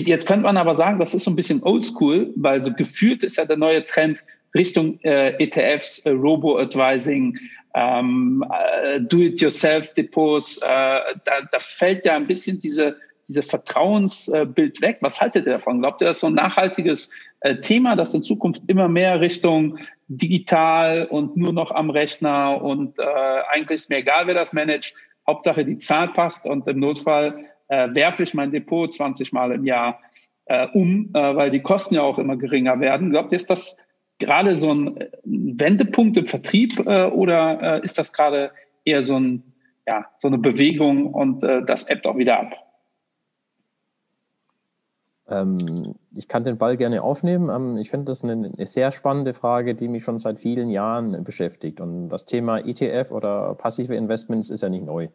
jetzt 0.00 0.26
könnte 0.26 0.44
man 0.44 0.56
aber 0.56 0.74
sagen, 0.74 0.98
das 0.98 1.14
ist 1.14 1.24
so 1.24 1.30
ein 1.30 1.36
bisschen 1.36 1.62
oldschool, 1.62 2.32
weil 2.36 2.62
so 2.62 2.72
gefühlt 2.72 3.22
ist 3.24 3.36
ja 3.36 3.44
der 3.44 3.56
neue 3.56 3.84
Trend 3.84 4.18
Richtung 4.54 4.98
äh, 5.02 5.30
ETFs, 5.42 6.00
äh, 6.00 6.10
Robo-Advising, 6.10 7.38
ähm, 7.74 8.44
äh, 8.50 9.00
Do-it-yourself-Depots. 9.00 10.58
Äh, 10.58 10.68
da, 10.68 11.32
da 11.50 11.58
fällt 11.58 12.04
ja 12.04 12.16
ein 12.16 12.26
bisschen 12.26 12.60
diese 12.60 12.96
diese 13.28 13.42
Vertrauensbild 13.42 14.80
weg. 14.82 14.98
Was 15.00 15.20
haltet 15.20 15.46
ihr 15.46 15.52
davon? 15.52 15.80
Glaubt 15.80 16.00
ihr, 16.00 16.06
das 16.06 16.16
ist 16.16 16.20
so 16.22 16.26
ein 16.26 16.34
nachhaltiges 16.34 17.10
äh, 17.40 17.56
Thema, 17.56 17.96
das 17.96 18.14
in 18.14 18.22
Zukunft 18.22 18.62
immer 18.66 18.88
mehr 18.88 19.20
Richtung 19.20 19.78
digital 20.08 21.06
und 21.06 21.36
nur 21.36 21.52
noch 21.52 21.70
am 21.70 21.90
Rechner 21.90 22.60
und 22.60 22.98
äh, 22.98 23.02
eigentlich 23.50 23.76
ist 23.76 23.90
mir 23.90 23.98
egal, 23.98 24.26
wer 24.26 24.34
das 24.34 24.52
managt, 24.52 24.94
Hauptsache 25.26 25.64
die 25.64 25.78
Zahl 25.78 26.08
passt 26.08 26.46
und 26.46 26.66
im 26.66 26.80
Notfall 26.80 27.46
äh, 27.72 27.94
werfe 27.94 28.22
ich 28.22 28.34
mein 28.34 28.50
Depot 28.50 28.92
20 28.92 29.32
Mal 29.32 29.52
im 29.52 29.64
Jahr 29.64 29.98
äh, 30.44 30.66
um, 30.74 31.10
äh, 31.14 31.34
weil 31.34 31.50
die 31.50 31.62
Kosten 31.62 31.94
ja 31.94 32.02
auch 32.02 32.18
immer 32.18 32.36
geringer 32.36 32.78
werden. 32.80 33.10
Glaubt 33.10 33.32
ihr, 33.32 33.36
ist 33.36 33.48
das 33.48 33.78
gerade 34.18 34.56
so 34.56 34.74
ein 34.74 34.98
Wendepunkt 35.24 36.18
im 36.18 36.26
Vertrieb 36.26 36.78
äh, 36.86 37.04
oder 37.04 37.78
äh, 37.78 37.84
ist 37.84 37.96
das 37.98 38.12
gerade 38.12 38.50
eher 38.84 39.00
so, 39.00 39.18
ein, 39.18 39.42
ja, 39.88 40.04
so 40.18 40.28
eine 40.28 40.36
Bewegung 40.36 41.06
und 41.14 41.42
äh, 41.44 41.64
das 41.64 41.88
ebbt 41.88 42.06
auch 42.06 42.18
wieder 42.18 42.40
ab? 42.40 42.52
Ähm, 45.28 45.94
ich 46.14 46.28
kann 46.28 46.44
den 46.44 46.58
Ball 46.58 46.76
gerne 46.76 47.02
aufnehmen. 47.02 47.48
Ähm, 47.48 47.78
ich 47.78 47.88
finde 47.88 48.06
das 48.06 48.22
eine, 48.22 48.52
sehr 48.66 48.90
spannende 48.90 49.32
Frage, 49.32 49.74
die 49.74 49.88
mich 49.88 50.04
schon 50.04 50.18
seit 50.18 50.40
vielen 50.40 50.68
Jahren 50.68 51.24
beschäftigt. 51.24 51.80
Und 51.80 52.10
das 52.10 52.26
Thema 52.26 52.58
ETF 52.58 53.12
oder 53.12 53.54
passive 53.54 53.94
Investments 53.94 54.50
ist 54.50 54.60
ja 54.60 54.68
nicht 54.68 54.84
neu. 54.84 55.08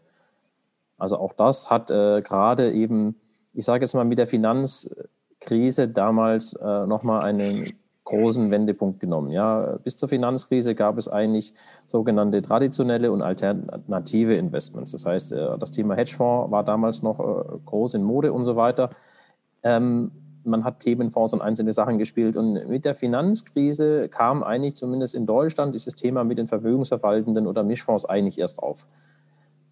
Also 0.97 1.17
auch 1.17 1.33
das 1.33 1.69
hat 1.69 1.91
äh, 1.91 2.21
gerade 2.21 2.71
eben, 2.71 3.15
ich 3.53 3.65
sage 3.65 3.83
jetzt 3.83 3.93
mal 3.93 4.05
mit 4.05 4.17
der 4.17 4.27
Finanzkrise 4.27 5.87
damals 5.87 6.53
äh, 6.53 6.85
nochmal 6.87 7.23
einen 7.23 7.73
großen 8.07 8.49
Wendepunkt 8.51 9.01
genommen. 9.01 9.31
Ja, 9.31 9.77
bis 9.83 9.97
zur 9.97 10.07
Finanzkrise 10.07 10.75
gab 10.75 10.97
es 10.97 11.09
eigentlich 11.09 11.53
sogenannte 11.85 12.41
traditionelle 12.41 13.11
und 13.11 13.21
alternative 13.21 14.33
Investments. 14.35 14.93
Das 14.93 15.05
heißt, 15.05 15.33
äh, 15.33 15.57
das 15.59 15.71
Thema 15.71 15.95
Hedgefonds 15.95 16.51
war 16.51 16.63
damals 16.63 17.03
noch 17.03 17.19
äh, 17.19 17.57
groß 17.65 17.95
in 17.95 18.03
Mode 18.03 18.31
und 18.31 18.45
so 18.45 18.55
weiter. 18.55 18.91
Ähm, 19.61 20.11
man 20.45 20.63
hat 20.63 20.79
Themenfonds 20.79 21.33
und 21.33 21.41
einzelne 21.41 21.73
Sachen 21.73 21.97
gespielt. 21.97 22.37
Und 22.37 22.67
mit 22.69 22.85
der 22.85 22.95
Finanzkrise 22.95 24.07
kam 24.07 24.41
eigentlich 24.41 24.75
zumindest 24.75 25.13
in 25.13 25.25
Deutschland 25.25 25.75
dieses 25.75 25.95
Thema 25.95 26.23
mit 26.23 26.37
den 26.37 26.47
vermögensverwaltenden 26.47 27.45
oder 27.45 27.63
Mischfonds 27.63 28.05
eigentlich 28.05 28.39
erst 28.39 28.59
auf. 28.59 28.87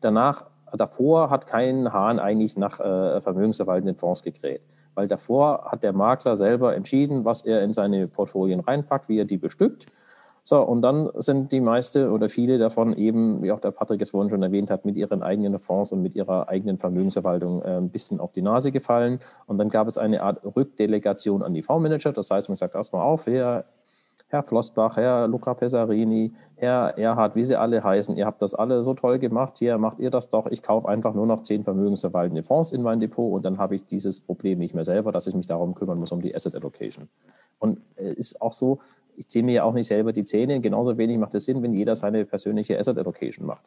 Danach, 0.02 0.46
davor 0.76 1.30
hat 1.30 1.48
kein 1.48 1.92
Hahn 1.92 2.20
eigentlich 2.20 2.58
nach 2.58 2.80
äh, 2.80 3.22
vermögensverwaltenden 3.22 3.96
Fonds 3.96 4.24
gekräht. 4.24 4.62
Weil 4.94 5.08
davor 5.08 5.70
hat 5.72 5.84
der 5.84 5.94
Makler 5.94 6.36
selber 6.36 6.76
entschieden, 6.76 7.26
was 7.26 7.46
er 7.46 7.64
in 7.64 7.74
seine 7.74 8.08
Portfolien 8.08 8.62
reinpackt, 8.62 9.10
wie 9.10 9.20
er 9.20 9.26
die 9.26 9.38
bestückt. 9.38 9.88
So, 10.48 10.62
und 10.62 10.84
dann 10.84 11.10
sind 11.16 11.52
die 11.52 11.60
meiste 11.60 12.12
oder 12.12 12.30
viele 12.30 12.60
davon 12.60 12.94
eben, 12.94 13.42
wie 13.42 13.52
auch 13.52 13.60
der 13.60 13.72
Patrick 13.72 14.00
es 14.02 14.12
vorhin 14.12 14.30
schon 14.30 14.44
erwähnt 14.44 14.70
hat, 14.70 14.86
mit 14.86 14.96
ihren 14.96 15.24
eigenen 15.24 15.58
Fonds 15.58 15.92
und 15.92 16.04
mit 16.04 16.14
ihrer 16.14 16.50
eigenen 16.50 16.78
Vermögensverwaltung 16.78 17.64
äh, 17.64 17.78
ein 17.78 17.90
bisschen 17.90 18.20
auf 18.20 18.32
die 18.32 18.44
Nase 18.44 18.72
gefallen. 18.72 19.20
Und 19.48 19.58
dann 19.58 19.70
gab 19.70 19.88
es 19.88 19.98
eine 19.98 20.22
Art 20.22 20.46
Rückdelegation 20.56 21.42
an 21.42 21.56
die 21.56 21.64
Fondsmanager. 21.64 22.14
Das 22.14 22.30
heißt, 22.30 22.48
man 22.50 22.58
sagt 22.58 22.76
erstmal 22.76 23.02
auf, 23.02 23.26
Herr, 23.26 23.66
Herr 24.28 24.44
Flossbach, 24.44 24.98
Herr 24.98 25.28
Luca 25.28 25.54
Pesarini, 25.54 26.34
Herr 26.56 26.98
Erhard, 26.98 27.36
wie 27.36 27.44
sie 27.44 27.56
alle 27.56 27.84
heißen, 27.84 28.18
ihr 28.18 28.26
habt 28.26 28.42
das 28.42 28.56
alle 28.56 28.84
so 28.84 28.94
toll 28.96 29.20
gemacht, 29.20 29.58
hier 29.60 29.78
macht 29.78 30.00
ihr 30.00 30.10
das 30.10 30.30
doch. 30.30 30.48
Ich 30.48 30.64
kaufe 30.64 30.90
einfach 30.90 31.14
nur 31.14 31.28
noch 31.28 31.42
zehn 31.42 31.64
vermögensverwaltende 31.64 32.44
Fonds 32.44 32.72
in 32.72 32.82
mein 32.82 33.00
Depot 33.00 33.32
und 33.32 33.46
dann 33.46 33.60
habe 33.60 33.76
ich 33.76 33.86
dieses 33.86 34.20
Problem 34.20 34.60
nicht 34.60 34.74
mehr 34.74 34.84
selber, 34.84 35.12
dass 35.12 35.28
ich 35.28 35.36
mich 35.36 35.46
darum 35.46 35.76
kümmern 35.76 36.00
muss, 36.00 36.12
um 36.12 36.22
die 36.22 36.34
Asset 36.36 36.56
Allocation. 36.56 37.08
Und 37.60 37.80
es 37.96 38.06
äh, 38.06 38.14
ist 38.14 38.42
auch 38.42 38.52
so, 38.52 38.80
ich 39.16 39.28
ziehe 39.28 39.46
mir 39.46 39.54
ja 39.54 39.64
auch 39.64 39.74
nicht 39.74 39.88
selber 39.88 40.12
die 40.12 40.24
Zähne. 40.24 40.60
Genauso 40.60 40.98
wenig 40.98 41.18
macht 41.18 41.36
es 41.36 41.46
Sinn, 41.46 41.62
wenn 41.64 41.74
jeder 41.74 41.96
seine 41.96 42.26
persönliche 42.26 42.78
Asset 42.78 42.98
Allocation 42.98 43.46
macht. 43.46 43.64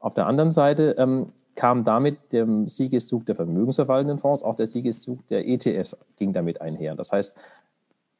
Auf 0.00 0.14
der 0.14 0.26
anderen 0.26 0.50
Seite 0.50 0.96
ähm, 0.98 1.32
kam 1.54 1.84
damit 1.84 2.32
der 2.32 2.46
Siegeszug 2.66 3.26
der 3.26 3.34
vermögensverwaltenden 3.34 4.18
Fonds, 4.18 4.42
auch 4.42 4.56
der 4.56 4.66
Siegeszug 4.66 5.26
der 5.28 5.46
ETFs 5.46 5.96
ging 6.16 6.32
damit 6.32 6.60
einher. 6.60 6.94
Das 6.96 7.12
heißt, 7.12 7.36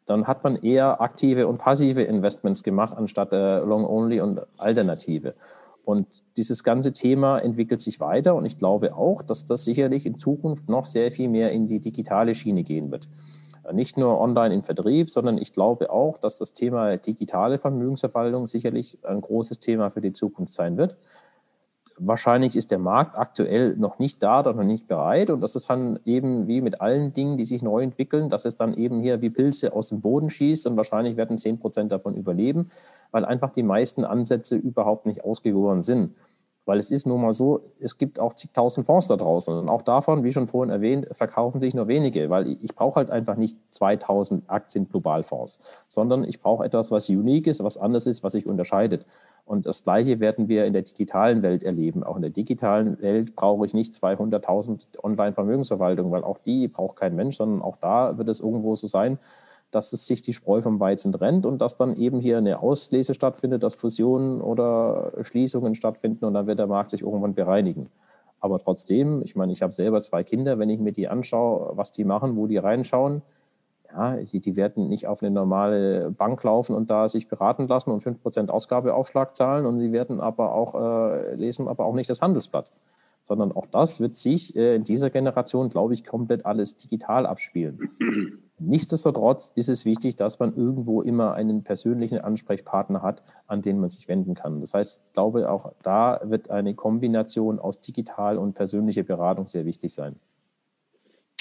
dann 0.07 0.27
hat 0.27 0.45
man 0.45 0.57
eher 0.57 1.01
aktive 1.01 1.49
und 1.49 1.59
passive 1.59 2.03
Investments 2.03 2.63
gemacht, 2.63 2.97
anstatt 2.97 3.33
äh, 3.33 3.59
Long-Only 3.61 4.21
und 4.21 4.41
Alternative. 4.59 5.35
Und 5.85 6.07
dieses 6.37 6.63
ganze 6.63 6.93
Thema 6.93 7.39
entwickelt 7.39 7.81
sich 7.81 7.99
weiter 7.99 8.35
und 8.37 8.47
ich 8.47 8.59
glaube 8.59 8.95
auch, 8.95 9.23
dass 9.23 9.45
das 9.45 9.65
sicherlich 9.65 10.07
in 10.07 10.19
Zukunft 10.19 10.69
noch 10.69 10.87
sehr 10.87 11.11
viel 11.11 11.29
mehr 11.29 11.51
in 11.51 11.67
die 11.67 11.81
digitale 11.81 12.35
Schiene 12.35 12.63
gehen 12.63 12.93
wird 12.93 13.09
nicht 13.71 13.97
nur 13.97 14.21
online 14.21 14.55
im 14.55 14.63
Vertrieb, 14.63 15.11
sondern 15.11 15.39
ich 15.39 15.53
glaube 15.53 15.91
auch, 15.91 16.19
dass 16.19 16.39
das 16.39 16.53
Thema 16.53 16.97
digitale 16.97 17.59
Vermögensverwaltung 17.59 18.47
sicherlich 18.47 18.99
ein 19.05 19.21
großes 19.21 19.61
Thema 19.61 19.91
für 19.91 20.01
die 20.01 20.13
Zukunft 20.13 20.53
sein 20.53 20.77
wird. 20.77 20.97
Wahrscheinlich 22.05 22.57
ist 22.57 22.73
der 22.73 22.79
Markt 22.79 23.17
aktuell 23.17 23.77
noch 23.77 24.01
nicht 24.01 24.23
da 24.23 24.43
noch 24.43 24.65
nicht 24.65 24.89
bereit. 24.89 25.31
Und 25.31 25.41
das 25.41 25.55
ist 25.55 25.71
dann 25.71 26.01
eben 26.05 26.49
wie 26.49 26.61
mit 26.61 26.81
allen 26.81 27.13
Dingen, 27.13 27.37
die 27.37 27.45
sich 27.45 27.63
neu 27.63 27.83
entwickeln, 27.83 28.29
dass 28.29 28.45
es 28.45 28.57
dann 28.57 28.75
eben 28.75 29.01
hier 29.03 29.21
wie 29.23 29.31
Pilze 29.31 29.73
aus 29.73 29.91
dem 29.91 30.01
Boden 30.01 30.29
schießt 30.29 30.67
und 30.67 30.77
wahrscheinlich 30.77 31.17
werden 31.17 31.39
10 31.39 31.61
Prozent 31.61 31.93
davon 31.93 32.17
überleben, 32.17 32.71
weil 33.13 33.25
einfach 33.25 33.51
die 33.51 33.63
meisten 33.63 34.05
Ansätze 34.05 34.57
überhaupt 34.57 35.07
nicht 35.07 35.23
ausgegoren 35.23 35.81
sind. 35.81 36.15
Weil 36.65 36.79
es 36.79 36.93
ist 36.93 37.07
nun 37.07 37.21
mal 37.21 37.33
so, 37.33 37.61
es 37.81 37.99
gibt 37.99 38.21
auch 38.21 38.35
zigtausend 38.35 38.87
Fonds 38.87 39.09
da 39.09 39.17
draußen. 39.17 39.53
Und 39.57 39.69
auch 39.69 39.83
davon, 39.83 40.23
wie 40.23 40.33
schon 40.33 40.47
vorhin 40.47 40.71
erwähnt, 40.71 41.09
verkaufen 41.11 41.59
sich 41.59 41.75
nur 41.75 41.89
wenige, 41.89 42.31
weil 42.31 42.47
ich, 42.47 42.75
brauche 42.75 42.97
halt 42.97 43.11
einfach 43.11 43.37
nicht 43.37 43.59
2000 43.71 44.49
Aktien-Globalfonds, 44.49 45.59
sondern 45.89 46.23
ich 46.23 46.41
brauche 46.41 46.65
etwas, 46.65 46.93
was 46.93 47.09
unique 47.09 47.49
ist, 47.49 47.65
was 47.65 47.79
anders 47.79 48.07
ist, 48.07 48.23
was 48.23 48.33
sich 48.33 48.47
unterscheidet. 48.47 49.05
Und 49.45 49.67
das 49.67 49.83
Gleiche 49.83 50.21
werden 50.21 50.49
wir 50.49 50.65
in 50.67 50.73
der 50.73 50.83
digitalen 50.83 51.43
Welt 51.43 51.65
erleben. 51.65 52.05
Auch 52.05 52.15
in 52.15 52.23
der 52.23 52.31
digitalen 52.31 53.01
Welt 53.03 53.35
brauche 53.35 53.67
ich 53.67 53.75
nicht 53.75 53.93
200.000 53.93 54.79
Online-Vermögensverwaltung, 55.03 56.13
weil 56.13 56.23
auch 56.23 56.39
die 56.39 56.69
braucht 56.69 56.97
kein 56.97 57.17
Mensch, 57.17 57.39
sondern 57.39 57.61
auch 57.61 57.77
da 57.77 58.17
wird 58.19 58.29
es 58.29 58.39
irgendwo 58.39 58.77
so 58.77 58.87
sein, 58.87 59.19
dass 59.73 59.93
es 59.93 60.07
sich 60.07 60.23
die 60.23 60.35
Spreu 60.35 60.63
vom 60.63 60.79
Weizen 60.79 61.13
trennt 61.13 61.47
und 61.47 61.61
dass 61.61 61.77
dann 61.77 61.97
eben 61.97 62.21
hier 62.21 62.39
eine 62.39 62.61
Auslese 62.61 63.15
stattfindet, 63.15 63.63
dass 63.63 63.75
Fusionen 63.75 64.41
oder 64.41 65.13
Schließungen 65.23 65.75
stattfinden 65.75 66.27
und 66.27 66.35
dann 66.35 66.47
wird 66.47 66.59
der 66.59 66.67
Markt 66.67 66.91
sich 66.91 67.03
irgendwann 67.03 67.35
bereinigen. 67.35 67.89
Aber 68.39 68.59
trotzdem, 68.59 69.23
ich 69.23 69.35
meine, 69.35 69.53
ich 69.53 69.63
habe 69.63 69.73
selber 69.73 70.01
zwei 70.01 70.25
Kinder, 70.25 70.59
wenn 70.59 70.69
ich 70.69 70.79
mir 70.79 70.93
die 70.93 71.09
anschaue, 71.09 71.77
was 71.77 71.91
die 71.91 72.05
machen, 72.05 72.37
wo 72.37 72.47
die 72.47 72.59
reinschauen, 72.59 73.23
ja, 73.91 74.17
die, 74.17 74.41
die 74.41 74.57
werden 74.57 74.89
nicht 74.89 75.07
auf 75.07 75.23
eine 75.23 75.31
normale 75.31 76.11
Bank 76.11 76.43
laufen 76.43 76.75
und 76.75 76.91
da 76.91 77.09
sich 77.09 77.29
beraten 77.29 77.67
lassen 77.69 77.91
und 77.91 78.03
5% 78.03 78.49
Ausgabeaufschlag 78.49 79.35
zahlen 79.35 79.67
und 79.67 79.81
sie 79.81 79.93
werden 79.93 80.21
aber 80.21 80.55
auch, 80.55 80.75
äh, 80.75 81.35
lesen 81.35 81.69
aber 81.69 81.85
auch 81.85 81.95
nicht 81.95 82.11
das 82.11 82.21
Handelsblatt. 82.23 82.73
Sondern 83.23 83.53
auch 83.53 83.67
das 83.67 84.01
wird 84.01 84.17
sich 84.17 84.57
äh, 84.57 84.75
in 84.75 84.85
dieser 84.85 85.11
Generation, 85.11 85.71
glaube 85.71 85.95
ich, 85.95 86.05
komplett 86.05 86.45
alles 86.45 86.77
digital 86.77 87.27
abspielen. 87.27 87.91
Nichtsdestotrotz 88.59 89.53
ist 89.57 89.69
es 89.69 89.85
wichtig, 89.85 90.17
dass 90.17 90.39
man 90.39 90.55
irgendwo 90.57 91.03
immer 91.03 91.35
einen 91.35 91.65
persönlichen 91.65 92.19
Ansprechpartner 92.19 93.03
hat, 93.03 93.23
an 93.47 93.61
den 93.61 93.81
man 93.81 93.91
sich 93.91 94.07
wenden 94.09 94.35
kann. 94.35 94.61
Das 94.61 94.75
heißt, 94.75 95.01
ich 95.05 95.13
glaube, 95.15 95.51
auch 95.51 95.73
da 95.83 96.21
wird 96.25 96.51
eine 96.51 96.75
Kombination 96.75 97.59
aus 97.59 97.81
digital 97.81 98.39
und 98.39 98.55
persönlicher 98.55 99.03
Beratung 99.03 99.47
sehr 99.47 99.65
wichtig 99.65 99.93
sein. 99.93 100.17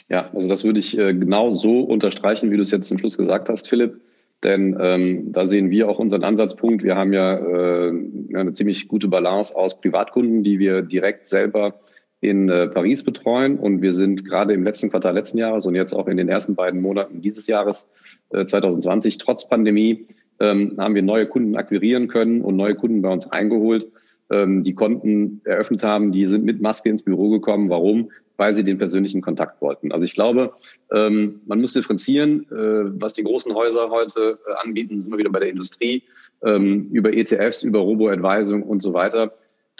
Ja, 0.10 0.30
also 0.34 0.50
das 0.50 0.64
würde 0.64 0.80
ich 0.80 0.98
äh, 0.98 1.14
genau 1.14 1.52
so 1.52 1.82
unterstreichen, 1.82 2.52
wie 2.52 2.58
du 2.58 2.64
es 2.64 2.72
jetzt 2.72 2.88
zum 2.88 2.98
Schluss 2.98 3.18
gesagt 3.18 3.50
hast, 3.50 3.70
Philipp. 3.70 4.02
Denn 4.44 4.76
ähm, 4.82 5.32
da 5.32 5.46
sehen 5.46 5.70
wir 5.70 5.88
auch 5.88 6.00
unseren 6.00 6.24
Ansatzpunkt. 6.24 6.84
Wir 6.84 6.96
haben 6.96 7.14
ja 7.14 7.36
äh, 7.36 7.94
eine 8.34 8.52
ziemlich 8.54 8.88
gute 8.88 9.08
Balance 9.08 9.56
aus 9.56 9.80
Privatkunden, 9.80 10.44
die 10.44 10.58
wir 10.58 10.82
direkt 10.82 11.28
selber 11.28 11.76
in 12.22 12.50
äh, 12.50 12.68
Paris 12.68 13.04
betreuen. 13.04 13.58
Und 13.58 13.82
wir 13.82 13.94
sind 13.94 14.26
gerade 14.26 14.54
im 14.54 14.64
letzten 14.64 14.90
Quartal 14.90 15.16
letzten 15.16 15.40
Jahres 15.40 15.66
und 15.66 15.76
jetzt 15.76 15.94
auch 15.94 16.08
in 16.08 16.18
den 16.18 16.30
ersten 16.30 16.56
beiden 16.56 16.80
Monaten 16.80 17.22
dieses 17.22 17.48
Jahres 17.48 17.90
äh, 18.30 18.46
2020 18.46 19.18
trotz 19.18 19.48
Pandemie 19.48 20.06
ähm, 20.40 20.76
haben 20.78 20.96
wir 20.96 21.02
neue 21.02 21.26
Kunden 21.26 21.56
akquirieren 21.56 22.08
können 22.08 22.42
und 22.42 22.56
neue 22.56 22.76
Kunden 22.76 23.02
bei 23.02 23.10
uns 23.10 23.28
eingeholt, 23.28 23.88
ähm, 24.32 24.64
die 24.64 24.76
Konten 24.76 25.42
eröffnet 25.44 25.84
haben, 25.84 26.12
die 26.12 26.26
sind 26.26 26.46
mit 26.46 26.62
Maske 26.62 26.90
ins 26.90 27.04
Büro 27.04 27.30
gekommen. 27.30 27.70
Warum? 27.70 28.12
Weil 28.38 28.54
sie 28.54 28.64
den 28.64 28.78
persönlichen 28.78 29.22
Kontakt 29.22 29.62
wollten. 29.62 29.92
Also 29.92 30.06
ich 30.06 30.14
glaube, 30.14 30.54
ähm, 30.92 31.42
man 31.46 31.60
muss 31.60 31.74
differenzieren, 31.74 32.46
äh, 32.52 33.02
was 33.02 33.14
die 33.14 33.24
großen 33.24 33.54
Häuser 33.54 33.90
heute 33.90 34.40
äh, 34.48 34.54
anbieten, 34.64 35.00
sind 35.00 35.12
wir 35.12 35.20
wieder 35.20 35.32
bei 35.32 35.40
der 35.40 35.50
Industrie, 35.50 36.04
über 36.44 37.14
ETFs, 37.14 37.62
über 37.62 37.78
Robo-Advising 37.78 38.64
und 38.64 38.82
so 38.82 38.96
weiter. 38.96 39.32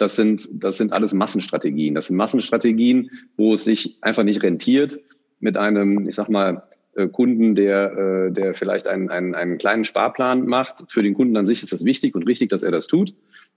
Das 0.02 0.16
sind, 0.16 0.48
das 0.52 0.78
sind 0.78 0.92
alles 0.92 1.14
Massenstrategien. 1.14 1.94
Das 1.94 2.08
sind 2.08 2.16
Massenstrategien, 2.16 3.08
wo 3.36 3.54
es 3.54 3.62
sich 3.62 3.98
einfach 4.00 4.24
nicht 4.24 4.42
rentiert, 4.42 4.98
mit 5.38 5.56
einem, 5.56 6.08
ich 6.08 6.16
sag 6.16 6.28
mal, 6.28 6.64
äh, 6.96 7.06
Kunden, 7.06 7.54
der, 7.54 7.92
äh, 7.96 8.32
der 8.32 8.54
vielleicht 8.54 8.88
einen, 8.88 9.10
einen, 9.10 9.36
einen 9.36 9.58
kleinen 9.58 9.84
Sparplan 9.84 10.44
macht. 10.46 10.84
Für 10.88 11.04
den 11.04 11.14
Kunden 11.14 11.36
an 11.36 11.46
sich 11.46 11.62
ist 11.62 11.72
das 11.72 11.84
wichtig 11.84 12.16
und 12.16 12.24
richtig, 12.24 12.50
dass 12.50 12.64
er 12.64 12.72
das 12.72 12.88
tut. 12.88 13.14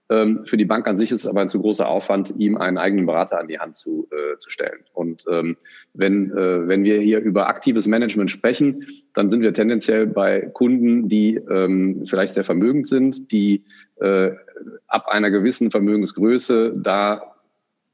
Ähm, 0.10 0.46
für 0.46 0.58
die 0.58 0.66
Bank 0.66 0.88
an 0.88 0.98
sich 0.98 1.12
ist 1.12 1.22
es 1.22 1.28
aber 1.28 1.42
ein 1.42 1.50
zu 1.50 1.60
großer 1.60 1.88
Aufwand, 1.88 2.36
ihm 2.38 2.58
einen 2.58 2.78
eigenen 2.78 3.08
Berater 3.08 3.40
an 3.40 3.48
die 3.48 3.60
Hand 3.60 3.76
zu, 3.76 4.08
äh, 4.12 4.38
zu 4.38 4.50
stellen. 4.52 4.84
Und 4.94 5.26
ähm, 5.32 5.58
wenn, 5.94 6.32
äh, 6.32 6.68
wenn 6.68 6.84
wir 6.84 7.00
hier 7.00 7.20
über 7.20 7.48
aktives 7.48 7.88
Management 7.88 8.30
sprechen, 8.30 8.86
dann 9.14 9.32
sind 9.32 9.42
wir 9.42 9.54
tendenziell 9.54 10.06
bei 10.06 10.42
Kunden, 10.42 11.10
die 11.10 11.36
ähm, 11.36 12.04
vielleicht 12.06 12.36
sehr 12.36 12.44
vermögend 12.44 12.88
sind, 12.88 13.32
die 13.32 13.64
äh, 13.96 14.32
ab 14.88 15.08
einer 15.08 15.32
gewissen 15.32 15.72
Vermögensgröße 15.72 16.74
da 16.78 17.36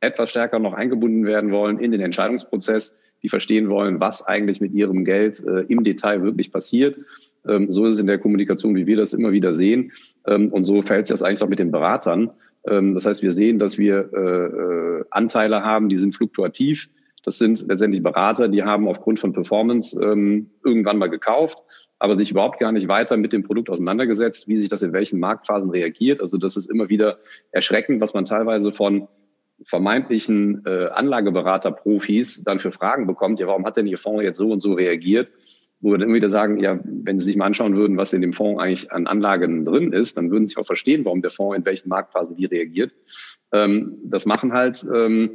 etwas 0.01 0.31
stärker 0.31 0.59
noch 0.59 0.73
eingebunden 0.73 1.25
werden 1.25 1.51
wollen 1.51 1.79
in 1.79 1.91
den 1.91 2.01
Entscheidungsprozess, 2.01 2.97
die 3.23 3.29
verstehen 3.29 3.69
wollen, 3.69 3.99
was 3.99 4.25
eigentlich 4.25 4.61
mit 4.61 4.73
ihrem 4.73 5.05
Geld 5.05 5.43
äh, 5.45 5.61
im 5.67 5.83
Detail 5.83 6.23
wirklich 6.23 6.51
passiert. 6.51 6.99
Ähm, 7.47 7.71
so 7.71 7.85
ist 7.85 7.95
es 7.95 7.99
in 7.99 8.07
der 8.07 8.19
Kommunikation, 8.19 8.75
wie 8.75 8.87
wir 8.87 8.97
das 8.97 9.13
immer 9.13 9.31
wieder 9.31 9.53
sehen. 9.53 9.91
Ähm, 10.27 10.49
und 10.49 10.63
so 10.63 10.81
verhält 10.81 11.07
sich 11.07 11.13
das 11.13 11.23
eigentlich 11.23 11.43
auch 11.43 11.49
mit 11.49 11.59
den 11.59 11.71
Beratern. 11.71 12.31
Ähm, 12.67 12.93
das 12.93 13.05
heißt, 13.05 13.21
wir 13.21 13.31
sehen, 13.31 13.59
dass 13.59 13.77
wir 13.77 14.09
äh, 14.13 14.99
äh, 14.99 15.03
Anteile 15.09 15.63
haben, 15.63 15.89
die 15.89 15.97
sind 15.97 16.15
fluktuativ. 16.15 16.89
Das 17.23 17.37
sind 17.37 17.67
letztendlich 17.67 18.01
Berater, 18.01 18.47
die 18.47 18.63
haben 18.63 18.87
aufgrund 18.87 19.19
von 19.19 19.33
Performance 19.33 19.99
ähm, 20.03 20.49
irgendwann 20.65 20.97
mal 20.97 21.09
gekauft, 21.09 21.59
aber 21.99 22.15
sich 22.15 22.31
überhaupt 22.31 22.59
gar 22.59 22.71
nicht 22.71 22.87
weiter 22.87 23.15
mit 23.15 23.31
dem 23.31 23.43
Produkt 23.43 23.69
auseinandergesetzt, 23.69 24.47
wie 24.47 24.57
sich 24.57 24.69
das 24.69 24.81
in 24.81 24.91
welchen 24.91 25.19
Marktphasen 25.19 25.69
reagiert. 25.69 26.19
Also 26.19 26.37
das 26.37 26.57
ist 26.57 26.69
immer 26.69 26.89
wieder 26.89 27.19
erschreckend, 27.51 28.01
was 28.01 28.15
man 28.15 28.25
teilweise 28.25 28.73
von 28.73 29.07
vermeintlichen 29.65 30.63
äh, 30.65 30.87
Anlageberater-Profis 30.87 32.43
dann 32.43 32.59
für 32.59 32.71
Fragen 32.71 33.07
bekommt, 33.07 33.39
ja, 33.39 33.47
warum 33.47 33.65
hat 33.65 33.77
denn 33.77 33.87
Ihr 33.87 33.97
Fonds 33.97 34.23
jetzt 34.23 34.37
so 34.37 34.51
und 34.51 34.61
so 34.61 34.73
reagiert? 34.73 35.31
Wo 35.79 35.91
wir 35.91 35.97
dann 35.97 36.09
immer 36.09 36.17
wieder 36.17 36.29
sagen, 36.29 36.59
ja, 36.59 36.79
wenn 36.83 37.19
Sie 37.19 37.25
sich 37.25 37.35
mal 37.35 37.47
anschauen 37.47 37.75
würden, 37.75 37.97
was 37.97 38.13
in 38.13 38.21
dem 38.21 38.33
Fonds 38.33 38.61
eigentlich 38.61 38.91
an 38.91 39.07
Anlagen 39.07 39.65
drin 39.65 39.93
ist, 39.93 40.15
dann 40.17 40.29
würden 40.29 40.45
Sie 40.45 40.55
auch 40.57 40.65
verstehen, 40.65 41.05
warum 41.05 41.21
der 41.21 41.31
Fonds 41.31 41.57
in 41.57 41.65
welchen 41.65 41.89
Marktphasen 41.89 42.37
wie 42.37 42.45
reagiert. 42.45 42.93
Ähm, 43.51 43.97
das 44.03 44.25
machen 44.25 44.53
halt 44.53 44.85
ähm, 44.93 45.33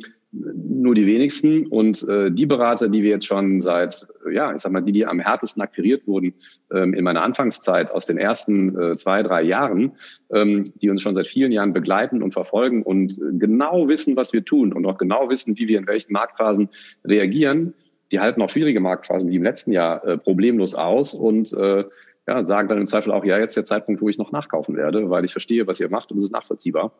nur 0.54 0.94
die 0.94 1.06
wenigsten. 1.06 1.66
Und 1.66 2.06
äh, 2.08 2.30
die 2.30 2.46
Berater, 2.46 2.88
die 2.88 3.02
wir 3.02 3.10
jetzt 3.10 3.26
schon 3.26 3.60
seit, 3.60 4.06
ja, 4.30 4.54
ich 4.54 4.60
sag 4.60 4.72
mal, 4.72 4.80
die, 4.80 4.92
die 4.92 5.06
am 5.06 5.20
härtesten 5.20 5.62
akquiriert 5.62 6.06
wurden 6.06 6.34
ähm, 6.72 6.94
in 6.94 7.04
meiner 7.04 7.22
Anfangszeit 7.22 7.90
aus 7.90 8.06
den 8.06 8.18
ersten 8.18 8.78
äh, 8.78 8.96
zwei, 8.96 9.22
drei 9.22 9.42
Jahren, 9.42 9.92
ähm, 10.32 10.64
die 10.80 10.90
uns 10.90 11.02
schon 11.02 11.14
seit 11.14 11.28
vielen 11.28 11.52
Jahren 11.52 11.72
begleiten 11.72 12.22
und 12.22 12.32
verfolgen 12.32 12.82
und 12.82 13.12
äh, 13.18 13.32
genau 13.38 13.88
wissen, 13.88 14.16
was 14.16 14.32
wir 14.32 14.44
tun 14.44 14.72
und 14.72 14.86
auch 14.86 14.98
genau 14.98 15.28
wissen, 15.30 15.56
wie 15.58 15.68
wir 15.68 15.78
in 15.78 15.86
welchen 15.86 16.12
Marktphasen 16.12 16.68
reagieren, 17.04 17.74
die 18.12 18.20
halten 18.20 18.42
auch 18.42 18.50
schwierige 18.50 18.80
Marktphasen 18.80 19.30
wie 19.30 19.36
im 19.36 19.42
letzten 19.42 19.72
Jahr 19.72 20.04
äh, 20.04 20.18
problemlos 20.18 20.74
aus 20.74 21.14
und 21.14 21.52
äh, 21.54 21.84
ja, 22.26 22.44
sagen 22.44 22.68
dann 22.68 22.78
im 22.78 22.86
Zweifel 22.86 23.12
auch, 23.12 23.24
ja, 23.24 23.38
jetzt 23.38 23.56
der 23.56 23.64
Zeitpunkt, 23.64 24.00
wo 24.00 24.08
ich 24.08 24.18
noch 24.18 24.32
nachkaufen 24.32 24.76
werde, 24.76 25.10
weil 25.10 25.24
ich 25.24 25.32
verstehe, 25.32 25.66
was 25.66 25.80
ihr 25.80 25.88
macht 25.88 26.10
und 26.10 26.18
es 26.18 26.24
ist 26.24 26.32
nachvollziehbar. 26.32 26.92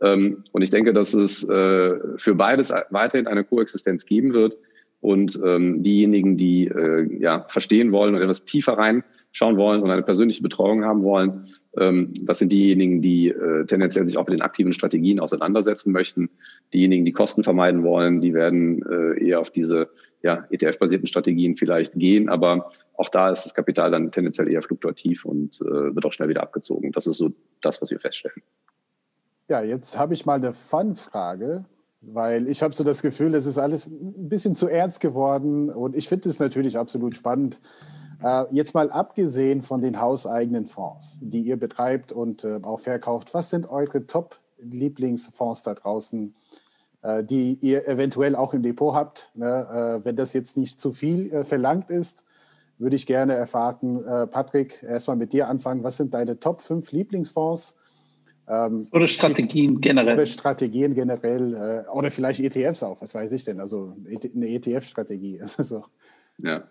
Ähm, 0.00 0.44
und 0.52 0.62
ich 0.62 0.70
denke, 0.70 0.92
dass 0.92 1.14
es 1.14 1.48
äh, 1.48 1.98
für 2.16 2.34
beides 2.34 2.72
weiterhin 2.90 3.26
eine 3.26 3.44
Koexistenz 3.44 4.06
geben 4.06 4.32
wird. 4.32 4.56
Und 5.00 5.38
ähm, 5.44 5.82
diejenigen, 5.82 6.36
die 6.36 6.68
äh, 6.68 7.08
ja, 7.18 7.46
verstehen 7.48 7.90
wollen 7.90 8.14
und 8.14 8.22
etwas 8.22 8.44
tiefer 8.44 8.78
reinschauen 9.32 9.56
wollen 9.56 9.82
und 9.82 9.90
eine 9.90 10.02
persönliche 10.02 10.42
Betreuung 10.42 10.84
haben 10.84 11.02
wollen, 11.02 11.48
ähm, 11.78 12.12
das 12.22 12.38
sind 12.38 12.52
diejenigen, 12.52 13.00
die 13.00 13.28
äh, 13.28 13.64
tendenziell 13.66 14.06
sich 14.06 14.18
auch 14.18 14.26
mit 14.26 14.34
den 14.34 14.42
aktiven 14.42 14.72
Strategien 14.72 15.20
auseinandersetzen 15.20 15.92
möchten. 15.92 16.28
Diejenigen, 16.72 17.04
die 17.04 17.12
Kosten 17.12 17.42
vermeiden 17.42 17.82
wollen, 17.82 18.20
die 18.20 18.34
werden 18.34 18.82
äh, 18.82 19.26
eher 19.26 19.40
auf 19.40 19.50
diese 19.50 19.88
ja, 20.22 20.46
ETF-basierten 20.50 21.08
Strategien 21.08 21.56
vielleicht 21.56 21.94
gehen. 21.94 22.28
Aber 22.28 22.70
auch 22.94 23.08
da 23.08 23.30
ist 23.30 23.44
das 23.44 23.54
Kapital 23.54 23.90
dann 23.90 24.10
tendenziell 24.12 24.48
eher 24.48 24.62
fluktuativ 24.62 25.24
und 25.24 25.60
äh, 25.62 25.94
wird 25.94 26.04
auch 26.04 26.12
schnell 26.12 26.28
wieder 26.28 26.42
abgezogen. 26.42 26.92
Das 26.92 27.06
ist 27.06 27.16
so 27.16 27.32
das, 27.62 27.80
was 27.80 27.90
wir 27.90 28.00
feststellen. 28.00 28.42
Ja, 29.48 29.62
jetzt 29.62 29.98
habe 29.98 30.14
ich 30.14 30.26
mal 30.26 30.34
eine 30.34 30.52
Fun-Frage, 30.52 31.64
weil 32.02 32.48
ich 32.48 32.62
habe 32.62 32.74
so 32.74 32.84
das 32.84 33.02
Gefühl, 33.02 33.34
es 33.34 33.46
ist 33.46 33.58
alles 33.58 33.86
ein 33.86 34.28
bisschen 34.28 34.54
zu 34.54 34.68
ernst 34.68 35.00
geworden 35.00 35.70
und 35.70 35.96
ich 35.96 36.08
finde 36.08 36.28
es 36.28 36.38
natürlich 36.38 36.76
absolut 36.76 37.16
spannend. 37.16 37.58
Äh, 38.22 38.44
jetzt 38.50 38.74
mal 38.74 38.90
abgesehen 38.90 39.62
von 39.62 39.82
den 39.82 40.00
hauseigenen 40.00 40.66
Fonds, 40.66 41.18
die 41.20 41.40
ihr 41.40 41.56
betreibt 41.56 42.12
und 42.12 42.44
äh, 42.44 42.60
auch 42.62 42.80
verkauft, 42.80 43.34
was 43.34 43.50
sind 43.50 43.68
eure 43.68 44.06
Top-Lieblingsfonds 44.06 45.62
da 45.64 45.74
draußen, 45.74 46.34
äh, 47.02 47.24
die 47.24 47.58
ihr 47.60 47.88
eventuell 47.88 48.36
auch 48.36 48.54
im 48.54 48.62
Depot 48.62 48.94
habt? 48.94 49.30
Ne? 49.34 50.00
Wenn 50.04 50.16
das 50.16 50.32
jetzt 50.32 50.56
nicht 50.56 50.80
zu 50.80 50.92
viel 50.92 51.44
verlangt 51.44 51.90
ist, 51.90 52.24
würde 52.78 52.96
ich 52.96 53.06
gerne 53.06 53.34
erfahren, 53.34 54.02
Patrick, 54.30 54.82
erstmal 54.82 55.16
mit 55.16 55.32
dir 55.32 55.48
anfangen. 55.48 55.84
Was 55.84 55.98
sind 55.98 56.14
deine 56.14 56.40
Top 56.40 56.62
5 56.62 56.90
Lieblingsfonds? 56.90 57.76
Ähm, 58.48 58.88
oder 58.90 59.06
Strategien 59.06 59.80
generell. 59.80 60.14
Oder 60.14 60.26
Strategien 60.26 60.94
generell. 60.94 61.84
Äh, 61.86 61.90
oder 61.90 62.10
vielleicht 62.10 62.40
ETFs 62.40 62.82
auch, 62.82 63.00
was 63.00 63.14
weiß 63.14 63.32
ich 63.32 63.44
denn? 63.44 63.60
Also 63.60 63.94
eine 64.06 64.48
ETF-Strategie. 64.48 65.40
Also, 65.58 65.84
ja, 66.38 66.68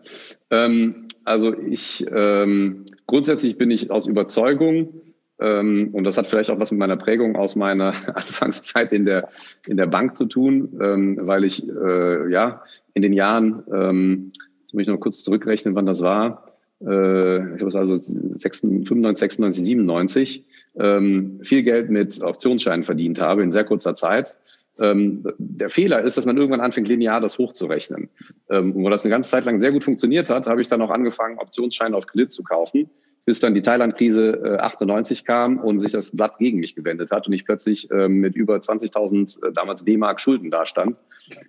ähm, 0.49 1.07
also 1.24 1.57
ich 1.57 2.05
ähm, 2.12 2.86
grundsätzlich 3.07 3.57
bin 3.57 3.72
ich 3.72 3.91
aus 3.91 4.07
Überzeugung, 4.07 5.01
ähm, 5.41 5.89
und 5.93 6.03
das 6.03 6.18
hat 6.18 6.28
vielleicht 6.28 6.51
auch 6.51 6.59
was 6.59 6.72
mit 6.72 6.80
meiner 6.80 6.97
Prägung 6.97 7.36
aus 7.36 7.55
meiner 7.55 7.93
Anfangszeit 8.16 8.93
in 8.93 9.05
der, 9.05 9.30
in 9.68 9.76
der 9.76 9.88
Bank 9.88 10.16
zu 10.16 10.26
tun, 10.26 10.78
ähm, 10.80 11.18
weil 11.22 11.43
ich 11.43 11.68
äh, 11.68 12.32
ja 12.32 12.62
in 12.93 13.01
den 13.01 13.14
Jahren, 13.14 13.64
ähm, 13.74 14.32
jetzt 14.62 14.74
muss 14.74 14.84
ich 14.84 14.88
noch 14.88 14.99
kurz 14.99 15.24
zurückrechnen, 15.24 15.74
wann 15.74 15.88
das 15.88 16.01
war, 16.01 16.51
äh, 16.82 17.38
ich 17.38 17.57
glaube, 17.57 17.68
es 17.68 17.74
war 17.74 17.86
so 17.86 17.95
96, 17.95 18.88
95, 18.88 19.20
96, 19.20 19.66
97, 19.66 20.45
ähm, 20.76 21.39
viel 21.41 21.64
Geld 21.64 21.89
mit 21.89 22.22
Optionsscheinen 22.22 22.86
verdient 22.86 23.20
habe 23.20 23.41
in 23.41 23.51
sehr 23.51 23.64
kurzer 23.64 23.95
Zeit. 23.95 24.36
Ähm, 24.82 25.24
der 25.38 25.70
Fehler 25.70 26.02
ist, 26.02 26.18
dass 26.18 26.26
man 26.26 26.38
irgendwann 26.38 26.62
anfängt, 26.62 26.88
linear 26.88 27.22
das 27.22 27.38
hochzurechnen. 27.38 28.10
Ähm, 28.50 28.74
wo 28.76 28.90
das 28.90 29.04
eine 29.04 29.12
ganze 29.12 29.30
Zeit 29.30 29.46
lang 29.46 29.60
sehr 29.60 29.72
gut 29.72 29.84
funktioniert 29.84 30.30
hat, 30.30 30.48
habe 30.48 30.62
ich 30.62 30.68
dann 30.68 30.82
auch 30.82 30.90
angefangen, 30.90 31.38
Optionsscheine 31.40 31.96
auf 31.96 32.08
Kredit 32.08 32.32
zu 32.32 32.44
kaufen 32.44 32.90
bis 33.26 33.40
dann 33.40 33.54
die 33.54 33.62
Thailand-Krise 33.62 34.42
äh, 34.44 34.58
98 34.58 35.26
kam 35.26 35.60
und 35.60 35.80
sich 35.80 35.92
das 35.92 36.12
Blatt 36.12 36.38
gegen 36.40 36.60
mich 36.60 36.76
gewendet 36.76 37.12
hat 37.12 37.28
und 37.28 37.34
ich 37.34 37.46
plötzlich 37.46 37.90
ähm, 37.92 38.20
mit 38.20 38.36
über 38.36 38.56
20.000 38.56 39.48
äh, 39.48 39.54
damals 39.54 39.86
D-Mark 39.86 40.20
Schulden 40.20 40.50
dastand 40.50 40.98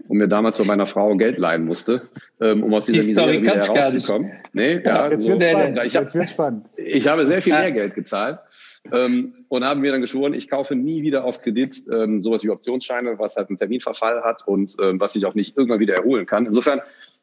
und 0.09 0.18
mir 0.18 0.28
damals 0.28 0.59
bei 0.59 0.64
meiner 0.64 0.87
Frau 0.87 1.16
Geld 1.16 1.39
leihen 1.39 1.64
musste, 1.64 2.03
ähm, 2.41 2.62
um 2.62 2.74
aus 2.74 2.87
dieser 2.87 2.99
Misere 2.99 3.41
wieder 3.41 3.55
herauszukommen. 3.55 4.33
Nee, 4.53 4.74
ja, 4.74 4.80
ja, 4.80 5.11
jetzt 5.11 5.22
so. 5.22 5.30
wird 5.30 5.43
spannend. 6.28 6.66
Ich, 6.76 7.07
hab, 7.07 7.14
habe 7.14 7.26
sehr 7.26 7.41
viel 7.41 7.55
Lehrgeld 7.55 7.95
gezahlt 7.95 8.39
ähm, 8.91 9.35
und 9.49 9.64
haben 9.64 9.80
mir 9.80 9.93
dann 9.93 10.01
geschworen, 10.01 10.35
ich 10.35 10.49
kaufe 10.49 10.74
nie 10.74 11.03
wieder 11.03 11.24
auf 11.24 11.41
Kredit 11.41 11.85
ähm, 11.93 12.20
sowas 12.20 12.43
wie 12.43 12.51
Optionsscheine, 12.51 13.18
was 13.18 13.37
halt 13.37 13.49
einen 13.49 13.59
Terminverfall 13.59 14.22
hat 14.22 14.47
und 14.47 14.74
ähm, 14.80 14.99
was 14.99 15.12
sich 15.12 15.24
auch 15.24 15.35
nicht 15.35 15.57
irgendwann 15.57 15.80
wieder 15.80 15.95
erholen 15.95 16.26
kann. 16.26 16.47
Insofern 16.47 16.80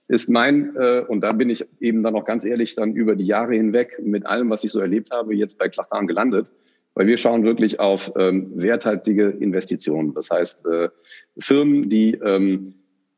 ist 0.07 0.29
mein, 0.29 0.75
äh, 0.75 1.03
und 1.07 1.21
da 1.21 1.33
bin 1.33 1.49
ich 1.49 1.65
eben 1.79 2.01
dann 2.01 2.15
auch 2.15 2.25
ganz 2.25 2.45
ehrlich 2.45 2.75
dann 2.75 2.93
über 2.93 3.15
die 3.15 3.25
Jahre 3.25 3.55
hinweg 3.55 3.99
mit 4.01 4.25
allem, 4.25 4.49
was 4.49 4.63
ich 4.63 4.71
so 4.71 4.79
erlebt 4.79 5.11
habe, 5.11 5.35
jetzt 5.35 5.57
bei 5.57 5.69
Klachtan 5.69 6.07
gelandet. 6.07 6.51
Weil 6.95 7.05
wir 7.07 7.17
schauen 7.17 7.43
wirklich 7.43 7.79
auf 7.79 8.11
ähm, 8.17 8.51
werthaltige 8.55 9.29
Investitionen. 9.29 10.13
Das 10.15 10.31
heißt, 10.31 10.65
äh, 10.65 10.89
Firmen, 11.37 11.87
die 11.89 12.15
ähm, 12.15 12.73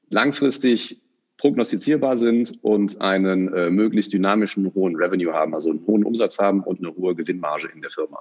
langfristig 0.10 1.02
prognostizierbar 1.42 2.20
sind 2.20 2.54
und 2.62 3.02
einen 3.02 3.52
äh, 3.52 3.72
möglichst 3.72 4.14
dynamischen 4.14 4.72
hohen 4.76 4.96
Revenue 4.96 5.34
haben, 5.34 5.56
also 5.56 5.72
einen 5.72 5.86
hohen 5.88 6.04
Umsatz 6.04 6.38
haben 6.38 6.62
und 6.62 6.80
eine 6.80 6.96
hohe 6.96 7.16
Gewinnmarge 7.16 7.68
in 7.74 7.82
der 7.82 7.90
Firma. 7.90 8.20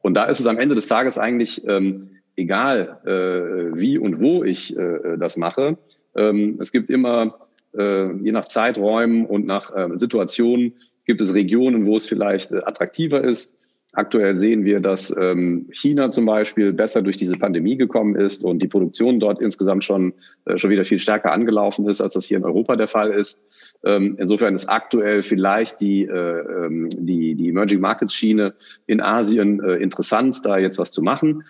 Und 0.00 0.14
da 0.14 0.24
ist 0.24 0.40
es 0.40 0.46
am 0.48 0.58
Ende 0.58 0.74
des 0.74 0.88
Tages 0.88 1.18
eigentlich 1.18 1.64
ähm, 1.68 2.10
egal, 2.34 2.98
äh, 3.04 3.78
wie 3.78 3.96
und 3.96 4.20
wo 4.20 4.42
ich 4.42 4.76
äh, 4.76 5.16
das 5.18 5.36
mache. 5.36 5.78
Ähm, 6.16 6.58
es 6.60 6.72
gibt 6.72 6.90
immer 6.90 7.38
äh, 7.78 8.12
je 8.14 8.32
nach 8.32 8.48
Zeiträumen 8.48 9.24
und 9.24 9.46
nach 9.46 9.72
äh, 9.76 9.96
Situationen 9.96 10.74
gibt 11.06 11.20
es 11.20 11.34
Regionen, 11.34 11.86
wo 11.86 11.96
es 11.96 12.08
vielleicht 12.08 12.50
äh, 12.50 12.58
attraktiver 12.64 13.22
ist, 13.22 13.56
Aktuell 13.92 14.36
sehen 14.36 14.64
wir, 14.64 14.80
dass 14.80 15.14
ähm, 15.18 15.66
China 15.70 16.10
zum 16.10 16.26
Beispiel 16.26 16.74
besser 16.74 17.00
durch 17.00 17.16
diese 17.16 17.36
Pandemie 17.36 17.76
gekommen 17.76 18.16
ist 18.16 18.44
und 18.44 18.60
die 18.60 18.68
Produktion 18.68 19.18
dort 19.18 19.40
insgesamt 19.40 19.82
schon, 19.82 20.12
äh, 20.44 20.58
schon 20.58 20.68
wieder 20.68 20.84
viel 20.84 20.98
stärker 20.98 21.32
angelaufen 21.32 21.88
ist, 21.88 22.02
als 22.02 22.12
das 22.12 22.26
hier 22.26 22.36
in 22.36 22.44
Europa 22.44 22.76
der 22.76 22.86
Fall 22.86 23.10
ist. 23.10 23.42
Ähm, 23.84 24.16
insofern 24.18 24.54
ist 24.54 24.68
aktuell 24.68 25.22
vielleicht 25.22 25.80
die, 25.80 26.02
äh, 26.02 26.66
ähm, 26.66 26.90
die, 26.90 27.34
die 27.34 27.48
Emerging 27.48 27.80
Markets 27.80 28.12
Schiene 28.12 28.54
in 28.86 29.00
Asien 29.00 29.60
äh, 29.64 29.76
interessant, 29.76 30.44
da 30.44 30.58
jetzt 30.58 30.78
was 30.78 30.92
zu 30.92 31.02
machen. 31.02 31.44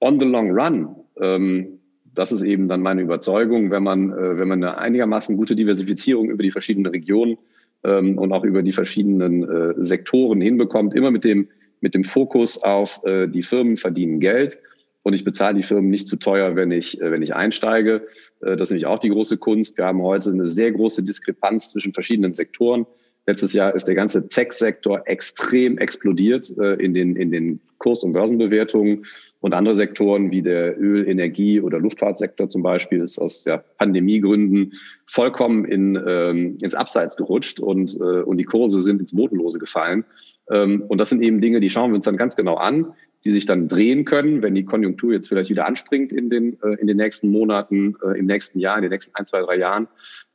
On 0.00 0.18
the 0.18 0.26
long 0.26 0.58
run, 0.58 0.96
ähm, 1.20 1.80
das 2.14 2.32
ist 2.32 2.42
eben 2.42 2.66
dann 2.66 2.80
meine 2.80 3.02
Überzeugung, 3.02 3.70
wenn 3.70 3.82
man, 3.82 4.10
äh, 4.10 4.38
wenn 4.38 4.48
man 4.48 4.64
eine 4.64 4.78
einigermaßen 4.78 5.36
gute 5.36 5.54
Diversifizierung 5.54 6.30
über 6.30 6.42
die 6.42 6.50
verschiedenen 6.50 6.86
Regionen 6.86 7.36
ähm, 7.82 8.16
und 8.16 8.32
auch 8.32 8.44
über 8.44 8.62
die 8.62 8.72
verschiedenen 8.72 9.42
äh, 9.42 9.74
Sektoren 9.76 10.40
hinbekommt, 10.40 10.94
immer 10.94 11.10
mit 11.10 11.24
dem 11.24 11.48
mit 11.84 11.94
dem 11.94 12.02
Fokus 12.02 12.62
auf 12.62 13.04
äh, 13.04 13.28
die 13.28 13.42
Firmen 13.42 13.76
verdienen 13.76 14.18
Geld 14.18 14.56
und 15.02 15.12
ich 15.12 15.22
bezahle 15.22 15.54
die 15.54 15.62
Firmen 15.62 15.90
nicht 15.90 16.08
zu 16.08 16.16
teuer, 16.16 16.56
wenn 16.56 16.72
ich, 16.72 16.98
äh, 16.98 17.10
wenn 17.12 17.20
ich 17.20 17.34
einsteige. 17.34 18.06
Äh, 18.40 18.56
das 18.56 18.68
ist 18.68 18.70
nämlich 18.70 18.86
auch 18.86 18.98
die 18.98 19.10
große 19.10 19.36
Kunst. 19.36 19.76
Wir 19.76 19.84
haben 19.84 20.00
heute 20.00 20.30
eine 20.30 20.46
sehr 20.46 20.72
große 20.72 21.02
Diskrepanz 21.02 21.70
zwischen 21.72 21.92
verschiedenen 21.92 22.32
Sektoren. 22.32 22.86
Letztes 23.26 23.52
Jahr 23.52 23.74
ist 23.74 23.86
der 23.86 23.94
ganze 23.94 24.28
Tech-Sektor 24.28 25.02
extrem 25.06 25.76
explodiert 25.76 26.50
äh, 26.58 26.74
in, 26.74 26.94
den, 26.94 27.16
in 27.16 27.30
den 27.30 27.60
Kurs- 27.76 28.02
und 28.02 28.14
Börsenbewertungen. 28.14 29.04
Und 29.40 29.52
andere 29.52 29.74
Sektoren 29.74 30.30
wie 30.30 30.40
der 30.40 30.80
Öl-, 30.80 31.06
Energie- 31.06 31.60
oder 31.60 31.78
Luftfahrtsektor 31.80 32.48
zum 32.48 32.62
Beispiel 32.62 33.02
ist 33.02 33.18
aus 33.18 33.44
ja, 33.44 33.58
Pandemiegründen 33.76 34.72
vollkommen 35.04 35.66
in, 35.66 36.02
ähm, 36.06 36.56
ins 36.62 36.74
Abseits 36.74 37.16
gerutscht 37.16 37.60
und, 37.60 37.94
äh, 38.00 38.22
und 38.22 38.38
die 38.38 38.44
Kurse 38.44 38.80
sind 38.80 39.00
ins 39.00 39.14
Bodenlose 39.14 39.58
gefallen. 39.58 40.06
Ähm, 40.50 40.82
und 40.88 41.00
das 41.00 41.08
sind 41.08 41.22
eben 41.22 41.40
Dinge, 41.40 41.60
die 41.60 41.70
schauen 41.70 41.90
wir 41.90 41.96
uns 41.96 42.04
dann 42.04 42.16
ganz 42.16 42.36
genau 42.36 42.56
an, 42.56 42.94
die 43.24 43.30
sich 43.30 43.46
dann 43.46 43.68
drehen 43.68 44.04
können, 44.04 44.42
wenn 44.42 44.54
die 44.54 44.64
Konjunktur 44.64 45.12
jetzt 45.12 45.28
vielleicht 45.28 45.48
wieder 45.48 45.66
anspringt 45.66 46.12
in 46.12 46.28
den, 46.28 46.58
äh, 46.62 46.74
in 46.74 46.86
den 46.86 46.98
nächsten 46.98 47.30
Monaten, 47.30 47.96
äh, 48.04 48.18
im 48.18 48.26
nächsten 48.26 48.58
Jahr, 48.58 48.76
in 48.76 48.82
den 48.82 48.90
nächsten 48.90 49.14
ein, 49.14 49.24
zwei, 49.24 49.40
drei 49.40 49.56
Jahren. 49.56 49.88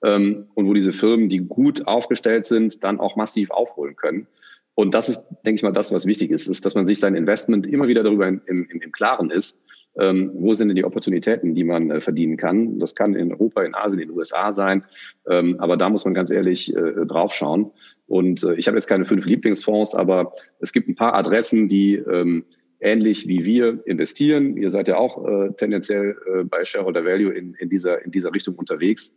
Ähm, 0.03 0.47
und 0.55 0.67
wo 0.67 0.73
diese 0.73 0.93
Firmen, 0.93 1.29
die 1.29 1.39
gut 1.39 1.87
aufgestellt 1.87 2.45
sind, 2.45 2.83
dann 2.83 2.99
auch 2.99 3.15
massiv 3.15 3.51
aufholen 3.51 3.95
können. 3.95 4.27
Und 4.73 4.93
das 4.93 5.09
ist, 5.09 5.27
denke 5.45 5.57
ich 5.57 5.63
mal, 5.63 5.73
das, 5.73 5.91
was 5.91 6.05
wichtig 6.05 6.31
ist, 6.31 6.47
ist, 6.47 6.65
dass 6.65 6.73
man 6.73 6.87
sich 6.87 6.99
sein 6.99 7.13
Investment 7.13 7.67
immer 7.67 7.87
wieder 7.87 8.01
darüber 8.01 8.27
im, 8.27 8.41
im, 8.47 8.67
im 8.69 8.91
Klaren 8.91 9.29
ist, 9.29 9.61
ähm, 9.99 10.31
wo 10.33 10.53
sind 10.53 10.69
denn 10.69 10.75
die 10.75 10.85
Opportunitäten, 10.85 11.55
die 11.55 11.63
man 11.63 11.91
äh, 11.91 12.01
verdienen 12.01 12.37
kann. 12.37 12.79
Das 12.79 12.95
kann 12.95 13.15
in 13.15 13.31
Europa, 13.31 13.63
in 13.63 13.75
Asien, 13.75 14.01
in 14.01 14.09
den 14.09 14.17
USA 14.17 14.51
sein, 14.51 14.83
ähm, 15.29 15.57
aber 15.59 15.77
da 15.77 15.89
muss 15.89 16.05
man 16.05 16.13
ganz 16.13 16.31
ehrlich 16.31 16.75
äh, 16.75 17.05
draufschauen. 17.05 17.71
Und 18.07 18.43
äh, 18.43 18.55
ich 18.55 18.67
habe 18.67 18.77
jetzt 18.77 18.87
keine 18.87 19.05
fünf 19.05 19.25
Lieblingsfonds, 19.25 19.95
aber 19.95 20.33
es 20.59 20.73
gibt 20.73 20.87
ein 20.87 20.95
paar 20.95 21.13
Adressen, 21.13 21.67
die 21.67 21.95
ähm, 21.95 22.45
ähnlich 22.79 23.27
wie 23.27 23.45
wir 23.45 23.79
investieren. 23.85 24.57
Ihr 24.57 24.71
seid 24.71 24.87
ja 24.87 24.97
auch 24.97 25.25
äh, 25.27 25.51
tendenziell 25.53 26.15
äh, 26.25 26.43
bei 26.43 26.63
Shareholder 26.63 27.05
Value 27.05 27.33
in, 27.33 27.53
in, 27.55 27.69
dieser, 27.69 28.03
in 28.03 28.11
dieser 28.11 28.33
Richtung 28.33 28.55
unterwegs. 28.55 29.13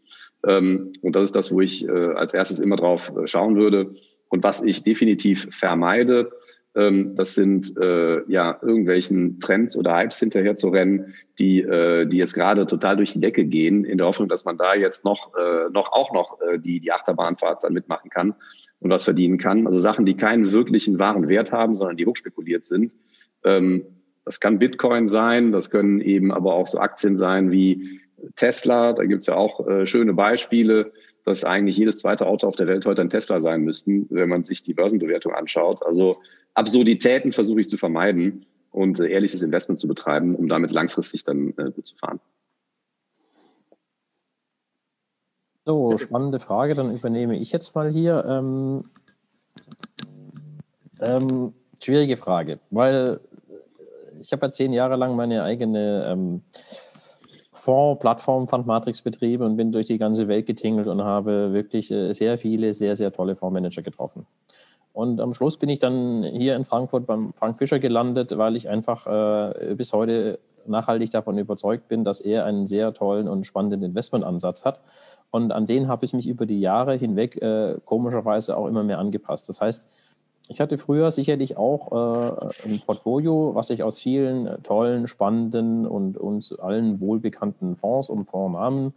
Ähm, 0.46 0.92
und 1.00 1.16
das 1.16 1.24
ist 1.24 1.36
das, 1.36 1.52
wo 1.52 1.60
ich 1.60 1.86
äh, 1.86 1.90
als 1.90 2.34
erstes 2.34 2.58
immer 2.58 2.76
drauf 2.76 3.12
äh, 3.16 3.26
schauen 3.26 3.56
würde. 3.56 3.92
Und 4.28 4.42
was 4.42 4.62
ich 4.62 4.82
definitiv 4.82 5.48
vermeide, 5.50 6.32
ähm, 6.74 7.14
das 7.16 7.34
sind 7.34 7.76
äh, 7.78 8.22
ja 8.30 8.58
irgendwelchen 8.62 9.40
Trends 9.40 9.76
oder 9.76 9.96
Hypes 9.96 10.18
hinterher 10.18 10.56
zu 10.56 10.68
rennen, 10.68 11.14
die, 11.38 11.60
äh, 11.60 12.06
die 12.06 12.16
jetzt 12.16 12.34
gerade 12.34 12.66
total 12.66 12.96
durch 12.96 13.12
die 13.12 13.20
Decke 13.20 13.44
gehen, 13.44 13.84
in 13.84 13.98
der 13.98 14.06
Hoffnung, 14.06 14.28
dass 14.28 14.44
man 14.44 14.56
da 14.56 14.74
jetzt 14.74 15.04
noch, 15.04 15.32
äh, 15.36 15.70
noch 15.70 15.92
auch 15.92 16.12
noch 16.12 16.40
äh, 16.40 16.58
die, 16.58 16.80
die 16.80 16.92
Achterbahnfahrt 16.92 17.64
dann 17.64 17.74
mitmachen 17.74 18.10
kann 18.10 18.34
und 18.80 18.90
was 18.90 19.04
verdienen 19.04 19.38
kann. 19.38 19.66
Also 19.66 19.78
Sachen, 19.80 20.06
die 20.06 20.16
keinen 20.16 20.50
wirklichen 20.52 20.98
wahren 20.98 21.28
Wert 21.28 21.52
haben, 21.52 21.74
sondern 21.74 21.96
die 21.96 22.06
hochspekuliert 22.06 22.64
sind. 22.64 22.94
Ähm, 23.44 23.84
das 24.24 24.40
kann 24.40 24.58
Bitcoin 24.58 25.08
sein, 25.08 25.52
das 25.52 25.70
können 25.70 26.00
eben 26.00 26.32
aber 26.32 26.54
auch 26.54 26.66
so 26.66 26.78
Aktien 26.78 27.18
sein 27.18 27.50
wie 27.50 28.00
Tesla. 28.36 28.92
Da 28.92 29.04
gibt's 29.04 29.26
ja 29.26 29.34
auch 29.34 29.66
äh, 29.66 29.84
schöne 29.84 30.14
Beispiele 30.14 30.92
dass 31.24 31.44
eigentlich 31.44 31.76
jedes 31.76 31.98
zweite 31.98 32.26
Auto 32.26 32.46
auf 32.46 32.56
der 32.56 32.66
Welt 32.66 32.84
heute 32.86 33.02
ein 33.02 33.10
Tesla 33.10 33.40
sein 33.40 33.62
müssten, 33.62 34.06
wenn 34.10 34.28
man 34.28 34.42
sich 34.42 34.62
die 34.62 34.74
Börsenbewertung 34.74 35.32
anschaut. 35.32 35.84
Also 35.84 36.18
Absurditäten 36.54 37.32
versuche 37.32 37.60
ich 37.60 37.68
zu 37.68 37.76
vermeiden 37.76 38.46
und 38.70 38.98
äh, 39.00 39.08
ehrliches 39.08 39.42
Investment 39.42 39.78
zu 39.78 39.88
betreiben, 39.88 40.34
um 40.34 40.48
damit 40.48 40.70
langfristig 40.70 41.24
dann 41.24 41.54
äh, 41.56 41.70
gut 41.70 41.86
zu 41.86 41.96
fahren. 41.96 42.20
So, 45.64 45.96
spannende 45.96 46.40
Frage, 46.40 46.74
dann 46.74 46.92
übernehme 46.92 47.38
ich 47.38 47.52
jetzt 47.52 47.74
mal 47.76 47.90
hier. 47.90 48.24
Ähm, 48.26 48.84
ähm, 51.00 51.52
schwierige 51.80 52.16
Frage, 52.16 52.58
weil 52.70 53.20
ich 54.20 54.32
habe 54.32 54.46
ja 54.46 54.52
zehn 54.52 54.72
Jahre 54.72 54.96
lang 54.96 55.14
meine 55.16 55.42
eigene 55.44 56.06
ähm, 56.08 56.42
Fonds-Plattform 57.53 58.48
Fundmatrix 58.48 59.03
betrieben 59.03 59.44
und 59.44 59.57
bin 59.57 59.72
durch 59.72 59.86
die 59.86 59.98
ganze 59.98 60.26
Welt 60.26 60.46
getingelt 60.46 60.88
und 60.88 61.03
habe 61.03 61.53
wirklich 61.53 61.90
äh, 61.90 62.12
sehr 62.14 62.38
viele, 62.38 62.72
sehr, 62.72 62.96
sehr 62.96 63.12
tolle 63.12 63.36
Fondsmanager 63.36 63.82
getroffen. 63.82 64.26
Und 64.92 65.20
am 65.20 65.32
Schluss 65.32 65.59
bin 65.59 65.68
ich 65.68 65.78
dann 65.78 66.22
hier 66.22 66.57
in 66.57 66.64
Frankfurt 66.64 67.07
beim 67.07 67.32
Frank 67.34 67.59
Fischer 67.59 67.78
gelandet, 67.78 68.36
weil 68.36 68.57
ich 68.57 68.68
einfach 68.68 69.07
äh, 69.07 69.74
bis 69.74 69.92
heute 69.92 70.38
nachhaltig 70.66 71.11
davon 71.11 71.38
überzeugt 71.38 71.88
bin, 71.88 72.05
dass 72.05 72.20
er 72.20 72.44
einen 72.44 72.66
sehr 72.66 72.92
tollen 72.94 73.28
und 73.28 73.46
spannenden 73.46 73.82
Investmentansatz 73.82 74.64
hat. 74.64 74.80
Und 75.30 75.50
an 75.50 75.66
den 75.66 75.88
habe 75.88 76.05
ich 76.05 76.12
mich 76.12 76.28
über 76.28 76.46
die 76.46 76.61
Jahre 76.61 76.94
hinweg 76.94 77.40
äh, 77.40 77.76
komischerweise 77.84 78.57
auch 78.57 78.66
immer 78.66 78.84
mehr 78.84 78.98
angepasst. 78.98 79.48
Das 79.48 79.61
heißt, 79.61 79.86
ich 80.53 80.61
hatte 80.61 80.76
früher 80.76 81.11
sicherlich 81.11 81.57
auch 81.57 81.92
äh, 81.92 82.68
ein 82.68 82.80
Portfolio, 82.84 83.55
was 83.55 83.68
sich 83.68 83.82
aus 83.82 83.98
vielen 83.98 84.46
äh, 84.46 84.59
tollen, 84.59 85.07
spannenden 85.07 85.86
und 85.86 86.18
uns 86.18 86.53
allen 86.53 87.00
wohlbekannten 87.00 87.74
Fonds 87.74 88.11
und 88.11 88.26
Fondsnamen 88.26 88.92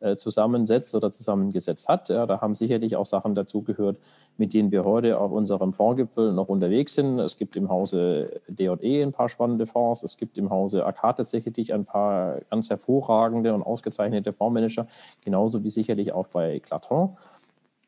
äh, 0.00 0.16
zusammensetzt 0.16 0.96
oder 0.96 1.12
zusammengesetzt 1.12 1.88
hat. 1.88 2.08
Ja, 2.08 2.26
da 2.26 2.40
haben 2.40 2.56
sicherlich 2.56 2.96
auch 2.96 3.06
Sachen 3.06 3.36
dazugehört, 3.36 3.98
mit 4.36 4.52
denen 4.52 4.72
wir 4.72 4.84
heute 4.84 5.20
auf 5.20 5.30
unserem 5.30 5.72
Fondsgipfel 5.72 6.32
noch 6.32 6.48
unterwegs 6.48 6.94
sind. 6.94 7.20
Es 7.20 7.36
gibt 7.36 7.54
im 7.54 7.68
Hause 7.68 8.40
DE 8.48 9.02
ein 9.02 9.12
paar 9.12 9.28
spannende 9.28 9.66
Fonds. 9.66 10.02
Es 10.02 10.16
gibt 10.16 10.36
im 10.38 10.50
Hause 10.50 10.84
AK 10.84 11.16
tatsächlich 11.16 11.72
ein 11.72 11.84
paar 11.84 12.40
ganz 12.50 12.68
hervorragende 12.68 13.54
und 13.54 13.62
ausgezeichnete 13.62 14.32
Fondsmanager, 14.32 14.88
genauso 15.24 15.62
wie 15.62 15.70
sicherlich 15.70 16.12
auch 16.12 16.26
bei 16.26 16.58
Claton. 16.58 17.16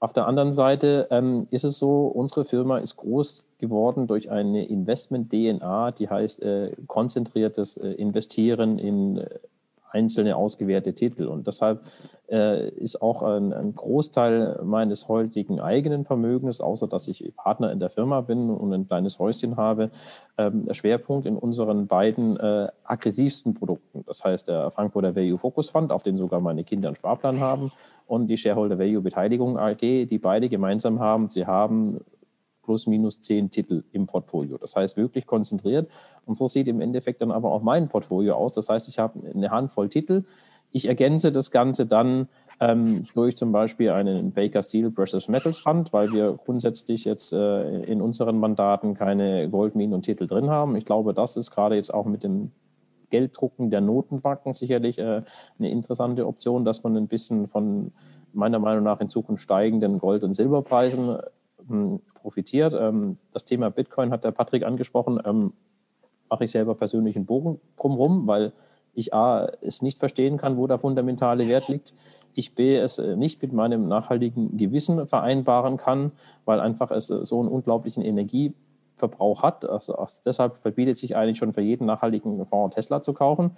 Auf 0.00 0.12
der 0.12 0.26
anderen 0.26 0.52
Seite 0.52 1.08
ähm, 1.10 1.48
ist 1.50 1.64
es 1.64 1.78
so, 1.78 2.06
unsere 2.06 2.44
Firma 2.44 2.78
ist 2.78 2.96
groß 2.96 3.44
geworden 3.58 4.06
durch 4.06 4.30
eine 4.30 4.64
Investment-DNA, 4.66 5.90
die 5.90 6.08
heißt 6.08 6.42
äh, 6.42 6.76
konzentriertes 6.86 7.76
äh, 7.78 7.90
Investieren 7.92 8.78
in 8.78 9.18
äh, 9.18 9.28
einzelne 9.90 10.36
ausgewählte 10.36 10.94
Titel. 10.94 11.26
Und 11.26 11.46
deshalb 11.46 11.82
äh, 12.30 12.68
ist 12.70 13.00
auch 13.00 13.22
ein, 13.22 13.52
ein, 13.52 13.74
Großteil 13.74 14.60
meines 14.64 15.08
heutigen 15.08 15.60
eigenen 15.60 16.04
Vermögens, 16.04 16.60
außer 16.60 16.86
dass 16.86 17.08
ich 17.08 17.32
Partner 17.36 17.72
in 17.72 17.80
der 17.80 17.90
Firma 17.90 18.20
bin 18.20 18.50
und 18.50 18.72
ein 18.72 18.86
kleines 18.86 19.18
Häuschen 19.18 19.56
habe, 19.56 19.90
ähm, 20.36 20.66
der 20.66 20.74
Schwerpunkt 20.74 21.26
in 21.26 21.36
unseren 21.36 21.86
beiden 21.86 22.38
äh, 22.38 22.68
aggressivsten 22.84 23.54
Produkten. 23.54 24.04
Das 24.06 24.24
heißt, 24.24 24.48
der 24.48 24.70
Frankfurter 24.70 25.16
Value 25.16 25.38
Focus 25.38 25.70
Fund, 25.70 25.92
auf 25.92 26.02
den 26.02 26.16
sogar 26.16 26.40
meine 26.40 26.64
Kinder 26.64 26.88
einen 26.88 26.96
Sparplan 26.96 27.40
haben, 27.40 27.72
und 28.06 28.28
die 28.28 28.38
Shareholder 28.38 28.78
Value 28.78 29.02
Beteiligung 29.02 29.58
AG, 29.58 29.80
die 29.80 30.18
beide 30.18 30.48
gemeinsam 30.48 30.98
haben, 30.98 31.28
sie 31.28 31.46
haben 31.46 32.00
plus 32.68 32.86
minus 32.86 33.22
zehn 33.22 33.50
Titel 33.50 33.82
im 33.92 34.06
Portfolio. 34.06 34.58
Das 34.58 34.76
heißt, 34.76 34.98
wirklich 34.98 35.26
konzentriert. 35.26 35.90
Und 36.26 36.34
so 36.34 36.48
sieht 36.48 36.68
im 36.68 36.82
Endeffekt 36.82 37.22
dann 37.22 37.30
aber 37.30 37.50
auch 37.50 37.62
mein 37.62 37.88
Portfolio 37.88 38.34
aus. 38.34 38.52
Das 38.52 38.68
heißt, 38.68 38.90
ich 38.90 38.98
habe 38.98 39.18
eine 39.34 39.50
Handvoll 39.50 39.88
Titel. 39.88 40.24
Ich 40.70 40.86
ergänze 40.86 41.32
das 41.32 41.50
Ganze 41.50 41.86
dann 41.86 42.28
ähm, 42.60 43.06
durch 43.14 43.38
zum 43.38 43.52
Beispiel 43.52 43.88
einen 43.88 44.32
Baker 44.32 44.62
Steel 44.62 44.90
Precious 44.90 45.28
Metals 45.28 45.60
Fund, 45.60 45.94
weil 45.94 46.12
wir 46.12 46.38
grundsätzlich 46.44 47.06
jetzt 47.06 47.32
äh, 47.32 47.84
in 47.84 48.02
unseren 48.02 48.38
Mandaten 48.38 48.92
keine 48.92 49.48
Goldminen 49.48 49.94
und 49.94 50.02
Titel 50.02 50.26
drin 50.26 50.50
haben. 50.50 50.76
Ich 50.76 50.84
glaube, 50.84 51.14
das 51.14 51.38
ist 51.38 51.50
gerade 51.50 51.74
jetzt 51.74 51.94
auch 51.94 52.04
mit 52.04 52.22
dem 52.22 52.50
Gelddrucken 53.08 53.70
der 53.70 53.80
Notenbanken 53.80 54.52
sicherlich 54.52 54.98
äh, 54.98 55.22
eine 55.58 55.70
interessante 55.70 56.26
Option, 56.26 56.66
dass 56.66 56.82
man 56.82 56.98
ein 56.98 57.08
bisschen 57.08 57.46
von 57.46 57.92
meiner 58.34 58.58
Meinung 58.58 58.84
nach 58.84 59.00
in 59.00 59.08
Zukunft 59.08 59.42
steigenden 59.42 59.98
Gold- 59.98 60.22
und 60.22 60.34
Silberpreisen 60.34 61.16
ähm, 61.70 62.00
profitiert. 62.20 62.74
Ähm, 62.78 63.18
das 63.32 63.44
Thema 63.44 63.70
Bitcoin 63.70 64.10
hat 64.10 64.24
der 64.24 64.32
Patrick 64.32 64.64
angesprochen. 64.64 65.20
Ähm, 65.24 65.52
mache 66.30 66.44
ich 66.44 66.50
selber 66.50 66.74
persönlich 66.74 67.16
einen 67.16 67.26
Bogen 67.26 67.60
drumherum, 67.76 68.26
weil 68.26 68.52
ich 68.94 69.14
A, 69.14 69.48
es 69.60 69.82
nicht 69.82 69.98
verstehen 69.98 70.36
kann, 70.36 70.56
wo 70.56 70.66
der 70.66 70.78
fundamentale 70.78 71.48
Wert 71.48 71.68
liegt. 71.68 71.94
Ich 72.34 72.54
B, 72.54 72.76
es 72.76 72.98
äh, 72.98 73.16
nicht 73.16 73.40
mit 73.42 73.52
meinem 73.52 73.88
nachhaltigen 73.88 74.56
Gewissen 74.56 75.06
vereinbaren 75.06 75.76
kann, 75.76 76.12
weil 76.44 76.60
einfach 76.60 76.90
es 76.90 77.10
äh, 77.10 77.24
so 77.24 77.40
einen 77.40 77.48
unglaublichen 77.48 78.02
Energieverbrauch 78.02 79.42
hat. 79.42 79.64
Also, 79.64 79.94
also 79.94 80.20
deshalb 80.24 80.56
verbietet 80.56 80.96
sich 80.96 81.16
eigentlich 81.16 81.38
schon 81.38 81.52
für 81.52 81.62
jeden 81.62 81.86
nachhaltigen 81.86 82.44
Fonds 82.46 82.74
Tesla 82.74 83.00
zu 83.00 83.12
kaufen. 83.12 83.52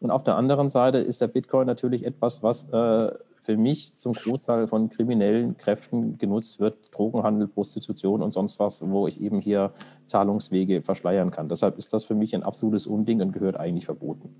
Und 0.00 0.10
auf 0.10 0.22
der 0.22 0.36
anderen 0.36 0.68
Seite 0.68 0.98
ist 0.98 1.20
der 1.20 1.28
Bitcoin 1.28 1.66
natürlich 1.66 2.04
etwas, 2.04 2.42
was 2.42 2.68
äh, 2.70 3.12
für 3.42 3.56
mich 3.56 3.94
zum 3.94 4.12
Großteil 4.12 4.68
von 4.68 4.88
kriminellen 4.88 5.56
Kräften 5.56 6.16
genutzt 6.16 6.60
wird, 6.60 6.76
Drogenhandel, 6.92 7.48
Prostitution 7.48 8.22
und 8.22 8.30
sonst 8.30 8.60
was, 8.60 8.88
wo 8.88 9.08
ich 9.08 9.20
eben 9.20 9.40
hier 9.40 9.72
Zahlungswege 10.06 10.80
verschleiern 10.80 11.32
kann. 11.32 11.48
Deshalb 11.48 11.76
ist 11.76 11.92
das 11.92 12.04
für 12.04 12.14
mich 12.14 12.36
ein 12.36 12.44
absolutes 12.44 12.86
Unding 12.86 13.20
und 13.20 13.32
gehört 13.32 13.56
eigentlich 13.58 13.84
verboten. 13.84 14.32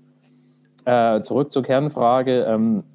Äh, 0.85 1.21
zurück 1.21 1.51
zur 1.51 1.63
Kernfrage. 1.63 2.45
Ähm, 2.45 2.85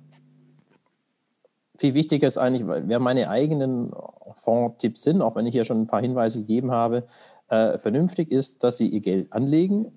viel 1.77 1.93
wichtiger 1.93 2.27
ist 2.27 2.39
eigentlich, 2.39 2.67
wer 2.67 3.01
meine 3.01 3.29
eigenen 3.29 3.93
Fondstipps 4.33 5.03
sind, 5.03 5.21
auch 5.21 5.37
wenn 5.37 5.47
ich 5.47 5.53
hier 5.53 5.67
schon 5.67 5.83
ein 5.83 5.87
paar 5.87 6.01
Hinweise 6.01 6.41
gegeben 6.41 6.71
habe, 6.71 7.05
äh, 7.51 7.77
vernünftig 7.77 8.33
ist, 8.33 8.65
dass 8.65 8.79
Sie 8.79 8.89
Ihr 8.89 9.01
Geld 9.01 9.31
anlegen, 9.35 9.93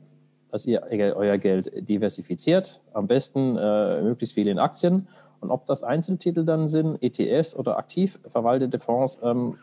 dass 0.51 0.65
ihr 0.65 0.83
euer 0.91 1.37
Geld 1.37 1.71
diversifiziert, 1.87 2.81
am 2.91 3.07
besten 3.07 3.57
äh, 3.57 4.01
möglichst 4.01 4.35
viel 4.35 4.49
in 4.49 4.59
Aktien 4.59 5.07
und 5.41 5.51
ob 5.51 5.65
das 5.65 5.83
Einzeltitel 5.83 6.45
dann 6.45 6.67
sind, 6.67 7.01
ETFs 7.01 7.55
oder 7.55 7.77
aktiv 7.77 8.19
verwaltete 8.29 8.79
Fonds, 8.79 9.19
ähm, 9.23 9.57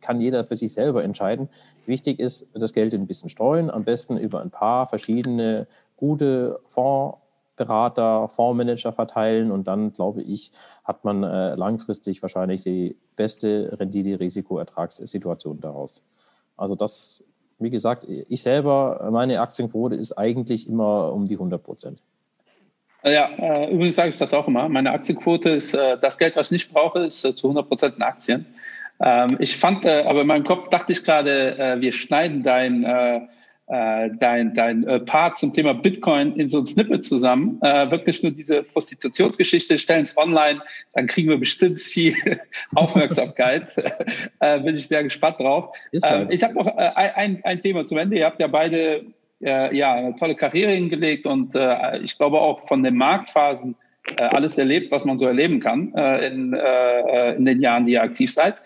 kann 0.00 0.20
jeder 0.20 0.44
für 0.44 0.56
sich 0.56 0.72
selber 0.72 1.04
entscheiden. 1.04 1.48
Wichtig 1.86 2.18
ist, 2.18 2.48
das 2.54 2.72
Geld 2.72 2.94
ein 2.94 3.06
bisschen 3.06 3.28
streuen, 3.28 3.70
am 3.70 3.84
besten 3.84 4.16
über 4.16 4.40
ein 4.40 4.50
paar 4.50 4.86
verschiedene 4.86 5.66
gute 5.96 6.60
Fondsberater, 6.66 8.28
Fondsmanager 8.28 8.92
verteilen 8.92 9.50
und 9.50 9.66
dann, 9.66 9.92
glaube 9.92 10.22
ich, 10.22 10.52
hat 10.84 11.04
man 11.04 11.22
äh, 11.22 11.54
langfristig 11.54 12.20
wahrscheinlich 12.22 12.62
die 12.62 12.96
beste 13.16 13.76
Rendite-Risiko-Ertragssituation 13.78 15.60
daraus. 15.60 16.02
Also 16.56 16.74
das, 16.74 17.24
wie 17.58 17.70
gesagt, 17.70 18.04
ich 18.08 18.42
selber, 18.42 19.08
meine 19.10 19.40
Aktienquote 19.40 19.94
ist 19.94 20.12
eigentlich 20.12 20.68
immer 20.68 21.12
um 21.12 21.26
die 21.26 21.34
100 21.34 21.62
Prozent. 21.62 22.02
Ja, 23.04 23.30
äh, 23.36 23.72
übrigens 23.72 23.96
sage 23.96 24.10
ich 24.10 24.18
das 24.18 24.32
auch 24.32 24.46
immer. 24.46 24.68
Meine 24.68 24.92
Aktienquote 24.92 25.50
ist, 25.50 25.74
äh, 25.74 25.98
das 26.00 26.18
Geld, 26.18 26.36
was 26.36 26.48
ich 26.48 26.52
nicht 26.52 26.72
brauche, 26.72 27.00
ist 27.00 27.24
äh, 27.24 27.34
zu 27.34 27.48
100 27.48 27.68
Prozent 27.68 27.96
in 27.96 28.02
Aktien. 28.02 28.46
Ähm, 29.02 29.36
ich 29.40 29.56
fand, 29.56 29.84
äh, 29.84 30.04
aber 30.06 30.20
in 30.20 30.28
meinem 30.28 30.44
Kopf 30.44 30.68
dachte 30.68 30.92
ich 30.92 31.04
gerade, 31.04 31.58
äh, 31.58 31.80
wir 31.80 31.92
schneiden 31.92 32.42
dein, 32.42 32.84
äh, 32.84 33.20
dein, 34.18 34.52
dein 34.54 35.04
Part 35.06 35.38
zum 35.38 35.54
Thema 35.54 35.72
Bitcoin 35.72 36.36
in 36.36 36.48
so 36.48 36.58
ein 36.58 36.66
Snippet 36.66 37.04
zusammen. 37.04 37.58
wirklich 37.62 38.22
nur 38.22 38.32
diese 38.32 38.62
Prostitutionsgeschichte, 38.64 39.78
stellen 39.78 40.02
es 40.02 40.14
online, 40.18 40.60
dann 40.92 41.06
kriegen 41.06 41.30
wir 41.30 41.38
bestimmt 41.38 41.80
viel 41.80 42.14
Aufmerksamkeit. 42.74 43.74
bin 44.40 44.76
ich 44.76 44.88
sehr 44.88 45.04
gespannt 45.04 45.38
drauf. 45.38 45.74
Ähm, 45.92 46.26
ich 46.28 46.42
habe 46.42 46.52
noch 46.54 46.66
ein, 46.66 47.40
ein 47.44 47.62
Thema 47.62 47.86
zum 47.86 47.96
Ende. 47.96 48.18
Ihr 48.18 48.26
habt 48.26 48.40
ja 48.40 48.46
beide 48.46 49.06
äh, 49.42 49.74
ja, 49.76 49.94
eine 49.94 50.14
tolle 50.16 50.34
Karriere 50.34 50.72
hingelegt 50.72 51.26
und 51.26 51.54
äh, 51.54 51.98
ich 51.98 52.16
glaube 52.16 52.40
auch 52.40 52.66
von 52.66 52.82
den 52.82 52.96
Marktphasen 52.96 53.74
äh, 54.16 54.24
alles 54.24 54.58
erlebt, 54.58 54.90
was 54.90 55.04
man 55.04 55.18
so 55.18 55.26
erleben 55.26 55.60
kann 55.60 55.92
äh, 55.94 56.26
in, 56.26 56.52
äh, 56.52 57.34
in 57.34 57.44
den 57.44 57.60
Jahren, 57.60 57.86
die 57.86 57.92
ihr 57.92 58.02
aktiv 58.02 58.32
seid. 58.32 58.56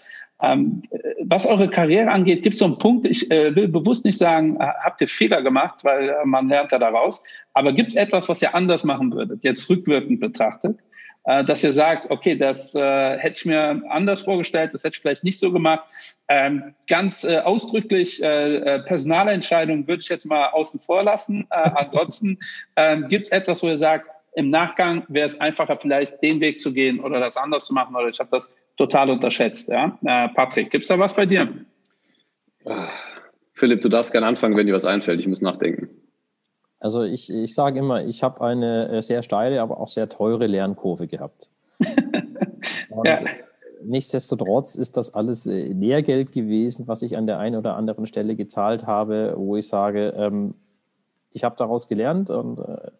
Ähm, 0.43 0.81
was 1.24 1.47
eure 1.47 1.68
Karriere 1.68 2.11
angeht, 2.11 2.43
gibt 2.43 2.55
es 2.55 2.59
so 2.59 2.66
einen 2.66 2.79
Punkt, 2.79 3.07
ich 3.07 3.31
äh, 3.31 3.57
will 3.57 3.68
bewusst 3.68 4.05
nicht 4.05 4.18
sagen, 4.18 4.59
habt 4.59 5.01
ihr 5.01 5.09
Fehler 5.09 5.41
gemacht, 5.43 5.83
weil 5.83 6.14
man 6.24 6.49
lernt 6.49 6.72
ja 6.72 6.79
daraus, 6.79 7.22
aber 7.55 7.72
gibt 7.72 7.89
es 7.89 7.95
etwas, 7.95 8.29
was 8.29 8.43
ihr 8.43 8.55
anders 8.55 8.85
machen 8.85 9.12
würdet, 9.12 9.45
jetzt 9.45 9.68
rückwirkend 9.70 10.20
betrachtet? 10.20 10.79
Äh, 11.27 11.45
dass 11.45 11.64
ihr 11.64 11.72
sagt, 11.72 12.11
okay, 12.11 12.37
das 12.37 12.74
äh, 12.74 13.18
hätte 13.18 13.35
ich 13.37 13.47
mir 13.47 13.83
anders 13.89 14.22
vorgestellt, 14.22 14.72
das 14.72 14.85
hätte 14.85 14.95
ich 14.95 15.01
vielleicht 15.01 15.24
nicht 15.24 15.41
so 15.41 15.51
gemacht. 15.51 15.83
Ähm, 16.29 16.72
ganz 16.89 17.24
äh, 17.24 17.39
ausdrücklich 17.39 18.22
äh, 18.22 18.57
äh 18.57 18.79
Personalentscheidungen 18.85 19.89
würde 19.89 20.03
ich 20.03 20.09
jetzt 20.09 20.24
mal 20.24 20.47
außen 20.51 20.81
vor 20.81 21.03
lassen. 21.03 21.47
Äh, 21.51 21.70
ansonsten 21.74 22.39
ähm, 22.77 23.09
gibt 23.09 23.27
es 23.27 23.33
etwas, 23.33 23.62
wo 23.62 23.66
ihr 23.66 23.77
sagt, 23.77 24.09
im 24.37 24.51
Nachgang 24.51 25.03
wäre 25.09 25.27
es 25.27 25.41
einfacher, 25.41 25.77
vielleicht 25.77 26.22
den 26.22 26.41
Weg 26.41 26.61
zu 26.61 26.72
gehen 26.72 27.01
oder 27.01 27.18
das 27.18 27.37
anders 27.37 27.66
zu 27.66 27.74
machen 27.74 27.97
oder 27.97 28.09
ich 28.09 28.20
habe 28.20 28.31
das 28.31 28.57
total 28.77 29.11
unterschätzt. 29.11 29.68
Ja? 29.68 29.99
Äh, 30.05 30.29
Patrick, 30.29 30.70
gibt 30.70 30.85
es 30.85 30.89
da 30.89 30.99
was 30.99 31.14
bei 31.14 31.27
dir? 31.27 31.49
Philipp, 33.55 33.81
du 33.81 33.89
darfst 33.89 34.12
gerne 34.12 34.27
anfangen, 34.27 34.57
wenn 34.57 34.66
dir 34.66 34.74
was 34.74 34.85
einfällt. 34.85 35.18
Ich 35.20 35.27
muss 35.27 35.41
nachdenken. 35.41 35.89
Also 36.79 37.03
ich, 37.03 37.31
ich 37.31 37.55
sage 37.55 37.79
immer, 37.79 38.05
ich 38.05 38.22
habe 38.22 38.41
eine 38.43 38.89
äh, 38.89 39.03
sehr 39.03 39.22
steile, 39.22 39.62
aber 39.62 39.81
auch 39.81 39.89
sehr 39.89 40.09
teure 40.09 40.47
Lernkurve 40.47 41.07
gehabt. 41.07 41.51
ja. 43.05 43.18
Nichtsdestotrotz 43.83 44.74
ist 44.74 44.97
das 44.97 45.14
alles 45.14 45.47
äh, 45.47 45.68
Lehrgeld 45.68 46.33
gewesen, 46.33 46.89
was 46.89 47.03
ich 47.03 47.16
an 47.16 47.27
der 47.27 47.39
einen 47.39 47.57
oder 47.57 47.77
anderen 47.77 48.07
Stelle 48.07 48.37
gezahlt 48.37 48.87
habe, 48.87 49.35
wo 49.37 49.57
ich 49.57 49.68
sage, 49.68 50.09
ähm, 50.16 50.55
ich 51.31 51.45
habe 51.45 51.57
daraus 51.57 51.89
gelernt 51.89 52.31
und 52.31 52.59
äh, 52.59 52.91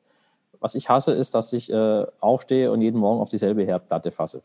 was 0.61 0.75
ich 0.75 0.89
hasse, 0.89 1.13
ist, 1.13 1.35
dass 1.35 1.53
ich 1.53 1.71
äh, 1.73 2.07
aufstehe 2.21 2.73
und 2.73 2.81
jeden 2.83 2.99
Morgen 2.99 3.21
auf 3.21 3.29
dieselbe 3.29 3.65
Herdplatte 3.65 4.11
fasse. 4.11 4.43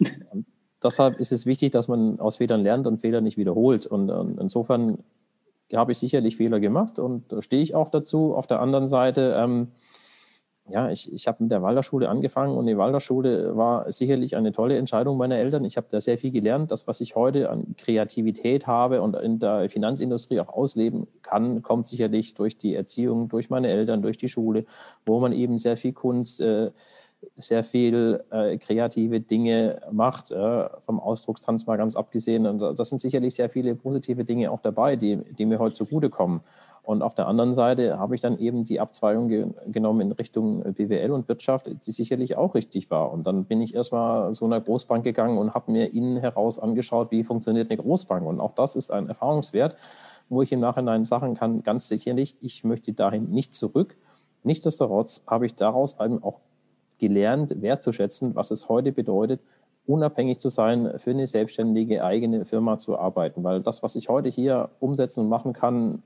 deshalb 0.84 1.18
ist 1.18 1.32
es 1.32 1.46
wichtig, 1.46 1.72
dass 1.72 1.88
man 1.88 2.20
aus 2.20 2.36
Fehlern 2.36 2.62
lernt 2.62 2.86
und 2.86 3.00
Fehler 3.00 3.20
nicht 3.20 3.36
wiederholt. 3.36 3.86
Und, 3.86 4.10
und 4.10 4.38
insofern 4.40 4.98
habe 5.72 5.92
ich 5.92 5.98
sicherlich 5.98 6.36
Fehler 6.36 6.60
gemacht 6.60 6.98
und 6.98 7.32
da 7.32 7.42
stehe 7.42 7.62
ich 7.62 7.74
auch 7.74 7.90
dazu. 7.90 8.34
Auf 8.34 8.46
der 8.46 8.60
anderen 8.60 8.86
Seite, 8.86 9.34
ähm, 9.38 9.68
ja, 10.66 10.90
ich, 10.90 11.12
ich 11.12 11.28
habe 11.28 11.42
mit 11.42 11.52
der 11.52 11.62
Waldorfschule 11.62 12.08
angefangen 12.08 12.56
und 12.56 12.66
die 12.66 12.78
Waldorfschule 12.78 13.54
war 13.54 13.90
sicherlich 13.92 14.34
eine 14.34 14.52
tolle 14.52 14.78
Entscheidung 14.78 15.18
meiner 15.18 15.36
Eltern. 15.36 15.64
Ich 15.64 15.76
habe 15.76 15.88
da 15.90 16.00
sehr 16.00 16.16
viel 16.16 16.30
gelernt. 16.30 16.70
Das, 16.70 16.86
was 16.86 17.02
ich 17.02 17.16
heute 17.16 17.50
an 17.50 17.74
Kreativität 17.76 18.66
habe 18.66 19.02
und 19.02 19.14
in 19.14 19.38
der 19.38 19.68
Finanzindustrie 19.68 20.40
auch 20.40 20.48
ausleben 20.48 21.06
kann, 21.20 21.60
kommt 21.60 21.86
sicherlich 21.86 22.32
durch 22.32 22.56
die 22.56 22.74
Erziehung, 22.74 23.28
durch 23.28 23.50
meine 23.50 23.68
Eltern, 23.68 24.00
durch 24.00 24.16
die 24.16 24.30
Schule, 24.30 24.64
wo 25.04 25.20
man 25.20 25.32
eben 25.32 25.58
sehr 25.58 25.76
viel 25.76 25.92
Kunst, 25.92 26.40
äh, 26.40 26.70
sehr 27.36 27.64
viel 27.64 28.22
äh, 28.30 28.56
kreative 28.58 29.20
Dinge 29.20 29.80
macht, 29.90 30.30
äh, 30.30 30.68
vom 30.80 31.00
Ausdruckstanz 31.00 31.66
mal 31.66 31.76
ganz 31.76 31.96
abgesehen. 31.96 32.46
Und 32.46 32.78
das 32.78 32.88
sind 32.88 32.98
sicherlich 32.98 33.34
sehr 33.34 33.48
viele 33.48 33.74
positive 33.74 34.24
Dinge 34.24 34.50
auch 34.50 34.60
dabei, 34.60 34.96
die, 34.96 35.16
die 35.16 35.46
mir 35.46 35.58
heute 35.58 35.74
zugutekommen. 35.74 36.40
Und 36.84 37.00
auf 37.00 37.14
der 37.14 37.28
anderen 37.28 37.54
Seite 37.54 37.98
habe 37.98 38.14
ich 38.14 38.20
dann 38.20 38.38
eben 38.38 38.66
die 38.66 38.78
Abzweigung 38.78 39.28
ge 39.28 39.46
genommen 39.68 40.02
in 40.02 40.12
Richtung 40.12 40.62
BWL 40.74 41.12
und 41.12 41.28
Wirtschaft, 41.28 41.66
die 41.66 41.90
sicherlich 41.90 42.36
auch 42.36 42.54
richtig 42.54 42.90
war. 42.90 43.10
Und 43.10 43.26
dann 43.26 43.46
bin 43.46 43.62
ich 43.62 43.74
erstmal 43.74 44.34
zu 44.34 44.44
einer 44.44 44.60
Großbank 44.60 45.02
gegangen 45.02 45.38
und 45.38 45.54
habe 45.54 45.72
mir 45.72 45.94
innen 45.94 46.18
heraus 46.18 46.58
angeschaut, 46.58 47.10
wie 47.10 47.24
funktioniert 47.24 47.70
eine 47.70 47.82
Großbank. 47.82 48.26
Und 48.26 48.38
auch 48.38 48.54
das 48.54 48.76
ist 48.76 48.90
ein 48.90 49.08
Erfahrungswert, 49.08 49.76
wo 50.28 50.42
ich 50.42 50.52
im 50.52 50.60
Nachhinein 50.60 51.04
sagen 51.04 51.34
kann, 51.34 51.62
ganz 51.62 51.88
sicherlich, 51.88 52.36
ich 52.40 52.64
möchte 52.64 52.92
dahin 52.92 53.30
nicht 53.30 53.54
zurück. 53.54 53.96
Nichtsdestotrotz 54.42 55.24
habe 55.26 55.46
ich 55.46 55.54
daraus 55.54 55.98
eben 56.00 56.22
auch 56.22 56.40
gelernt, 56.98 57.60
wertzuschätzen, 57.60 58.34
was 58.34 58.50
es 58.50 58.68
heute 58.68 58.92
bedeutet, 58.92 59.40
unabhängig 59.86 60.38
zu 60.38 60.48
sein, 60.48 60.92
für 60.98 61.10
eine 61.10 61.26
selbstständige 61.26 62.04
eigene 62.04 62.44
Firma 62.44 62.78
zu 62.78 62.98
arbeiten. 62.98 63.44
Weil 63.44 63.60
das, 63.60 63.82
was 63.82 63.96
ich 63.96 64.08
heute 64.08 64.28
hier 64.28 64.70
umsetzen 64.80 65.20
und 65.20 65.28
machen 65.28 65.52
kann, 65.52 66.02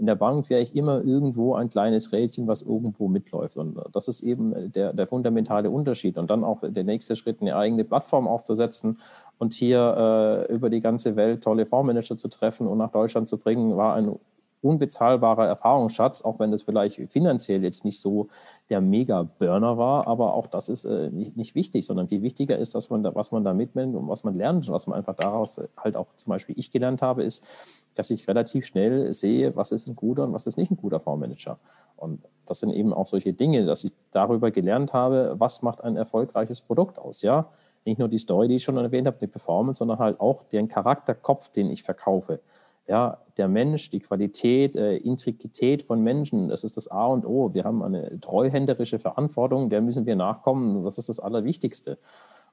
in 0.00 0.06
der 0.06 0.14
Bank 0.14 0.48
wäre 0.48 0.62
ich 0.62 0.74
immer 0.74 1.04
irgendwo 1.04 1.54
ein 1.54 1.68
kleines 1.68 2.10
Rädchen, 2.10 2.46
was 2.46 2.62
irgendwo 2.62 3.06
mitläuft. 3.06 3.58
Und 3.58 3.78
das 3.92 4.08
ist 4.08 4.22
eben 4.22 4.72
der, 4.72 4.94
der 4.94 5.06
fundamentale 5.06 5.70
Unterschied. 5.70 6.16
Und 6.16 6.30
dann 6.30 6.42
auch 6.42 6.60
der 6.62 6.84
nächste 6.84 7.16
Schritt, 7.16 7.42
eine 7.42 7.54
eigene 7.54 7.84
Plattform 7.84 8.26
aufzusetzen 8.26 8.96
und 9.38 9.52
hier 9.52 10.46
äh, 10.48 10.54
über 10.54 10.70
die 10.70 10.80
ganze 10.80 11.16
Welt 11.16 11.44
tolle 11.44 11.66
Fondsmanager 11.66 12.16
zu 12.16 12.28
treffen 12.28 12.66
und 12.66 12.78
nach 12.78 12.90
Deutschland 12.90 13.28
zu 13.28 13.36
bringen, 13.36 13.76
war 13.76 13.94
ein 13.94 14.16
unbezahlbarer 14.62 15.46
Erfahrungsschatz, 15.46 16.22
auch 16.22 16.38
wenn 16.38 16.50
das 16.50 16.62
vielleicht 16.62 17.10
finanziell 17.10 17.62
jetzt 17.62 17.84
nicht 17.84 18.00
so 18.00 18.28
der 18.68 18.80
Mega-Burner 18.80 19.78
war, 19.78 20.06
aber 20.06 20.34
auch 20.34 20.46
das 20.46 20.68
ist 20.68 20.84
äh, 20.84 21.10
nicht, 21.10 21.36
nicht, 21.36 21.54
wichtig, 21.54 21.86
sondern 21.86 22.08
viel 22.08 22.22
wichtiger 22.22 22.58
ist, 22.58 22.74
dass 22.74 22.90
man 22.90 23.02
da, 23.02 23.14
was 23.14 23.32
man 23.32 23.42
da 23.42 23.54
mitnimmt 23.54 23.96
und 23.96 24.08
was 24.08 24.22
man 24.22 24.34
lernt 24.34 24.68
und 24.68 24.74
was 24.74 24.86
man 24.86 24.98
einfach 24.98 25.16
daraus 25.16 25.58
äh, 25.58 25.68
halt 25.76 25.96
auch 25.96 26.12
zum 26.14 26.30
Beispiel 26.30 26.58
ich 26.58 26.70
gelernt 26.70 27.00
habe, 27.00 27.22
ist, 27.22 27.46
dass 27.94 28.10
ich 28.10 28.28
relativ 28.28 28.66
schnell 28.66 29.12
sehe, 29.14 29.56
was 29.56 29.72
ist 29.72 29.86
ein 29.86 29.96
guter 29.96 30.24
und 30.24 30.32
was 30.32 30.46
ist 30.46 30.56
nicht 30.56 30.70
ein 30.70 30.76
guter 30.76 31.00
Fondsmanager. 31.00 31.58
Und 31.96 32.22
das 32.46 32.60
sind 32.60 32.70
eben 32.70 32.92
auch 32.92 33.06
solche 33.06 33.32
Dinge, 33.32 33.66
dass 33.66 33.84
ich 33.84 33.92
darüber 34.10 34.50
gelernt 34.50 34.92
habe, 34.92 35.34
was 35.38 35.62
macht 35.62 35.82
ein 35.82 35.96
erfolgreiches 35.96 36.60
Produkt 36.60 36.98
aus, 36.98 37.22
ja. 37.22 37.48
Nicht 37.86 37.98
nur 37.98 38.08
die 38.08 38.18
Story, 38.18 38.46
die 38.46 38.56
ich 38.56 38.62
schon 38.62 38.76
erwähnt 38.76 39.06
habe, 39.06 39.16
die 39.18 39.26
Performance, 39.26 39.78
sondern 39.78 39.98
halt 39.98 40.20
auch 40.20 40.42
den 40.44 40.68
Charakterkopf, 40.68 41.48
den 41.48 41.70
ich 41.70 41.82
verkaufe 41.82 42.40
ja, 42.90 43.18
der 43.36 43.46
Mensch, 43.46 43.90
die 43.90 44.00
Qualität, 44.00 44.74
äh, 44.74 44.96
Integrität 44.96 45.84
von 45.84 46.02
Menschen, 46.02 46.48
das 46.48 46.64
ist 46.64 46.76
das 46.76 46.88
A 46.88 47.06
und 47.06 47.24
O. 47.24 47.54
Wir 47.54 47.62
haben 47.62 47.84
eine 47.84 48.18
treuhänderische 48.18 48.98
Verantwortung, 48.98 49.70
der 49.70 49.80
müssen 49.80 50.06
wir 50.06 50.16
nachkommen. 50.16 50.82
Das 50.82 50.98
ist 50.98 51.08
das 51.08 51.20
Allerwichtigste. 51.20 51.98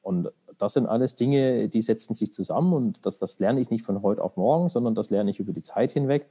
Und 0.03 0.29
das 0.59 0.73
sind 0.73 0.85
alles 0.85 1.15
Dinge, 1.15 1.69
die 1.69 1.81
setzen 1.81 2.13
sich 2.13 2.31
zusammen 2.31 2.73
und 2.73 3.03
das, 3.03 3.17
das 3.17 3.39
lerne 3.39 3.59
ich 3.61 3.71
nicht 3.71 3.83
von 3.83 4.03
heute 4.03 4.23
auf 4.23 4.37
morgen, 4.37 4.69
sondern 4.69 4.93
das 4.93 5.09
lerne 5.09 5.31
ich 5.31 5.39
über 5.39 5.53
die 5.53 5.63
Zeit 5.63 5.91
hinweg. 5.91 6.27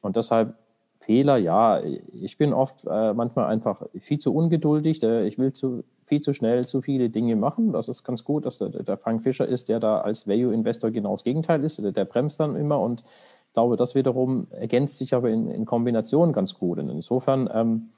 Und 0.00 0.16
deshalb 0.16 0.56
Fehler, 0.98 1.36
ja, 1.36 1.80
ich 1.80 2.38
bin 2.38 2.52
oft 2.52 2.84
äh, 2.90 3.14
manchmal 3.14 3.46
einfach 3.46 3.86
viel 4.00 4.18
zu 4.18 4.34
ungeduldig. 4.34 5.00
Ich 5.00 5.38
will 5.38 5.52
zu, 5.52 5.84
viel 6.08 6.20
zu 6.20 6.32
schnell 6.32 6.66
zu 6.66 6.82
viele 6.82 7.10
Dinge 7.10 7.36
machen. 7.36 7.72
Das 7.72 7.88
ist 7.88 8.02
ganz 8.02 8.24
gut, 8.24 8.44
dass 8.44 8.58
der, 8.58 8.70
der 8.70 8.96
Frank 8.96 9.22
Fischer 9.22 9.46
ist, 9.46 9.68
der 9.68 9.78
da 9.78 10.00
als 10.00 10.26
Value 10.26 10.52
Investor 10.52 10.90
genau 10.90 11.12
das 11.12 11.22
Gegenteil 11.22 11.62
ist. 11.62 11.78
Der, 11.78 11.92
der 11.92 12.04
bremst 12.04 12.40
dann 12.40 12.56
immer 12.56 12.80
und 12.80 13.02
ich 13.46 13.52
glaube, 13.52 13.76
das 13.76 13.94
wiederum 13.94 14.48
ergänzt 14.50 14.98
sich 14.98 15.14
aber 15.14 15.30
in, 15.30 15.50
in 15.50 15.64
Kombination 15.64 16.32
ganz 16.32 16.54
gut. 16.54 16.78
Und 16.78 16.90
insofern, 16.90 17.48
ähm, 17.52 17.90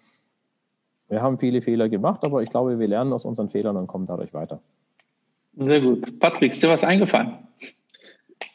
Wir 1.09 1.23
haben 1.23 1.39
viele 1.39 1.61
Fehler 1.61 1.89
gemacht, 1.89 2.21
aber 2.25 2.41
ich 2.45 2.51
glaube, 2.51 2.79
wir 2.79 2.87
lernen 2.87 3.13
aus 3.13 3.25
unseren 3.25 3.49
Fehlern 3.49 3.77
und 3.77 3.89
kommen 3.89 4.07
dadurch 4.07 4.33
weiter. 4.33 4.61
Sehr 5.59 5.81
gut. 5.81 6.21
Patrick, 6.21 6.53
ist 6.53 6.63
dir 6.63 6.71
was 6.71 6.85
eingefallen? 6.85 7.33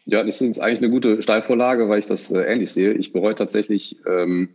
Ja, 0.06 0.24
das 0.24 0.39
ist 0.39 0.60
eigentlich 0.60 0.80
eine 0.80 0.89
gute 0.89 1.22
Steilvorlage, 1.22 1.89
weil 1.89 1.99
ich 1.99 2.06
das 2.06 2.32
äh, 2.32 2.43
ähnlich 2.43 2.72
sehe. 2.72 2.93
Ich 2.93 3.12
bereue 3.12 3.36
tatsächlich 3.36 3.97
ähm, 4.08 4.49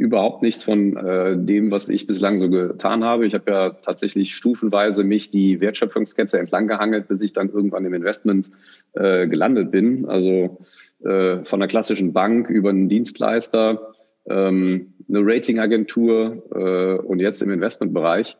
überhaupt 0.00 0.40
nichts 0.40 0.64
von 0.64 0.96
äh, 0.96 1.36
dem, 1.36 1.70
was 1.70 1.90
ich 1.90 2.06
bislang 2.06 2.38
so 2.38 2.48
getan 2.48 3.04
habe. 3.04 3.26
Ich 3.26 3.34
habe 3.34 3.50
ja 3.50 3.70
tatsächlich 3.70 4.34
stufenweise 4.34 5.04
mich 5.04 5.28
die 5.28 5.60
Wertschöpfungskette 5.60 6.38
entlang 6.38 6.68
gehangelt, 6.68 7.06
bis 7.06 7.20
ich 7.20 7.34
dann 7.34 7.50
irgendwann 7.50 7.84
im 7.84 7.92
Investment 7.92 8.50
äh, 8.94 9.28
gelandet 9.28 9.70
bin. 9.70 10.06
Also 10.06 10.64
äh, 11.04 11.44
von 11.44 11.60
der 11.60 11.68
klassischen 11.68 12.14
Bank 12.14 12.48
über 12.48 12.70
einen 12.70 12.88
Dienstleister, 12.88 13.92
ähm, 14.26 14.94
eine 15.06 15.20
Ratingagentur 15.20 16.44
äh, 16.54 17.06
und 17.06 17.20
jetzt 17.20 17.42
im 17.42 17.50
Investmentbereich. 17.50 18.38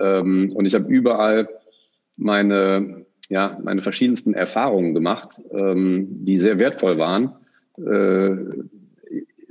Ähm, 0.00 0.52
und 0.54 0.66
ich 0.66 0.74
habe 0.76 0.88
überall 0.88 1.48
meine, 2.16 3.06
ja, 3.28 3.58
meine 3.64 3.82
verschiedensten 3.82 4.34
Erfahrungen 4.34 4.94
gemacht, 4.94 5.40
ähm, 5.50 6.06
die 6.24 6.38
sehr 6.38 6.60
wertvoll 6.60 6.96
waren. 6.96 7.32
Äh, 7.76 8.36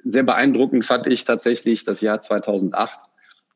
sehr 0.03 0.23
beeindruckend 0.23 0.85
fand 0.85 1.07
ich 1.07 1.23
tatsächlich 1.23 1.83
das 1.83 2.01
Jahr 2.01 2.21
2008, 2.21 2.99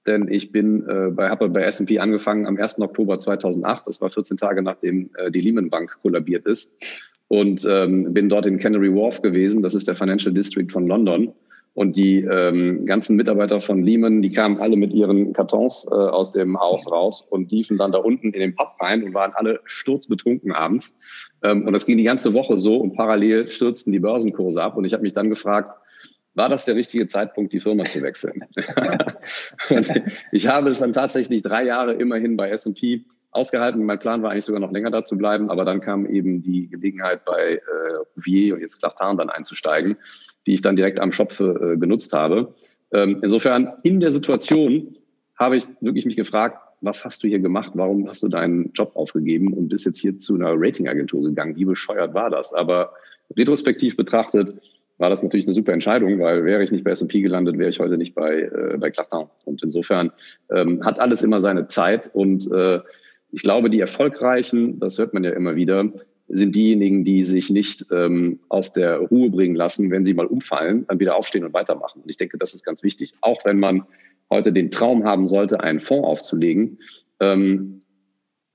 denn 0.08 0.28
ich 0.30 0.52
bin 0.52 0.88
äh, 0.88 1.10
bei, 1.12 1.30
habe 1.30 1.50
bei 1.50 1.64
S&P 1.64 2.00
angefangen 2.00 2.46
am 2.46 2.58
1. 2.58 2.80
Oktober 2.80 3.18
2008. 3.18 3.88
Das 3.88 4.02
war 4.02 4.10
14 4.10 4.38
Tage 4.38 4.62
nachdem 4.62 5.10
äh, 5.18 5.32
die 5.32 5.41
Lehman 5.41 5.70
Bank 5.70 5.98
kollabiert 6.02 6.46
ist 6.46 6.76
und 7.28 7.66
ähm, 7.70 8.14
bin 8.14 8.30
dort 8.30 8.46
in 8.46 8.60
Canary 8.60 8.93
Wharf 8.93 9.22
gewesen. 9.22 9.64
Das 9.64 9.74
ist 9.74 9.88
der 9.88 9.96
Financial 9.96 10.34
District 10.34 10.68
von 10.72 10.88
London. 10.88 11.34
Und 11.74 11.98
die 11.98 12.22
ähm, 12.22 12.86
ganzen 12.86 13.18
Mitarbeiter 13.18 13.60
von 13.60 13.84
Lehman, 13.84 14.22
die 14.22 14.32
kamen 14.32 14.60
alle 14.60 14.78
mit 14.78 14.93
ihren 14.93 15.34
Kartons 15.34 15.86
äh, 15.91 15.93
aus 15.93 16.32
dem 16.32 16.58
Haus 16.58 16.89
raus 16.89 17.28
und 17.30 17.52
liefen 17.52 17.78
dann 17.78 17.91
da 17.91 17.98
unten 17.98 18.32
in 18.32 18.39
den 18.39 18.56
Pub 18.56 18.78
rein 18.80 19.04
und 19.04 19.14
waren 19.14 19.34
alle 19.36 19.60
sturzbetrunken 19.66 20.54
abends. 20.54 20.96
Ähm, 21.43 21.68
und 21.68 21.74
das 21.74 21.86
ging 21.86 21.98
die 21.98 22.06
ganze 22.06 22.34
Woche 22.34 22.58
so 22.58 22.78
und 22.78 22.93
parallel 22.93 23.52
stürzten 23.52 23.91
die 23.91 24.00
Börsenkurse 24.00 24.64
ab. 24.64 24.78
Und 24.78 24.86
ich 24.86 24.93
habe 24.93 25.04
mich 25.04 25.12
dann 25.12 25.30
gefragt, 25.30 25.78
war 26.36 26.49
das 26.49 26.65
der 26.65 26.75
richtige 26.75 27.07
Zeitpunkt, 27.07 27.53
die 27.53 27.59
Firma 27.59 27.86
zu 27.86 28.01
wechseln? 28.01 28.43
ich 30.31 30.47
habe 30.47 30.69
es 30.69 30.79
dann 30.79 30.93
tatsächlich 30.93 31.41
drei 31.41 31.63
Jahre 31.63 31.93
immerhin 31.93 32.38
bei 32.38 32.49
S&P 32.49 33.05
ausgehalten. 33.31 33.83
Mein 33.86 33.99
Plan 33.99 34.21
war 34.21 34.31
eigentlich 34.31 34.45
sogar 34.45 34.61
noch 34.61 34.71
länger 34.71 34.91
da 34.91 35.03
zu 35.03 35.17
bleiben, 35.17 35.49
aber 35.49 35.65
dann 35.65 35.81
kam 35.81 36.05
eben 36.05 36.41
die 36.41 36.67
Gelegenheit 36.69 37.25
bei 37.25 37.55
äh, 37.55 37.61
Rouvier 38.15 38.55
und 38.55 38.61
jetzt 38.61 38.79
Clartin 38.79 39.17
dann 39.17 39.29
einzusteigen, 39.29 39.97
die 40.45 40.53
ich 40.53 40.61
dann 40.61 40.75
direkt 40.75 40.99
am 40.99 41.11
Shop 41.11 41.38
äh, 41.39 41.77
genutzt 41.77 42.13
habe. 42.13 42.53
Ähm, 42.91 43.19
insofern 43.23 43.73
in 43.83 43.99
der 43.99 44.11
Situation 44.11 44.97
habe 45.38 45.57
ich 45.57 45.65
wirklich 45.81 46.05
mich 46.05 46.15
gefragt, 46.15 46.59
was 46.81 47.03
hast 47.03 47.23
du 47.23 47.27
hier 47.27 47.39
gemacht? 47.39 47.71
Warum 47.73 48.07
hast 48.07 48.23
du 48.23 48.27
deinen 48.27 48.71
Job 48.73 48.95
aufgegeben 48.95 49.53
und 49.53 49.69
bist 49.69 49.86
jetzt 49.86 49.99
hier 49.99 50.17
zu 50.17 50.36
einer 50.36 50.53
Ratingagentur 50.55 51.23
gegangen? 51.23 51.55
Wie 51.55 51.65
bescheuert 51.65 52.13
war 52.13 52.29
das? 52.29 52.53
Aber 52.53 52.93
retrospektiv 53.36 53.97
betrachtet 53.97 54.53
war 54.98 55.10
das 55.10 55.22
natürlich 55.22 55.46
eine 55.46 55.54
super 55.54 55.74
Entscheidung, 55.74 56.20
weil 56.20 56.46
wäre 56.46 56.64
ich 56.64 56.72
nicht 56.72 56.84
bei 56.84 56.91
S&P 56.91 57.22
gelandet, 57.22 57.58
wäre 57.58 57.70
ich 57.70 57.80
heute 57.80 57.98
nicht 57.98 58.16
bei, 58.16 58.43
äh, 58.43 58.78
bei 58.78 58.91
Clartin. 58.91 59.28
Und 59.43 59.62
insofern 59.64 60.12
ähm, 60.50 60.84
hat 60.86 61.00
alles 61.00 61.22
immer 61.22 61.41
seine 61.41 61.68
Zeit 61.68 62.10
und 62.14 62.50
äh, 62.52 62.80
ich 63.32 63.41
glaube, 63.41 63.70
die 63.70 63.82
Erfolgreichen, 63.82 64.80
das 64.80 64.98
hört 64.98 65.14
man 65.14 65.26
ja 65.26 65.32
immer 65.32 65.56
wieder, 65.56 65.91
sind 66.30 66.56
diejenigen, 66.56 67.04
die 67.04 67.24
sich 67.24 67.50
nicht 67.50 67.86
ähm, 67.91 68.39
aus 68.48 68.72
der 68.72 68.98
Ruhe 68.98 69.30
bringen 69.30 69.56
lassen, 69.56 69.91
wenn 69.91 70.06
sie 70.06 70.14
mal 70.14 70.26
umfallen, 70.26 70.86
dann 70.88 71.00
wieder 71.00 71.16
aufstehen 71.18 71.43
und 71.43 71.54
weitermachen. 71.54 72.02
Und 72.02 72.10
ich 72.10 72.18
denke, 72.18 72.38
das 72.38 72.56
ist 72.56 72.64
ganz 72.64 72.82
wichtig. 72.82 73.14
Auch 73.22 73.43
wenn 73.43 73.60
man 73.60 73.84
heute 74.30 74.54
den 74.54 74.72
Traum 74.72 75.04
haben 75.04 75.28
sollte, 75.28 75.60
einen 75.60 75.82
Fonds 75.82 76.08
aufzulegen, 76.08 76.80
ähm, 77.20 77.80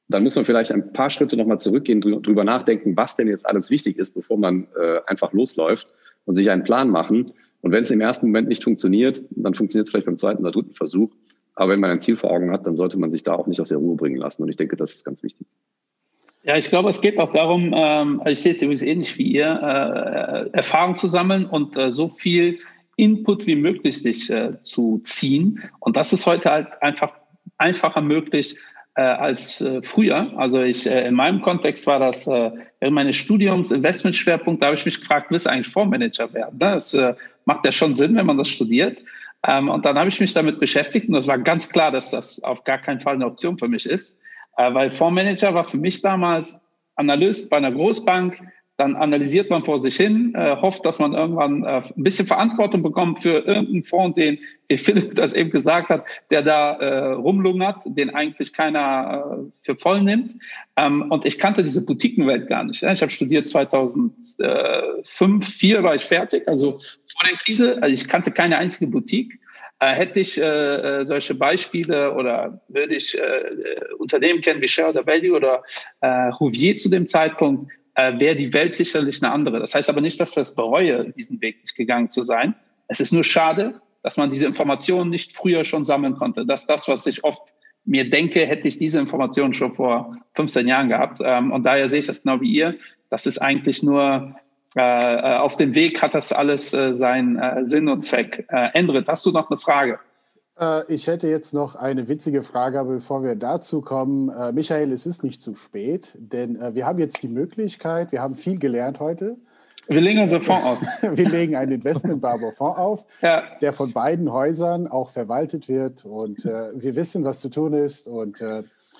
dann 0.08 0.24
muss 0.24 0.34
man 0.34 0.44
vielleicht 0.44 0.72
ein 0.72 0.92
paar 0.92 1.10
Schritte 1.10 1.36
nochmal 1.36 1.60
zurückgehen, 1.60 2.00
drüber 2.00 2.42
nachdenken, 2.42 2.96
was 2.96 3.14
denn 3.14 3.28
jetzt 3.28 3.46
alles 3.46 3.70
wichtig 3.70 3.98
ist, 3.98 4.14
bevor 4.14 4.38
man 4.38 4.66
äh, 4.80 5.00
einfach 5.06 5.32
losläuft 5.32 5.88
und 6.24 6.36
sich 6.36 6.50
einen 6.50 6.64
Plan 6.64 6.90
machen. 6.90 7.26
Und 7.62 7.72
wenn 7.72 7.82
es 7.82 7.90
im 7.90 8.00
ersten 8.00 8.26
Moment 8.26 8.48
nicht 8.48 8.64
funktioniert, 8.64 9.22
dann 9.30 9.54
funktioniert 9.54 9.86
es 9.86 9.90
vielleicht 9.90 10.06
beim 10.06 10.16
zweiten 10.16 10.42
oder 10.42 10.52
dritten 10.52 10.74
Versuch. 10.74 11.10
Aber 11.54 11.72
wenn 11.72 11.80
man 11.80 11.90
ein 11.90 12.00
Ziel 12.00 12.16
vor 12.16 12.30
Augen 12.30 12.50
hat, 12.50 12.66
dann 12.66 12.76
sollte 12.76 12.98
man 12.98 13.10
sich 13.10 13.22
da 13.22 13.34
auch 13.34 13.46
nicht 13.46 13.60
aus 13.60 13.68
der 13.68 13.78
Ruhe 13.78 13.96
bringen 13.96 14.16
lassen. 14.16 14.42
Und 14.42 14.48
ich 14.48 14.56
denke, 14.56 14.76
das 14.76 14.92
ist 14.92 15.04
ganz 15.04 15.22
wichtig. 15.22 15.46
Ja, 16.42 16.56
ich 16.56 16.70
glaube, 16.70 16.88
es 16.88 17.02
geht 17.02 17.18
auch 17.18 17.30
darum, 17.30 17.74
ähm, 17.76 18.22
ich 18.26 18.40
sehe 18.40 18.52
es 18.52 18.62
übrigens 18.62 18.80
ähnlich 18.80 19.18
wie 19.18 19.30
ihr, 19.30 19.46
äh, 19.46 20.56
Erfahrung 20.56 20.96
zu 20.96 21.06
sammeln 21.06 21.44
und 21.44 21.76
äh, 21.76 21.92
so 21.92 22.08
viel 22.08 22.58
Input 22.96 23.46
wie 23.46 23.56
möglich 23.56 24.00
sich 24.00 24.30
äh, 24.30 24.54
zu 24.62 25.02
ziehen. 25.04 25.60
Und 25.80 25.98
das 25.98 26.14
ist 26.14 26.24
heute 26.24 26.50
halt 26.50 26.68
einfach 26.80 27.12
einfacher 27.58 28.00
möglich, 28.00 28.56
äh, 28.94 29.02
als 29.02 29.60
äh, 29.60 29.82
früher. 29.82 30.32
Also 30.36 30.62
ich 30.62 30.86
äh, 30.86 31.06
in 31.06 31.14
meinem 31.14 31.40
Kontext 31.42 31.86
war 31.86 31.98
das 31.98 32.26
äh, 32.26 32.50
während 32.80 32.94
meines 32.94 33.16
Studiums 33.16 33.70
Investmentschwerpunkt, 33.70 34.62
da 34.62 34.66
habe 34.66 34.76
ich 34.76 34.84
mich 34.84 35.00
gefragt, 35.00 35.30
willst 35.30 35.46
du 35.46 35.50
eigentlich 35.50 35.68
Fondsmanager 35.68 36.32
werden? 36.32 36.58
Ne? 36.58 36.72
Das 36.72 36.94
äh, 36.94 37.14
macht 37.44 37.64
ja 37.64 37.72
schon 37.72 37.94
Sinn, 37.94 38.16
wenn 38.16 38.26
man 38.26 38.38
das 38.38 38.48
studiert. 38.48 38.98
Ähm, 39.46 39.68
und 39.68 39.84
dann 39.84 39.98
habe 39.98 40.08
ich 40.08 40.20
mich 40.20 40.34
damit 40.34 40.60
beschäftigt 40.60 41.08
und 41.08 41.14
das 41.14 41.26
war 41.26 41.38
ganz 41.38 41.68
klar, 41.68 41.90
dass 41.90 42.10
das 42.10 42.42
auf 42.42 42.64
gar 42.64 42.78
keinen 42.78 43.00
Fall 43.00 43.14
eine 43.14 43.26
Option 43.26 43.56
für 43.56 43.68
mich 43.68 43.86
ist, 43.86 44.18
äh, 44.56 44.72
weil 44.74 44.90
Fondsmanager 44.90 45.54
war 45.54 45.64
für 45.64 45.78
mich 45.78 46.02
damals 46.02 46.60
Analyst 46.96 47.48
bei 47.48 47.56
einer 47.56 47.72
Großbank, 47.72 48.42
dann 48.80 48.96
analysiert 48.96 49.50
man 49.50 49.62
vor 49.62 49.82
sich 49.82 49.96
hin, 49.96 50.32
äh, 50.34 50.56
hofft, 50.56 50.86
dass 50.86 50.98
man 50.98 51.12
irgendwann 51.12 51.64
äh, 51.64 51.82
ein 51.84 52.02
bisschen 52.02 52.26
Verantwortung 52.26 52.82
bekommt 52.82 53.22
für 53.22 53.40
irgendeinen 53.40 53.84
Fonds, 53.84 54.16
den, 54.16 54.38
wie 54.68 54.78
Philipp 54.78 55.14
das 55.16 55.34
eben 55.34 55.50
gesagt 55.50 55.90
hat, 55.90 56.06
der 56.30 56.42
da 56.42 56.72
äh, 56.76 57.12
rumlungert, 57.12 57.82
den 57.84 58.08
eigentlich 58.08 58.54
keiner 58.54 59.38
äh, 59.38 59.50
für 59.60 59.76
voll 59.76 60.00
nimmt. 60.00 60.34
Ähm, 60.76 61.10
und 61.10 61.26
ich 61.26 61.38
kannte 61.38 61.62
diese 61.62 61.84
Boutiquenwelt 61.84 62.48
gar 62.48 62.64
nicht. 62.64 62.80
Ja. 62.80 62.90
Ich 62.90 63.02
habe 63.02 63.10
studiert 63.10 63.46
2005, 63.48 64.12
2004 65.04 65.82
war 65.82 65.94
ich 65.94 66.02
fertig, 66.02 66.48
also 66.48 66.72
vor 66.72 67.28
der 67.28 67.36
Krise. 67.36 67.82
Also 67.82 67.94
ich 67.94 68.08
kannte 68.08 68.30
keine 68.30 68.56
einzige 68.56 68.86
Boutique. 68.86 69.38
Äh, 69.80 69.94
hätte 69.94 70.20
ich 70.20 70.40
äh, 70.40 71.00
äh, 71.00 71.04
solche 71.04 71.34
Beispiele 71.34 72.14
oder 72.14 72.62
würde 72.68 72.94
ich 72.94 73.18
äh, 73.18 73.94
Unternehmen 73.98 74.40
kennen 74.40 74.62
wie 74.62 74.68
Share 74.68 74.88
oder 74.88 75.06
Value 75.06 75.36
oder 75.36 75.62
äh, 76.00 76.28
Rouvier 76.40 76.76
zu 76.76 76.88
dem 76.88 77.06
Zeitpunkt, 77.06 77.70
äh, 77.94 78.18
wäre 78.18 78.36
die 78.36 78.52
Welt 78.52 78.74
sicherlich 78.74 79.22
eine 79.22 79.32
andere. 79.32 79.58
Das 79.60 79.74
heißt 79.74 79.88
aber 79.88 80.00
nicht, 80.00 80.20
dass 80.20 80.30
ich 80.30 80.34
das 80.36 80.54
bereue, 80.54 81.10
diesen 81.10 81.40
Weg 81.40 81.60
nicht 81.60 81.76
gegangen 81.76 82.10
zu 82.10 82.22
sein. 82.22 82.54
Es 82.88 83.00
ist 83.00 83.12
nur 83.12 83.24
schade, 83.24 83.80
dass 84.02 84.16
man 84.16 84.30
diese 84.30 84.46
Informationen 84.46 85.10
nicht 85.10 85.36
früher 85.36 85.64
schon 85.64 85.84
sammeln 85.84 86.14
konnte. 86.16 86.46
Das 86.46 86.62
ist 86.62 86.70
das, 86.70 86.88
was 86.88 87.06
ich 87.06 87.24
oft 87.24 87.54
mir 87.84 88.08
denke, 88.08 88.46
hätte 88.46 88.68
ich 88.68 88.78
diese 88.78 88.98
Informationen 88.98 89.54
schon 89.54 89.72
vor 89.72 90.16
15 90.34 90.68
Jahren 90.68 90.88
gehabt. 90.88 91.20
Ähm, 91.22 91.52
und 91.52 91.64
daher 91.64 91.88
sehe 91.88 92.00
ich 92.00 92.06
das 92.06 92.22
genau 92.22 92.40
wie 92.40 92.52
ihr. 92.52 92.76
Das 93.08 93.26
ist 93.26 93.38
eigentlich 93.38 93.82
nur 93.82 94.34
äh, 94.76 94.80
äh 94.80 95.36
auf 95.38 95.56
dem 95.56 95.74
Weg 95.74 96.00
hat 96.00 96.14
das 96.14 96.32
alles 96.32 96.72
äh, 96.72 96.94
seinen 96.94 97.38
äh, 97.38 97.64
Sinn 97.64 97.88
und 97.88 98.02
Zweck. 98.02 98.46
Äh, 98.50 98.68
Endrit, 98.74 99.08
hast 99.08 99.26
du 99.26 99.32
noch 99.32 99.50
eine 99.50 99.58
Frage? 99.58 99.98
Äh, 100.60 100.92
ich 100.92 101.06
hätte 101.06 101.28
jetzt 101.28 101.54
noch 101.54 101.74
eine 101.74 102.08
witzige 102.08 102.42
Frage, 102.42 102.78
aber 102.78 102.94
bevor 102.94 103.24
wir 103.24 103.34
dazu 103.34 103.80
kommen, 103.80 104.28
äh, 104.28 104.52
Michael, 104.52 104.92
es 104.92 105.06
ist 105.06 105.24
nicht 105.24 105.40
zu 105.40 105.54
spät, 105.54 106.12
denn 106.14 106.60
äh, 106.60 106.74
wir 106.74 106.86
haben 106.86 106.98
jetzt 106.98 107.22
die 107.22 107.28
Möglichkeit, 107.28 108.12
wir 108.12 108.20
haben 108.20 108.34
viel 108.34 108.58
gelernt 108.58 109.00
heute. 109.00 109.36
Wir 109.88 110.00
legen 110.00 110.20
unser 110.20 110.40
Fonds 110.40 110.64
auf. 110.64 110.78
wir 111.02 111.28
legen 111.28 111.56
einen 111.56 111.72
Investment 111.72 112.20
Barbo 112.20 112.50
Fonds 112.52 112.78
auf, 112.78 113.06
ja. 113.22 113.42
der 113.60 113.72
von 113.72 113.92
beiden 113.92 114.30
Häusern 114.30 114.86
auch 114.86 115.10
verwaltet 115.10 115.68
wird 115.68 116.04
und 116.04 116.44
wir 116.44 116.94
wissen, 116.94 117.24
was 117.24 117.40
zu 117.40 117.48
tun 117.48 117.72
ist 117.72 118.06
und 118.06 118.38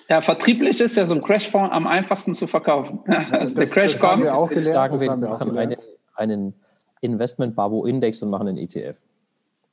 ja, 0.09 0.19
vertrieblich 0.19 0.81
ist 0.81 0.97
ja 0.97 1.05
so 1.05 1.13
ein 1.13 1.21
Crash-Fonds 1.21 1.71
am 1.71 1.87
einfachsten 1.87 2.33
zu 2.33 2.45
verkaufen. 2.45 2.99
Also 3.07 3.29
das, 3.31 3.53
der 3.53 3.67
Crash 3.67 3.93
das 3.93 4.03
haben 4.03 4.23
wir 4.23 4.35
auch 4.35 4.49
gelernt. 4.49 4.99
Sagen, 4.99 5.21
wir 5.21 5.29
machen 5.29 5.57
einen, 5.57 5.77
einen 6.15 6.53
Investment 6.99 7.55
Barbo 7.55 7.85
Index 7.85 8.21
und 8.21 8.29
machen 8.29 8.49
einen 8.49 8.57
ETF. 8.57 8.99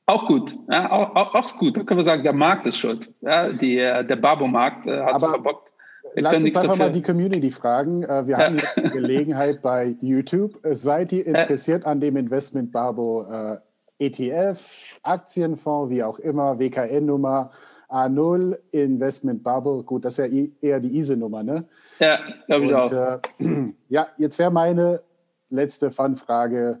Auch 0.09 0.25
gut, 0.25 0.57
ja, 0.67 0.91
auch, 0.91 1.15
auch, 1.15 1.35
auch, 1.35 1.57
gut. 1.57 1.77
Da 1.77 1.83
können 1.83 1.99
wir 1.99 2.03
sagen, 2.03 2.23
der 2.23 2.33
Markt 2.33 2.65
ist 2.65 2.77
schuld. 2.77 3.13
Ja, 3.21 3.49
die, 3.49 3.77
äh, 3.77 4.03
der 4.03 4.15
Babo-Markt 4.15 4.87
äh, 4.87 5.01
hat 5.01 5.17
es 5.17 5.25
verbockt. 5.25 5.69
Wir 6.15 6.23
Lass 6.23 6.37
uns 6.37 6.45
einfach 6.45 6.61
dafür. 6.63 6.85
mal 6.85 6.91
die 6.91 7.03
Community 7.03 7.51
fragen. 7.51 8.01
Äh, 8.01 8.25
wir 8.25 8.39
ja. 8.39 8.45
haben 8.45 8.57
die 8.57 8.89
Gelegenheit 8.89 9.61
bei 9.61 9.95
YouTube. 10.01 10.65
Äh, 10.65 10.73
seid 10.73 11.11
ihr 11.11 11.27
interessiert 11.27 11.85
an 11.85 11.99
dem 11.99 12.17
Investment 12.17 12.71
Babo 12.71 13.27
äh, 13.31 13.57
ETF, 13.99 14.59
Aktienfonds, 15.03 15.91
wie 15.91 16.01
auch 16.01 16.17
immer, 16.17 16.57
WKN-Nummer 16.57 17.51
A0, 17.89 18.57
Investment 18.71 19.43
Bubble? 19.43 19.83
Gut, 19.83 20.05
das 20.05 20.17
ist 20.17 20.33
ja 20.33 20.41
eher 20.61 20.79
die 20.79 20.97
ISE-Nummer, 20.97 21.43
ne? 21.43 21.65
Ja, 21.99 22.17
glaube 22.47 22.65
ich 22.65 22.73
auch. 22.73 22.91
Äh, 22.91 23.19
ja, 23.89 24.07
jetzt 24.17 24.39
wäre 24.39 24.49
meine 24.49 25.03
letzte 25.51 25.91
Fun-Frage 25.91 26.79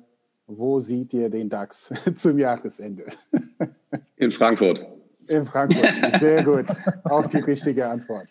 wo 0.49 0.79
seht 0.79 1.13
ihr 1.13 1.29
den 1.29 1.49
DAX 1.49 1.93
zum 2.15 2.39
Jahresende? 2.39 3.05
In 4.17 4.31
Frankfurt. 4.31 4.85
In 5.27 5.45
Frankfurt, 5.45 6.19
sehr 6.19 6.43
gut. 6.43 6.65
Auch 7.03 7.27
die 7.27 7.37
richtige 7.37 7.87
Antwort. 7.87 8.27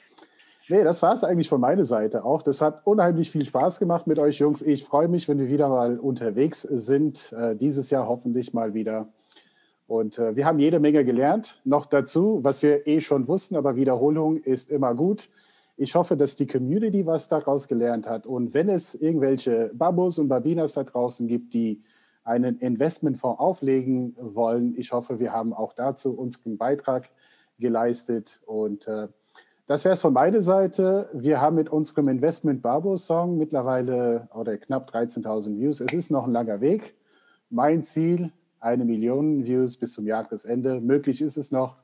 Nee, 0.69 0.85
das 0.85 1.01
war 1.01 1.15
es 1.15 1.25
eigentlich 1.25 1.49
von 1.49 1.61
meiner 1.61 1.85
Seite 1.85 2.25
auch. 2.25 2.43
Das 2.43 2.61
hat 2.61 2.87
unheimlich 2.87 3.31
viel 3.31 3.45
Spaß 3.45 3.79
gemacht 3.79 4.07
mit 4.07 4.19
euch 4.19 4.39
Jungs. 4.39 4.61
Ich 4.61 4.85
freue 4.85 5.09
mich, 5.09 5.27
wenn 5.27 5.39
wir 5.39 5.49
wieder 5.49 5.69
mal 5.69 5.99
unterwegs 5.99 6.63
sind. 6.63 7.33
Äh, 7.33 7.57
dieses 7.57 7.89
Jahr 7.89 8.07
hoffentlich 8.07 8.53
mal 8.53 8.75
wieder. 8.75 9.09
Und 9.87 10.19
äh, 10.19 10.37
wir 10.37 10.45
haben 10.45 10.59
jede 10.59 10.81
Menge 10.81 11.05
gelernt. 11.05 11.61
Noch 11.65 11.87
dazu, 11.87 12.41
was 12.43 12.63
wir 12.63 12.87
eh 12.87 13.01
schon 13.01 13.27
wussten, 13.29 13.57
aber 13.57 13.77
Wiederholung 13.77 14.37
ist 14.37 14.71
immer 14.71 14.95
gut. 14.95 15.31
Ich 15.79 15.95
hoffe, 15.95 16.17
dass 16.17 16.37
die 16.37 16.47
Community 16.47 17.07
was 17.07 17.29
daraus 17.29 17.69
gelernt 17.69 18.07
hat. 18.07 18.27
Und 18.27 18.53
wenn 18.53 18.69
es 18.69 18.95
irgendwelche 18.95 19.71
Babos 19.73 20.19
und 20.19 20.29
Babinas 20.29 20.75
da 20.75 20.85
draußen 20.85 21.27
gibt, 21.29 21.55
die 21.55 21.83
einen 22.29 22.59
Investmentfonds 22.59 23.41
auflegen 23.41 24.15
wollen, 24.21 24.75
ich 24.77 24.93
hoffe, 24.93 25.19
wir 25.19 25.33
haben 25.33 25.55
auch 25.55 25.73
dazu 25.73 26.13
unseren 26.13 26.59
Beitrag 26.59 27.09
geleistet. 27.59 28.41
Und 28.45 28.87
äh, 28.87 29.09
das 29.67 29.85
wäre 29.85 29.95
es 29.95 30.03
von 30.03 30.13
meiner 30.13 30.43
Seite. 30.43 31.09
Wir 31.15 31.41
haben 31.41 31.57
mit 31.57 31.71
unserem 31.71 32.09
Investment 32.09 32.61
Babo 32.61 32.97
Song 32.99 33.39
mittlerweile 33.39 34.29
oder 34.35 34.59
knapp 34.59 34.91
13.000 34.91 35.57
Views. 35.57 35.81
Es 35.81 35.93
ist 35.93 36.11
noch 36.11 36.27
ein 36.27 36.33
langer 36.33 36.61
Weg. 36.61 36.95
Mein 37.49 37.83
Ziel 37.83 38.31
eine 38.61 38.85
Million 38.85 39.45
Views 39.45 39.77
bis 39.77 39.95
zum 39.95 40.07
Jahresende. 40.07 40.81
Möglich 40.81 41.23
ist 41.23 41.39
es 41.39 41.51
noch. 41.51 41.77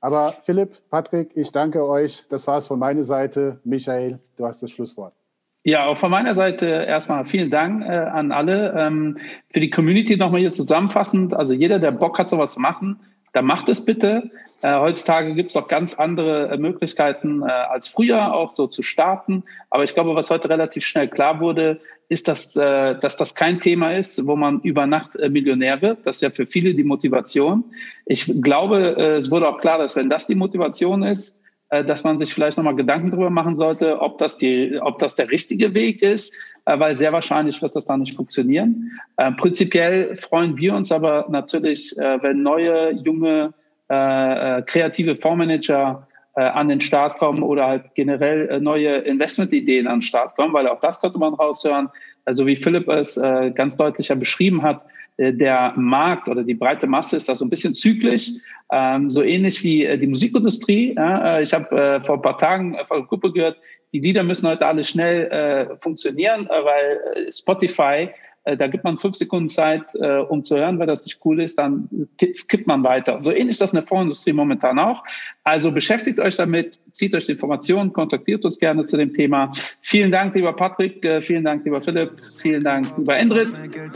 Aber 0.00 0.34
Philipp, 0.42 0.78
Patrick, 0.88 1.36
ich 1.36 1.52
danke 1.52 1.86
euch. 1.86 2.24
Das 2.28 2.46
war 2.46 2.58
es 2.58 2.66
von 2.66 2.78
meiner 2.78 3.04
Seite. 3.04 3.60
Michael, 3.64 4.18
du 4.36 4.46
hast 4.46 4.62
das 4.62 4.70
Schlusswort. 4.70 5.19
Ja, 5.62 5.86
auch 5.86 5.98
von 5.98 6.10
meiner 6.10 6.34
Seite 6.34 6.66
erstmal 6.66 7.26
vielen 7.26 7.50
Dank 7.50 7.82
äh, 7.82 7.88
an 7.88 8.32
alle. 8.32 8.74
Ähm, 8.76 9.18
für 9.52 9.60
die 9.60 9.68
Community 9.68 10.16
nochmal 10.16 10.40
hier 10.40 10.50
zusammenfassend. 10.50 11.34
Also 11.34 11.52
jeder, 11.52 11.78
der 11.78 11.90
Bock 11.90 12.18
hat, 12.18 12.30
sowas 12.30 12.54
zu 12.54 12.60
machen, 12.60 12.98
dann 13.34 13.44
macht 13.44 13.68
es 13.68 13.84
bitte. 13.84 14.30
Äh, 14.62 14.78
heutzutage 14.78 15.34
gibt 15.34 15.50
es 15.50 15.56
auch 15.56 15.68
ganz 15.68 15.94
andere 15.94 16.48
äh, 16.48 16.56
Möglichkeiten 16.56 17.42
äh, 17.42 17.50
als 17.50 17.88
früher 17.88 18.32
auch 18.32 18.54
so 18.54 18.68
zu 18.68 18.80
starten. 18.80 19.42
Aber 19.68 19.84
ich 19.84 19.92
glaube, 19.92 20.14
was 20.14 20.30
heute 20.30 20.48
relativ 20.48 20.84
schnell 20.84 21.08
klar 21.08 21.40
wurde, 21.40 21.78
ist, 22.08 22.26
dass, 22.26 22.56
äh, 22.56 22.98
dass 22.98 23.18
das 23.18 23.34
kein 23.34 23.60
Thema 23.60 23.92
ist, 23.92 24.26
wo 24.26 24.36
man 24.36 24.60
über 24.62 24.86
Nacht 24.86 25.14
äh, 25.16 25.28
Millionär 25.28 25.82
wird. 25.82 26.06
Das 26.06 26.16
ist 26.16 26.22
ja 26.22 26.30
für 26.30 26.46
viele 26.46 26.74
die 26.74 26.84
Motivation. 26.84 27.64
Ich 28.06 28.32
glaube, 28.42 28.96
äh, 28.98 29.16
es 29.16 29.30
wurde 29.30 29.46
auch 29.46 29.60
klar, 29.60 29.78
dass 29.78 29.94
wenn 29.94 30.08
das 30.08 30.26
die 30.26 30.34
Motivation 30.34 31.02
ist, 31.02 31.39
dass 31.70 32.04
man 32.04 32.18
sich 32.18 32.34
vielleicht 32.34 32.58
nochmal 32.58 32.74
Gedanken 32.74 33.10
darüber 33.10 33.30
machen 33.30 33.54
sollte, 33.54 34.00
ob 34.00 34.18
das, 34.18 34.36
die, 34.36 34.78
ob 34.80 34.98
das 34.98 35.14
der 35.14 35.30
richtige 35.30 35.72
Weg 35.72 36.02
ist, 36.02 36.36
äh, 36.66 36.78
weil 36.78 36.96
sehr 36.96 37.12
wahrscheinlich 37.12 37.62
wird 37.62 37.76
das 37.76 37.86
dann 37.86 38.00
nicht 38.00 38.14
funktionieren. 38.14 38.90
Äh, 39.16 39.32
prinzipiell 39.32 40.16
freuen 40.16 40.56
wir 40.56 40.74
uns 40.74 40.90
aber 40.90 41.26
natürlich, 41.30 41.96
äh, 41.98 42.22
wenn 42.22 42.42
neue, 42.42 42.92
junge, 43.04 43.54
äh, 43.88 44.58
äh 44.58 44.62
kreative 44.62 45.16
Fondsmanager 45.16 46.06
äh, 46.36 46.42
an 46.42 46.68
den 46.68 46.80
Start 46.80 47.18
kommen 47.18 47.42
oder 47.42 47.66
halt 47.66 47.94
generell 47.94 48.48
äh, 48.48 48.60
neue 48.60 48.98
Investmentideen 48.98 49.86
an 49.86 49.96
den 49.96 50.02
Start 50.02 50.36
kommen, 50.36 50.52
weil 50.52 50.68
auch 50.68 50.80
das 50.80 51.00
könnte 51.00 51.18
man 51.18 51.34
raushören. 51.34 51.88
Also 52.24 52.46
wie 52.46 52.56
Philipp 52.56 52.88
es 52.88 53.16
äh, 53.16 53.50
ganz 53.50 53.76
deutlicher 53.76 54.16
beschrieben 54.16 54.62
hat, 54.62 54.82
äh, 54.84 54.99
der 55.20 55.74
Markt 55.76 56.28
oder 56.28 56.42
die 56.42 56.54
breite 56.54 56.86
Masse 56.86 57.16
ist 57.16 57.28
da 57.28 57.34
so 57.34 57.44
ein 57.44 57.50
bisschen 57.50 57.74
zyklisch, 57.74 58.30
ähm, 58.72 59.10
so 59.10 59.22
ähnlich 59.22 59.62
wie 59.62 59.84
äh, 59.84 59.98
die 59.98 60.06
Musikindustrie. 60.06 60.94
Äh, 60.98 61.42
ich 61.42 61.52
habe 61.52 61.76
äh, 61.76 62.04
vor 62.04 62.16
ein 62.16 62.22
paar 62.22 62.38
Tagen 62.38 62.76
von 62.86 62.98
einer 62.98 63.06
Gruppe 63.06 63.32
gehört, 63.32 63.58
die 63.92 64.00
Lieder 64.00 64.22
müssen 64.22 64.48
heute 64.48 64.66
alle 64.66 64.84
schnell 64.84 65.26
äh, 65.26 65.76
funktionieren, 65.76 66.46
äh, 66.46 66.64
weil 66.64 67.30
Spotify 67.32 67.82
äh, 68.02 68.08
da 68.44 68.66
gibt 68.68 68.84
man 68.84 68.96
fünf 68.96 69.16
Sekunden 69.16 69.48
Zeit, 69.48 69.94
äh, 69.96 70.18
um 70.18 70.42
zu 70.42 70.56
hören, 70.56 70.78
weil 70.78 70.86
das 70.86 71.04
nicht 71.04 71.20
cool 71.24 71.40
ist, 71.40 71.58
dann 71.58 71.88
skippt 72.32 72.66
man 72.66 72.82
weiter. 72.82 73.18
So 73.20 73.30
ähnlich 73.30 73.50
ist 73.50 73.60
das 73.60 73.72
in 73.72 73.76
der 73.76 73.86
Fondsindustrie 73.86 74.32
momentan 74.32 74.78
auch. 74.78 75.02
Also 75.44 75.70
beschäftigt 75.70 76.18
euch 76.20 76.36
damit, 76.36 76.78
zieht 76.90 77.14
euch 77.14 77.26
die 77.26 77.32
Informationen, 77.32 77.92
kontaktiert 77.92 78.44
uns 78.44 78.58
gerne 78.58 78.84
zu 78.84 78.96
dem 78.96 79.12
Thema. 79.12 79.50
Vielen 79.82 80.10
Dank, 80.10 80.34
lieber 80.34 80.54
Patrick, 80.54 81.04
äh, 81.04 81.20
vielen 81.20 81.44
Dank, 81.44 81.64
lieber 81.64 81.82
Philipp, 81.82 82.12
vielen 82.36 82.62
Dank, 82.62 82.86
lieber 82.96 83.16
Endrit. 83.16 83.54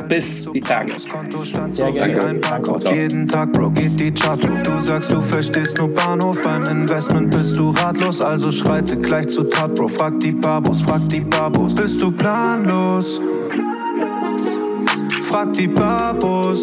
Bis 0.08 0.50
die 0.52 0.60
Tage. 0.60 0.92
Ja. 0.92 2.06
Jeden 2.94 3.26
Tag, 3.28 3.52
Bro, 3.52 3.70
geht 3.70 3.98
die 3.98 4.12
Chart 4.12 4.44
Du 4.44 4.80
sagst, 4.80 5.10
du 5.10 5.20
verstehst 5.22 5.78
nur 5.78 5.88
Bahnhof, 5.88 6.38
beim 6.42 6.64
Investment 6.64 7.30
bist 7.30 7.56
du 7.56 7.70
ratlos, 7.70 8.20
also 8.20 8.50
schreite 8.50 8.98
gleich 8.98 9.28
zu 9.28 9.44
Tat, 9.44 9.74
Bro. 9.74 9.88
Frag 9.88 10.20
die 10.20 10.32
Babos, 10.32 10.82
frag 10.82 11.08
die 11.08 11.20
Babos, 11.20 11.74
bist 11.74 12.00
du 12.02 12.12
planlos? 12.12 13.20
Frag 15.34 15.52
die 15.52 15.66
Babos. 15.66 16.62